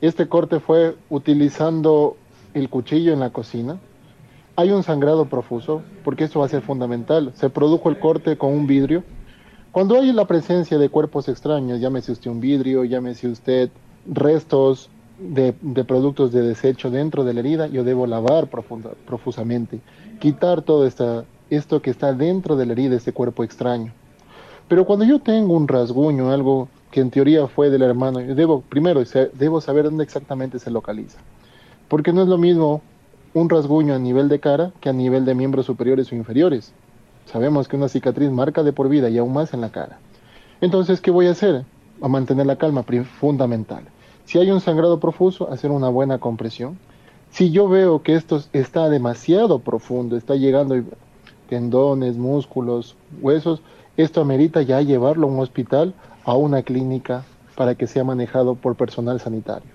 Este 0.00 0.26
corte 0.26 0.58
fue 0.58 0.96
utilizando 1.10 2.16
el 2.54 2.70
cuchillo 2.70 3.12
en 3.12 3.20
la 3.20 3.28
cocina. 3.28 3.78
Hay 4.56 4.70
un 4.70 4.82
sangrado 4.82 5.26
profuso, 5.26 5.82
porque 6.02 6.24
esto 6.24 6.40
va 6.40 6.46
a 6.46 6.48
ser 6.48 6.62
fundamental. 6.62 7.32
Se 7.34 7.50
produjo 7.50 7.90
el 7.90 7.98
corte 7.98 8.38
con 8.38 8.54
un 8.54 8.66
vidrio. 8.66 9.04
Cuando 9.70 9.96
hay 9.96 10.10
la 10.14 10.24
presencia 10.24 10.78
de 10.78 10.88
cuerpos 10.88 11.28
extraños, 11.28 11.78
llámese 11.78 12.12
usted 12.12 12.30
un 12.30 12.40
vidrio, 12.40 12.84
llámese 12.84 13.28
usted 13.28 13.68
restos 14.06 14.88
de, 15.18 15.52
productos 15.84 16.32
de 16.32 16.40
desecho 16.40 16.90
dentro 16.90 17.22
de 17.22 17.34
la 17.34 17.40
herida, 17.40 17.66
yo 17.66 17.84
debo 17.84 18.06
lavar 18.06 18.48
profusamente, 18.48 19.80
quitar 20.20 20.62
toda 20.62 20.88
esta 20.88 21.26
esto 21.56 21.82
que 21.82 21.90
está 21.90 22.12
dentro 22.12 22.56
de 22.56 22.66
la 22.66 22.72
herida, 22.72 22.96
este 22.96 23.12
cuerpo 23.12 23.44
extraño. 23.44 23.92
Pero 24.68 24.86
cuando 24.86 25.04
yo 25.04 25.18
tengo 25.18 25.54
un 25.54 25.68
rasguño, 25.68 26.30
algo 26.30 26.68
que 26.90 27.00
en 27.00 27.10
teoría 27.10 27.46
fue 27.46 27.70
del 27.70 27.82
hermano, 27.82 28.20
yo 28.20 28.34
debo, 28.34 28.62
primero, 28.62 29.02
debo 29.34 29.60
saber 29.60 29.84
dónde 29.84 30.04
exactamente 30.04 30.58
se 30.58 30.70
localiza. 30.70 31.18
Porque 31.88 32.12
no 32.12 32.22
es 32.22 32.28
lo 32.28 32.38
mismo 32.38 32.80
un 33.34 33.48
rasguño 33.48 33.94
a 33.94 33.98
nivel 33.98 34.28
de 34.28 34.40
cara 34.40 34.72
que 34.80 34.88
a 34.88 34.92
nivel 34.92 35.24
de 35.24 35.34
miembros 35.34 35.66
superiores 35.66 36.10
o 36.12 36.14
inferiores. 36.14 36.72
Sabemos 37.26 37.68
que 37.68 37.76
una 37.76 37.88
cicatriz 37.88 38.30
marca 38.30 38.62
de 38.62 38.72
por 38.72 38.88
vida 38.88 39.08
y 39.08 39.18
aún 39.18 39.32
más 39.32 39.54
en 39.54 39.60
la 39.60 39.70
cara. 39.70 39.98
Entonces, 40.60 41.00
¿qué 41.00 41.10
voy 41.10 41.26
a 41.26 41.32
hacer? 41.32 41.64
A 42.00 42.08
mantener 42.08 42.46
la 42.46 42.56
calma, 42.56 42.84
fundamental. 43.20 43.84
Si 44.24 44.38
hay 44.38 44.50
un 44.50 44.60
sangrado 44.60 45.00
profuso, 45.00 45.50
hacer 45.50 45.70
una 45.70 45.88
buena 45.88 46.18
compresión. 46.18 46.78
Si 47.30 47.50
yo 47.50 47.68
veo 47.68 48.02
que 48.02 48.14
esto 48.14 48.42
está 48.52 48.88
demasiado 48.88 49.58
profundo, 49.58 50.16
está 50.16 50.34
llegando 50.34 50.76
tendones, 51.52 52.16
músculos, 52.16 52.96
huesos, 53.20 53.60
esto 53.98 54.22
amerita 54.22 54.62
ya 54.62 54.80
llevarlo 54.80 55.26
a 55.26 55.30
un 55.30 55.38
hospital, 55.40 55.92
a 56.24 56.34
una 56.34 56.62
clínica, 56.62 57.26
para 57.56 57.74
que 57.74 57.86
sea 57.86 58.04
manejado 58.04 58.54
por 58.54 58.74
personal 58.74 59.20
sanitario. 59.20 59.68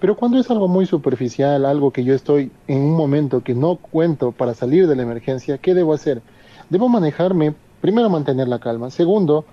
Pero 0.00 0.16
cuando 0.16 0.38
es 0.38 0.50
algo 0.50 0.66
muy 0.66 0.86
superficial, 0.86 1.66
algo 1.66 1.90
que 1.90 2.04
yo 2.04 2.14
estoy 2.14 2.50
en 2.68 2.78
un 2.78 2.96
momento 2.96 3.44
que 3.44 3.54
no 3.54 3.76
cuento 3.76 4.32
para 4.32 4.54
salir 4.54 4.88
de 4.88 4.96
la 4.96 5.02
emergencia, 5.02 5.58
¿qué 5.58 5.74
debo 5.74 5.92
hacer? 5.92 6.22
Debo 6.70 6.88
manejarme, 6.88 7.52
primero 7.82 8.08
mantener 8.08 8.48
la 8.48 8.58
calma, 8.58 8.88
segundo, 8.88 9.44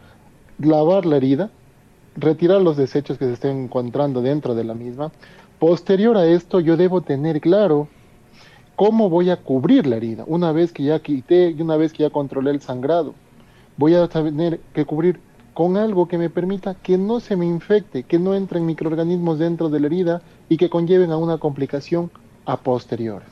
lavar 0.59 1.05
la 1.05 1.18
herida, 1.18 1.49
retirar 2.15 2.61
los 2.61 2.78
desechos 2.78 3.18
que 3.18 3.26
se 3.26 3.34
estén 3.34 3.65
encontrando 3.65 4.22
dentro 4.22 4.55
de 4.55 4.63
la 4.63 4.74
misma. 4.74 5.11
Posterior 5.59 6.15
a 6.15 6.28
esto, 6.28 6.61
yo 6.61 6.78
debo 6.78 7.01
tener 7.01 7.41
claro 7.41 7.89
cómo 8.78 9.09
voy 9.09 9.32
a 9.32 9.38
cubrir 9.38 9.88
la 9.88 9.97
herida. 9.97 10.23
Una 10.28 10.53
vez 10.53 10.71
que 10.71 10.84
ya 10.84 10.99
quité 10.99 11.49
y 11.49 11.61
una 11.61 11.75
vez 11.75 11.91
que 11.91 12.03
ya 12.03 12.11
controlé 12.11 12.51
el 12.51 12.61
sangrado, 12.61 13.15
voy 13.75 13.95
a 13.95 14.07
tener 14.07 14.61
que 14.73 14.86
cubrir 14.86 15.19
con 15.53 15.75
algo 15.75 16.07
que 16.07 16.19
me 16.19 16.30
permita 16.30 16.75
que 16.75 16.99
no 16.99 17.19
se 17.19 17.36
me 17.36 17.47
infecte, 17.47 18.03
que 18.03 18.19
no 18.19 18.36
entren 18.36 18.67
microorganismos 18.67 19.39
dentro 19.39 19.69
de 19.69 19.80
la 19.80 19.88
herida 19.88 20.21
y 20.47 20.57
que 20.57 20.69
conlleven 20.69 21.11
a 21.11 21.17
una 21.17 21.39
complicación 21.39 22.11
a 22.45 22.57
posterior. 22.57 23.23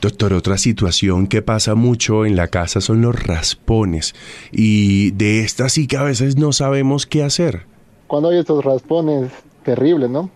Doctor, 0.00 0.32
otra 0.32 0.56
situación 0.56 1.26
que 1.26 1.42
pasa 1.42 1.74
mucho 1.74 2.24
en 2.24 2.34
la 2.34 2.48
casa 2.48 2.80
son 2.80 3.02
los 3.02 3.22
raspones 3.22 4.14
y 4.50 5.10
de 5.10 5.40
estas 5.40 5.72
sí 5.72 5.86
que 5.86 5.98
a 5.98 6.02
veces 6.02 6.38
no 6.38 6.52
sabemos 6.52 7.04
qué 7.04 7.22
hacer. 7.22 7.66
Cuando 8.06 8.30
hay 8.30 8.38
estos 8.38 8.64
raspones, 8.64 9.30
terrible, 9.64 10.08
¿no? 10.08 10.30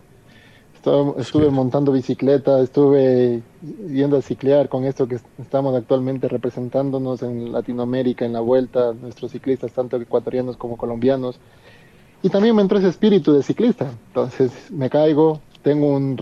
Estuve, 1.16 1.48
montando 1.50 1.92
bicicleta, 1.92 2.60
estuve 2.60 3.40
yendo 3.88 4.16
a 4.16 4.22
ciclear 4.22 4.68
con 4.68 4.84
esto 4.84 5.06
que 5.06 5.20
estamos 5.38 5.76
actualmente 5.76 6.26
representándonos 6.26 7.22
en 7.22 7.52
Latinoamérica, 7.52 8.24
en 8.24 8.32
la 8.32 8.40
vuelta, 8.40 8.92
nuestros 8.92 9.30
ciclistas, 9.30 9.70
tanto 9.70 9.96
ecuatorianos 9.96 10.56
como 10.56 10.76
colombianos. 10.76 11.38
Y 12.20 12.30
también 12.30 12.56
me 12.56 12.62
entró 12.62 12.78
ese 12.78 12.88
espíritu 12.88 13.32
de 13.32 13.44
ciclista. 13.44 13.92
Entonces 14.08 14.50
me 14.72 14.90
caigo, 14.90 15.40
tengo 15.62 15.86
un, 15.86 16.18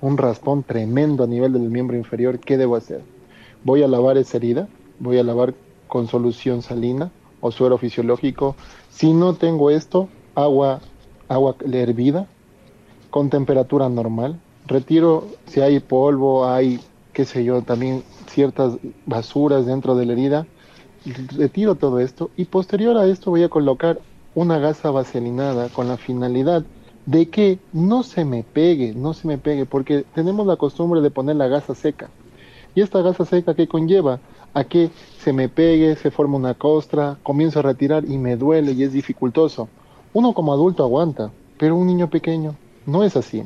un 0.00 0.16
raspón 0.16 0.62
tremendo 0.62 1.24
a 1.24 1.26
nivel 1.26 1.52
del 1.52 1.62
miembro 1.62 1.96
inferior. 1.96 2.38
¿Qué 2.38 2.56
debo 2.56 2.76
hacer? 2.76 3.02
Voy 3.64 3.82
a 3.82 3.88
lavar 3.88 4.16
esa 4.16 4.36
herida, 4.36 4.68
voy 5.00 5.18
a 5.18 5.24
lavar 5.24 5.54
con 5.88 6.06
solución 6.06 6.62
salina 6.62 7.10
o 7.40 7.50
suero 7.50 7.78
fisiológico. 7.78 8.54
Si 8.90 9.12
no 9.12 9.34
tengo 9.34 9.70
esto, 9.70 10.08
agua, 10.36 10.80
agua 11.28 11.56
hervida, 11.72 12.28
con 13.12 13.28
temperatura 13.28 13.90
normal. 13.90 14.40
Retiro 14.66 15.26
si 15.46 15.60
hay 15.60 15.80
polvo, 15.80 16.46
hay, 16.48 16.80
qué 17.12 17.26
sé 17.26 17.44
yo, 17.44 17.60
también 17.60 18.02
ciertas 18.26 18.78
basuras 19.04 19.66
dentro 19.66 19.94
de 19.94 20.06
la 20.06 20.14
herida. 20.14 20.46
Retiro 21.36 21.74
todo 21.74 22.00
esto 22.00 22.30
y 22.38 22.46
posterior 22.46 22.96
a 22.96 23.06
esto 23.06 23.30
voy 23.30 23.42
a 23.42 23.50
colocar 23.50 24.00
una 24.34 24.58
gasa 24.58 24.90
vaselinada 24.90 25.68
con 25.68 25.88
la 25.88 25.98
finalidad 25.98 26.64
de 27.04 27.28
que 27.28 27.58
no 27.74 28.02
se 28.02 28.24
me 28.24 28.44
pegue, 28.44 28.94
no 28.94 29.12
se 29.12 29.28
me 29.28 29.36
pegue, 29.36 29.66
porque 29.66 30.06
tenemos 30.14 30.46
la 30.46 30.56
costumbre 30.56 31.02
de 31.02 31.10
poner 31.10 31.36
la 31.36 31.48
gasa 31.48 31.74
seca. 31.74 32.08
Y 32.74 32.80
esta 32.80 33.02
gasa 33.02 33.26
seca 33.26 33.54
que 33.54 33.68
conlleva 33.68 34.20
a 34.54 34.64
que 34.64 34.90
se 35.18 35.34
me 35.34 35.50
pegue, 35.50 35.96
se 35.96 36.10
forma 36.10 36.38
una 36.38 36.54
costra, 36.54 37.18
comienzo 37.22 37.58
a 37.58 37.62
retirar 37.62 38.06
y 38.06 38.16
me 38.16 38.36
duele 38.36 38.72
y 38.72 38.84
es 38.84 38.94
dificultoso. 38.94 39.68
Uno 40.14 40.32
como 40.32 40.54
adulto 40.54 40.82
aguanta, 40.82 41.30
pero 41.58 41.76
un 41.76 41.86
niño 41.86 42.08
pequeño 42.08 42.56
no 42.86 43.04
es 43.04 43.16
así. 43.16 43.44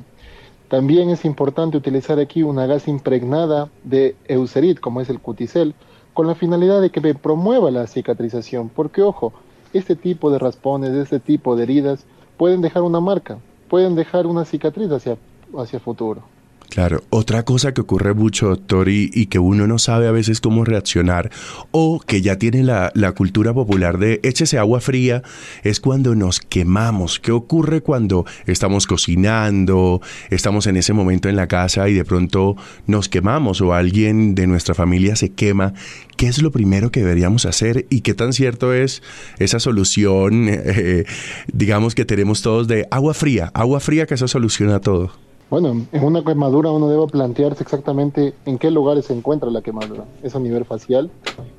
También 0.68 1.10
es 1.10 1.24
importante 1.24 1.76
utilizar 1.76 2.18
aquí 2.18 2.42
una 2.42 2.66
gasa 2.66 2.90
impregnada 2.90 3.70
de 3.84 4.16
eucerit, 4.26 4.80
como 4.80 5.00
es 5.00 5.08
el 5.08 5.20
cuticel, 5.20 5.74
con 6.12 6.26
la 6.26 6.34
finalidad 6.34 6.80
de 6.80 6.90
que 6.90 7.00
me 7.00 7.14
promueva 7.14 7.70
la 7.70 7.86
cicatrización, 7.86 8.68
porque 8.68 9.02
ojo, 9.02 9.32
este 9.72 9.94
tipo 9.94 10.30
de 10.30 10.38
raspones, 10.38 10.90
este 10.90 11.20
tipo 11.20 11.54
de 11.54 11.64
heridas 11.64 12.04
pueden 12.36 12.62
dejar 12.62 12.82
una 12.82 13.00
marca, 13.00 13.38
pueden 13.68 13.94
dejar 13.94 14.26
una 14.26 14.44
cicatriz 14.44 14.90
hacia, 14.90 15.18
hacia 15.56 15.78
futuro. 15.78 16.22
Claro, 16.68 17.04
otra 17.10 17.44
cosa 17.44 17.72
que 17.72 17.80
ocurre 17.80 18.12
mucho, 18.12 18.48
doctor, 18.48 18.88
y, 18.88 19.26
que 19.26 19.38
uno 19.38 19.66
no 19.66 19.78
sabe 19.78 20.08
a 20.08 20.12
veces 20.12 20.40
cómo 20.40 20.64
reaccionar, 20.64 21.30
o 21.70 22.00
que 22.00 22.20
ya 22.20 22.36
tiene 22.36 22.62
la, 22.62 22.90
la, 22.94 23.12
cultura 23.12 23.54
popular 23.54 23.98
de 23.98 24.20
échese 24.22 24.58
agua 24.58 24.80
fría, 24.80 25.22
es 25.62 25.80
cuando 25.80 26.14
nos 26.14 26.40
quemamos. 26.40 27.18
¿Qué 27.18 27.32
ocurre 27.32 27.80
cuando 27.80 28.26
estamos 28.46 28.86
cocinando, 28.86 30.02
estamos 30.30 30.66
en 30.66 30.76
ese 30.76 30.92
momento 30.92 31.28
en 31.28 31.36
la 31.36 31.46
casa 31.46 31.88
y 31.88 31.94
de 31.94 32.04
pronto 32.04 32.56
nos 32.86 33.08
quemamos 33.08 33.60
o 33.60 33.72
alguien 33.72 34.34
de 34.34 34.46
nuestra 34.46 34.74
familia 34.74 35.16
se 35.16 35.30
quema? 35.30 35.72
¿Qué 36.16 36.26
es 36.26 36.42
lo 36.42 36.50
primero 36.50 36.90
que 36.90 37.00
deberíamos 37.00 37.46
hacer 37.46 37.86
y 37.90 38.00
qué 38.00 38.14
tan 38.14 38.32
cierto 38.32 38.74
es 38.74 39.02
esa 39.38 39.60
solución, 39.60 40.48
eh, 40.48 41.04
digamos 41.52 41.94
que 41.94 42.04
tenemos 42.04 42.42
todos 42.42 42.68
de 42.68 42.86
agua 42.90 43.14
fría, 43.14 43.50
agua 43.54 43.80
fría 43.80 44.06
que 44.06 44.14
eso 44.14 44.28
soluciona 44.28 44.80
todo? 44.80 45.25
Bueno, 45.48 45.86
en 45.92 46.04
una 46.04 46.24
quemadura 46.24 46.72
uno 46.72 46.88
debe 46.88 47.06
plantearse 47.06 47.62
exactamente 47.62 48.34
en 48.46 48.58
qué 48.58 48.72
lugares 48.72 49.04
se 49.04 49.12
encuentra 49.12 49.48
la 49.48 49.62
quemadura. 49.62 50.04
Es 50.24 50.34
a 50.34 50.40
nivel 50.40 50.64
facial, 50.64 51.08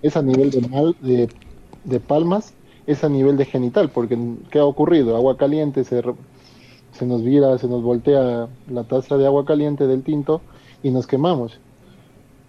es 0.01 0.17
a 0.17 0.21
nivel 0.21 0.51
de, 0.51 0.67
mal, 0.67 0.95
de, 0.99 1.99
palmas, 2.01 2.53
es 2.85 3.05
a 3.05 3.09
nivel 3.09 3.37
de 3.37 3.45
genital, 3.45 3.89
porque 3.89 4.17
¿qué 4.51 4.59
ha 4.59 4.65
ocurrido? 4.65 5.15
Agua 5.15 5.37
caliente, 5.37 5.85
se, 5.85 6.03
se 6.91 7.05
nos 7.05 7.23
vira, 7.23 7.57
se 7.59 7.69
nos 7.69 7.81
voltea 7.81 8.49
la 8.69 8.83
taza 8.83 9.17
de 9.17 9.25
agua 9.25 9.45
caliente 9.45 9.87
del 9.87 10.03
tinto 10.03 10.41
y 10.83 10.91
nos 10.91 11.07
quemamos. 11.07 11.57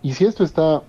Y 0.02 0.14
si 0.14 0.24
esto 0.24 0.42
está, 0.42 0.82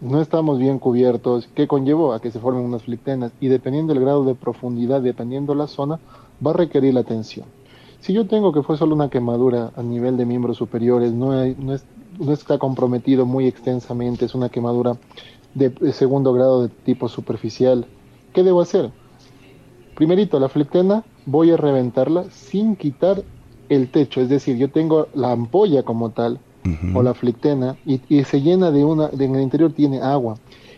no 0.00 0.20
estamos 0.20 0.58
bien 0.58 0.80
cubiertos, 0.80 1.48
¿qué 1.54 1.68
conllevó? 1.68 2.12
A 2.12 2.20
que 2.20 2.32
se 2.32 2.40
formen 2.40 2.64
unas 2.64 2.82
flictenas 2.82 3.30
y 3.40 3.46
dependiendo 3.46 3.94
del 3.94 4.02
grado 4.02 4.24
de 4.24 4.34
profundidad, 4.34 5.00
dependiendo 5.00 5.54
la 5.54 5.68
zona, 5.68 6.00
va 6.44 6.50
a 6.50 6.54
requerir 6.54 6.92
la 6.94 7.00
atención. 7.00 7.46
Si 8.06 8.12
yo 8.12 8.24
tengo 8.24 8.52
que 8.52 8.62
fue 8.62 8.76
solo 8.76 8.94
una 8.94 9.10
quemadura 9.10 9.72
a 9.74 9.82
nivel 9.82 10.16
de 10.16 10.24
miembros 10.24 10.58
superiores, 10.58 11.12
no, 11.12 11.32
no, 11.44 12.32
está 12.32 12.56
comprometido 12.56 13.26
muy 13.26 13.48
extensamente, 13.48 14.26
es 14.26 14.36
una 14.36 14.48
quemadura 14.48 14.96
de, 15.54 15.72
segundo 15.92 16.32
grado 16.32 16.62
de 16.62 16.68
tipo 16.68 17.08
superficial, 17.08 17.84
¿qué 18.32 18.44
debo 18.44 18.60
hacer? 18.60 18.92
Primerito, 19.96 20.38
la 20.38 20.48
flectena 20.48 21.02
voy 21.24 21.50
a 21.50 21.56
reventarla 21.56 22.30
sin 22.30 22.76
quitar 22.76 23.24
el 23.68 23.90
techo, 23.90 24.20
es 24.20 24.28
decir, 24.28 24.56
yo 24.56 24.70
tengo 24.70 25.08
la 25.12 25.32
ampolla 25.32 25.82
como 25.82 26.10
tal, 26.10 26.38
o 26.94 27.02
la 27.02 27.12
flictena, 27.12 27.76
y, 27.84 27.98
se 28.22 28.40
llena 28.40 28.70
de 28.70 28.84
una, 28.84 29.10
en 29.18 29.34
el 29.34 29.42
interior 29.42 29.72
tiene 29.72 30.00
agua, 30.00 30.36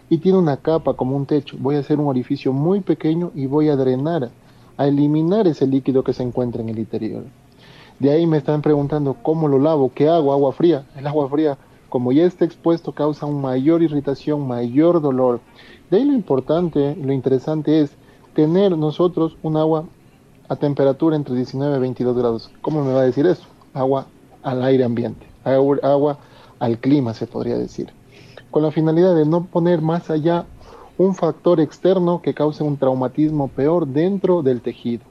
y 0.08 0.16
tiene 0.16 0.38
una 0.38 0.56
capa 0.56 0.94
como 0.94 1.14
un 1.14 1.26
techo. 1.26 1.58
Voy 1.60 1.76
a 1.76 1.80
hacer 1.80 2.00
un 2.00 2.06
orificio 2.06 2.54
muy 2.54 2.80
pequeño 2.80 3.32
y 3.34 3.44
voy 3.44 3.68
a 3.68 3.76
drenar 3.76 4.30
a 4.78 4.86
eliminar 4.86 5.46
ese 5.46 5.66
líquido 5.66 6.02
que 6.02 6.14
se 6.14 6.22
encuentra 6.22 6.62
en 6.62 6.70
el 6.70 6.78
interior. 6.78 7.24
De 7.98 8.10
ahí 8.10 8.26
me 8.26 8.38
están 8.38 8.62
preguntando 8.62 9.16
cómo 9.22 9.48
lo 9.48 9.58
lavo, 9.58 9.92
qué 9.92 10.08
hago, 10.08 10.32
agua 10.32 10.52
fría. 10.52 10.86
El 10.96 11.06
agua 11.06 11.28
fría, 11.28 11.58
como 11.88 12.12
ya 12.12 12.24
está 12.24 12.44
expuesto, 12.44 12.92
causa 12.92 13.26
una 13.26 13.40
mayor 13.40 13.82
irritación, 13.82 14.46
mayor 14.46 15.02
dolor. 15.02 15.40
De 15.90 15.98
ahí 15.98 16.04
lo 16.04 16.12
importante, 16.12 16.94
lo 16.94 17.12
interesante 17.12 17.80
es 17.80 17.90
tener 18.34 18.78
nosotros 18.78 19.36
un 19.42 19.56
agua 19.56 19.84
a 20.48 20.54
temperatura 20.54 21.16
entre 21.16 21.34
19 21.34 21.76
y 21.76 21.80
22 21.80 22.16
grados. 22.16 22.50
¿Cómo 22.62 22.84
me 22.84 22.92
va 22.92 23.00
a 23.00 23.04
decir 23.04 23.26
eso? 23.26 23.46
Agua 23.74 24.06
al 24.44 24.62
aire 24.62 24.84
ambiente, 24.84 25.26
agua, 25.42 25.78
agua 25.82 26.18
al 26.60 26.78
clima 26.78 27.14
se 27.14 27.26
podría 27.26 27.58
decir. 27.58 27.90
Con 28.52 28.62
la 28.62 28.70
finalidad 28.70 29.14
de 29.16 29.26
no 29.26 29.44
poner 29.44 29.82
más 29.82 30.08
allá 30.08 30.46
un 30.98 31.14
factor 31.14 31.60
externo 31.60 32.20
que 32.20 32.34
cause 32.34 32.62
un 32.62 32.76
traumatismo 32.76 33.48
peor 33.48 33.86
dentro 33.86 34.42
del 34.42 34.60
tejido, 34.60 35.04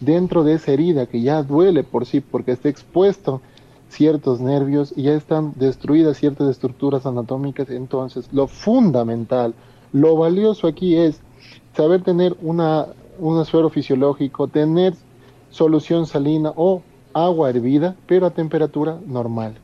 dentro 0.00 0.42
de 0.44 0.54
esa 0.54 0.72
herida 0.72 1.06
que 1.06 1.22
ya 1.22 1.42
duele 1.42 1.84
por 1.84 2.06
sí 2.06 2.20
porque 2.20 2.52
está 2.52 2.68
expuesto 2.68 3.40
ciertos 3.88 4.40
nervios 4.40 4.92
y 4.96 5.04
ya 5.04 5.14
están 5.14 5.52
destruidas 5.56 6.18
ciertas 6.18 6.50
estructuras 6.50 7.06
anatómicas. 7.06 7.70
Entonces, 7.70 8.28
lo 8.32 8.48
fundamental, 8.48 9.54
lo 9.92 10.16
valioso 10.16 10.66
aquí 10.66 10.96
es 10.96 11.20
saber 11.74 12.02
tener 12.02 12.36
una, 12.42 12.86
un 13.18 13.42
suero 13.44 13.70
fisiológico, 13.70 14.48
tener 14.48 14.94
solución 15.50 16.06
salina 16.06 16.52
o 16.56 16.82
agua 17.14 17.50
hervida, 17.50 17.96
pero 18.06 18.26
a 18.26 18.30
temperatura 18.30 18.98
normal. 19.06 19.54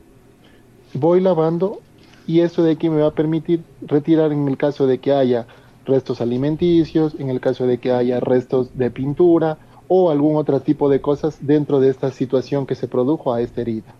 Voy 0.93 1.19
lavando 1.19 1.79
y 2.25 2.39
eso 2.39 2.63
de 2.63 2.71
aquí 2.71 2.89
me 2.89 3.01
va 3.01 3.09
a 3.09 3.13
permitir 3.13 3.61
retirar 3.81 4.31
en 4.31 4.47
el 4.47 4.57
caso 4.57 4.87
de 4.87 4.97
que 4.97 5.11
haya 5.11 5.45
restos 5.85 6.21
alimenticios, 6.21 7.15
en 7.19 7.29
el 7.29 7.39
caso 7.39 7.67
de 7.67 7.77
que 7.77 7.91
haya 7.91 8.19
restos 8.19 8.77
de 8.77 8.91
pintura 8.91 9.57
o 9.87 10.09
algún 10.09 10.35
otro 10.35 10.59
tipo 10.61 10.89
de 10.89 11.01
cosas 11.01 11.37
dentro 11.41 11.79
de 11.79 11.89
esta 11.89 12.11
situación 12.11 12.65
que 12.65 12.75
se 12.75 12.87
produjo 12.87 13.33
a 13.33 13.41
esta 13.41 13.61
herida. 13.61 13.93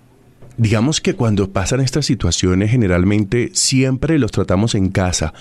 Digamos 0.57 1.01
que 1.01 1.15
cuando 1.15 1.51
pasan 1.51 1.81
estas 1.81 2.05
situaciones 2.05 2.71
generalmente 2.71 3.49
siempre 3.53 4.17
los 4.17 4.31
tratamos 4.31 4.73
en 4.73 4.89
casa. 4.89 5.33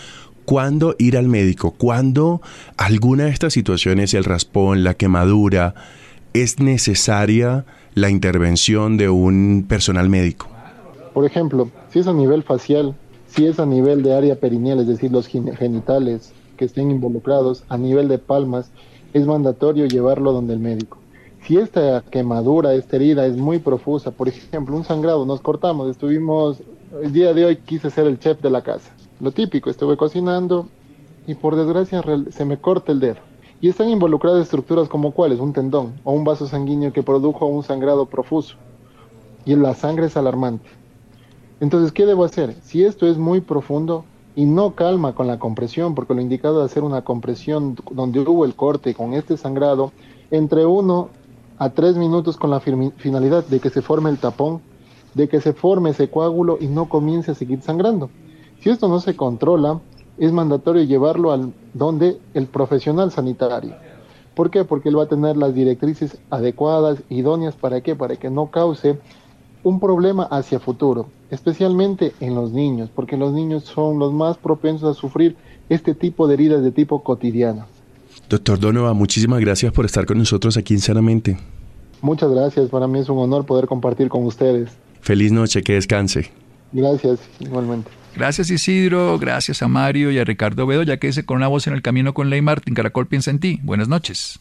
¿Cuándo 0.45 0.95
ir 0.99 1.17
al 1.17 1.29
médico? 1.29 1.71
¿Cuándo 1.71 2.43
alguna 2.77 3.25
de 3.25 3.31
estas 3.31 3.53
situaciones, 3.53 4.13
el 4.13 4.25
raspón, 4.25 4.85
la 4.85 4.95
quemadura, 4.95 5.75
es 6.35 6.59
necesaria 6.59 7.65
la 7.95 8.11
intervención 8.11 8.97
de 8.97 9.09
un 9.09 9.65
personal 9.67 10.11
médico? 10.11 10.49
Por 11.15 11.25
ejemplo, 11.25 11.71
si 11.91 12.01
es 12.01 12.09
a 12.09 12.13
nivel 12.13 12.43
facial, 12.43 12.95
si 13.29 13.47
es 13.47 13.59
a 13.59 13.67
nivel 13.67 14.03
de 14.03 14.15
área 14.15 14.37
perineal, 14.37 14.81
es 14.81 14.89
decir, 14.89 15.11
los 15.11 15.29
genitales 15.29 16.34
que 16.55 16.65
estén 16.65 16.91
involucrados, 16.91 17.65
a 17.69 17.77
nivel 17.77 18.09
de 18.09 18.19
palmas, 18.19 18.71
es 19.13 19.27
mandatorio 19.27 19.87
llevarlo 19.87 20.33
donde 20.33 20.55
el 20.55 20.61
médico. 20.61 20.99
Si 21.47 21.59
esta 21.59 22.03
quemadura, 22.11 22.75
esta 22.75 22.97
herida 22.97 23.27
es 23.27 23.37
muy 23.37 23.59
profusa, 23.59 24.11
por 24.11 24.29
ejemplo, 24.29 24.77
un 24.77 24.85
sangrado, 24.85 25.27
nos 25.27 25.41
cortamos, 25.41 25.91
estuvimos, 25.91 26.63
el 27.03 27.13
día 27.13 27.35
de 27.35 27.45
hoy 27.45 27.57
quise 27.57 27.91
ser 27.91 28.07
el 28.07 28.19
chef 28.19 28.41
de 28.41 28.51
la 28.51 28.63
casa. 28.63 28.95
Lo 29.21 29.31
típico, 29.31 29.69
estuve 29.69 29.97
cocinando 29.97 30.69
y 31.27 31.35
por 31.35 31.57
desgracia 31.57 32.03
se 32.31 32.45
me 32.45 32.59
corta 32.59 32.93
el 32.93 33.01
dedo. 33.01 33.19
Y 33.61 33.69
están 33.69 33.89
involucradas 33.89 34.43
estructuras 34.43 34.89
como 34.89 35.13
cuáles, 35.13 35.39
un 35.39 35.53
tendón 35.53 35.95
o 36.03 36.13
un 36.13 36.25
vaso 36.25 36.47
sanguíneo 36.47 36.93
que 36.93 37.03
produjo 37.03 37.47
un 37.47 37.63
sangrado 37.63 38.07
profuso. 38.07 38.57
Y 39.45 39.55
la 39.55 39.75
sangre 39.75 40.07
es 40.07 40.17
alarmante. 40.17 40.69
Entonces, 41.61 41.93
¿qué 41.93 42.07
debo 42.07 42.25
hacer? 42.25 42.55
Si 42.63 42.85
esto 42.85 43.07
es 43.07 43.17
muy 43.17 43.41
profundo 43.41 44.05
y 44.37 44.47
no 44.47 44.75
calma 44.75 45.15
con 45.15 45.27
la 45.27 45.39
compresión, 45.39 45.95
porque 45.95 46.15
lo 46.15 46.21
indicado 46.21 46.65
es 46.65 46.71
hacer 46.71 46.83
una 46.83 47.03
compresión 47.03 47.77
donde 47.91 48.21
hubo 48.21 48.45
el 48.45 48.55
corte 48.55 48.95
con 48.95 49.15
este 49.15 49.37
sangrado, 49.37 49.93
entre 50.31 50.67
uno 50.67 51.11
a 51.59 51.71
tres 51.71 51.97
minutos 51.97 52.37
con 52.37 52.51
la 52.51 52.61
finalidad 52.61 53.47
de 53.47 53.61
que 53.61 53.71
se 53.71 53.83
forme 53.83 54.11
el 54.11 54.19
tapón, 54.19 54.61
de 55.15 55.29
que 55.29 55.41
se 55.41 55.53
forme 55.53 55.91
ese 55.91 56.11
coágulo 56.11 56.59
y 56.61 56.67
no 56.67 56.89
comience 56.89 57.31
a 57.31 57.35
seguir 57.35 57.63
sangrando. 57.63 58.11
Si 58.61 58.71
esto 58.71 58.89
no 58.89 58.99
se 58.99 59.15
controla, 59.15 59.81
es 60.19 60.33
mandatorio 60.33 60.83
llevarlo 60.83 61.33
al 61.33 61.53
donde 61.73 62.19
el 62.35 62.47
profesional 62.47 63.13
sanitario. 63.13 63.75
¿Por 64.35 64.51
qué? 64.51 64.65
Porque 64.65 64.89
él 64.89 64.99
va 64.99 65.05
a 65.05 65.09
tener 65.09 65.37
las 65.37 65.55
directrices 65.55 66.19
adecuadas, 66.31 66.99
idóneas, 67.09 67.55
¿para 67.55 67.81
qué? 67.83 67.95
Para 67.95 68.17
que 68.17 68.31
no 68.31 68.51
cause 68.51 68.99
un 69.65 69.81
problema 69.81 70.25
hacia 70.25 70.61
futuro, 70.61 71.09
especialmente 71.31 72.13
en 72.21 72.35
los 72.35 72.53
niños, 72.53 72.91
porque 72.95 73.17
los 73.17 73.33
niños 73.33 73.65
son 73.65 73.99
los 73.99 74.13
más 74.13 74.37
propensos 74.37 74.97
a 74.97 75.01
sufrir 75.01 75.37
este 75.69 75.95
tipo 75.95 76.29
de 76.29 76.35
heridas 76.35 76.63
de 76.63 76.71
tipo 76.71 77.03
cotidiano. 77.03 77.67
Doctor 78.29 78.61
Donovan, 78.61 78.97
muchísimas 78.97 79.41
gracias 79.41 79.73
por 79.73 79.87
estar 79.87 80.07
con 80.07 80.19
nosotros 80.19 80.57
aquí 80.57 80.75
en 80.75 80.81
Sanamente. 80.81 81.39
Muchas 82.01 82.31
gracias, 82.31 82.69
para 82.69 82.87
mí 82.87 83.01
es 83.01 83.09
un 83.09 83.19
honor 83.19 83.47
poder 83.47 83.67
compartir 83.67 84.09
con 84.09 84.25
ustedes. 84.25 84.71
Feliz 85.01 85.33
noche, 85.33 85.63
que 85.63 85.75
descanse. 85.75 86.31
Gracias, 86.73 87.21
igualmente. 87.41 87.91
Gracias 88.15 88.51
Isidro, 88.51 89.19
gracias 89.19 89.63
a 89.63 89.69
Mario 89.69 90.13
y 90.13 90.19
a 90.19 90.25
Ricardo 90.25 90.67
Bedo, 90.67 90.83
ya 90.85 90.99
que 90.99 91.09
ese 91.09 91.25
con 91.25 91.39
una 91.39 91.49
voz 91.49 91.67
en 91.67 91.73
el 91.73 91.83
camino 91.83 92.15
con 92.15 92.31
Ley 92.31 92.43
Martín, 92.43 92.75
Caracol 92.75 93.07
piensa 93.07 93.31
en 93.31 93.41
ti. 93.41 93.59
Buenas 93.63 93.89
noches. 93.89 94.39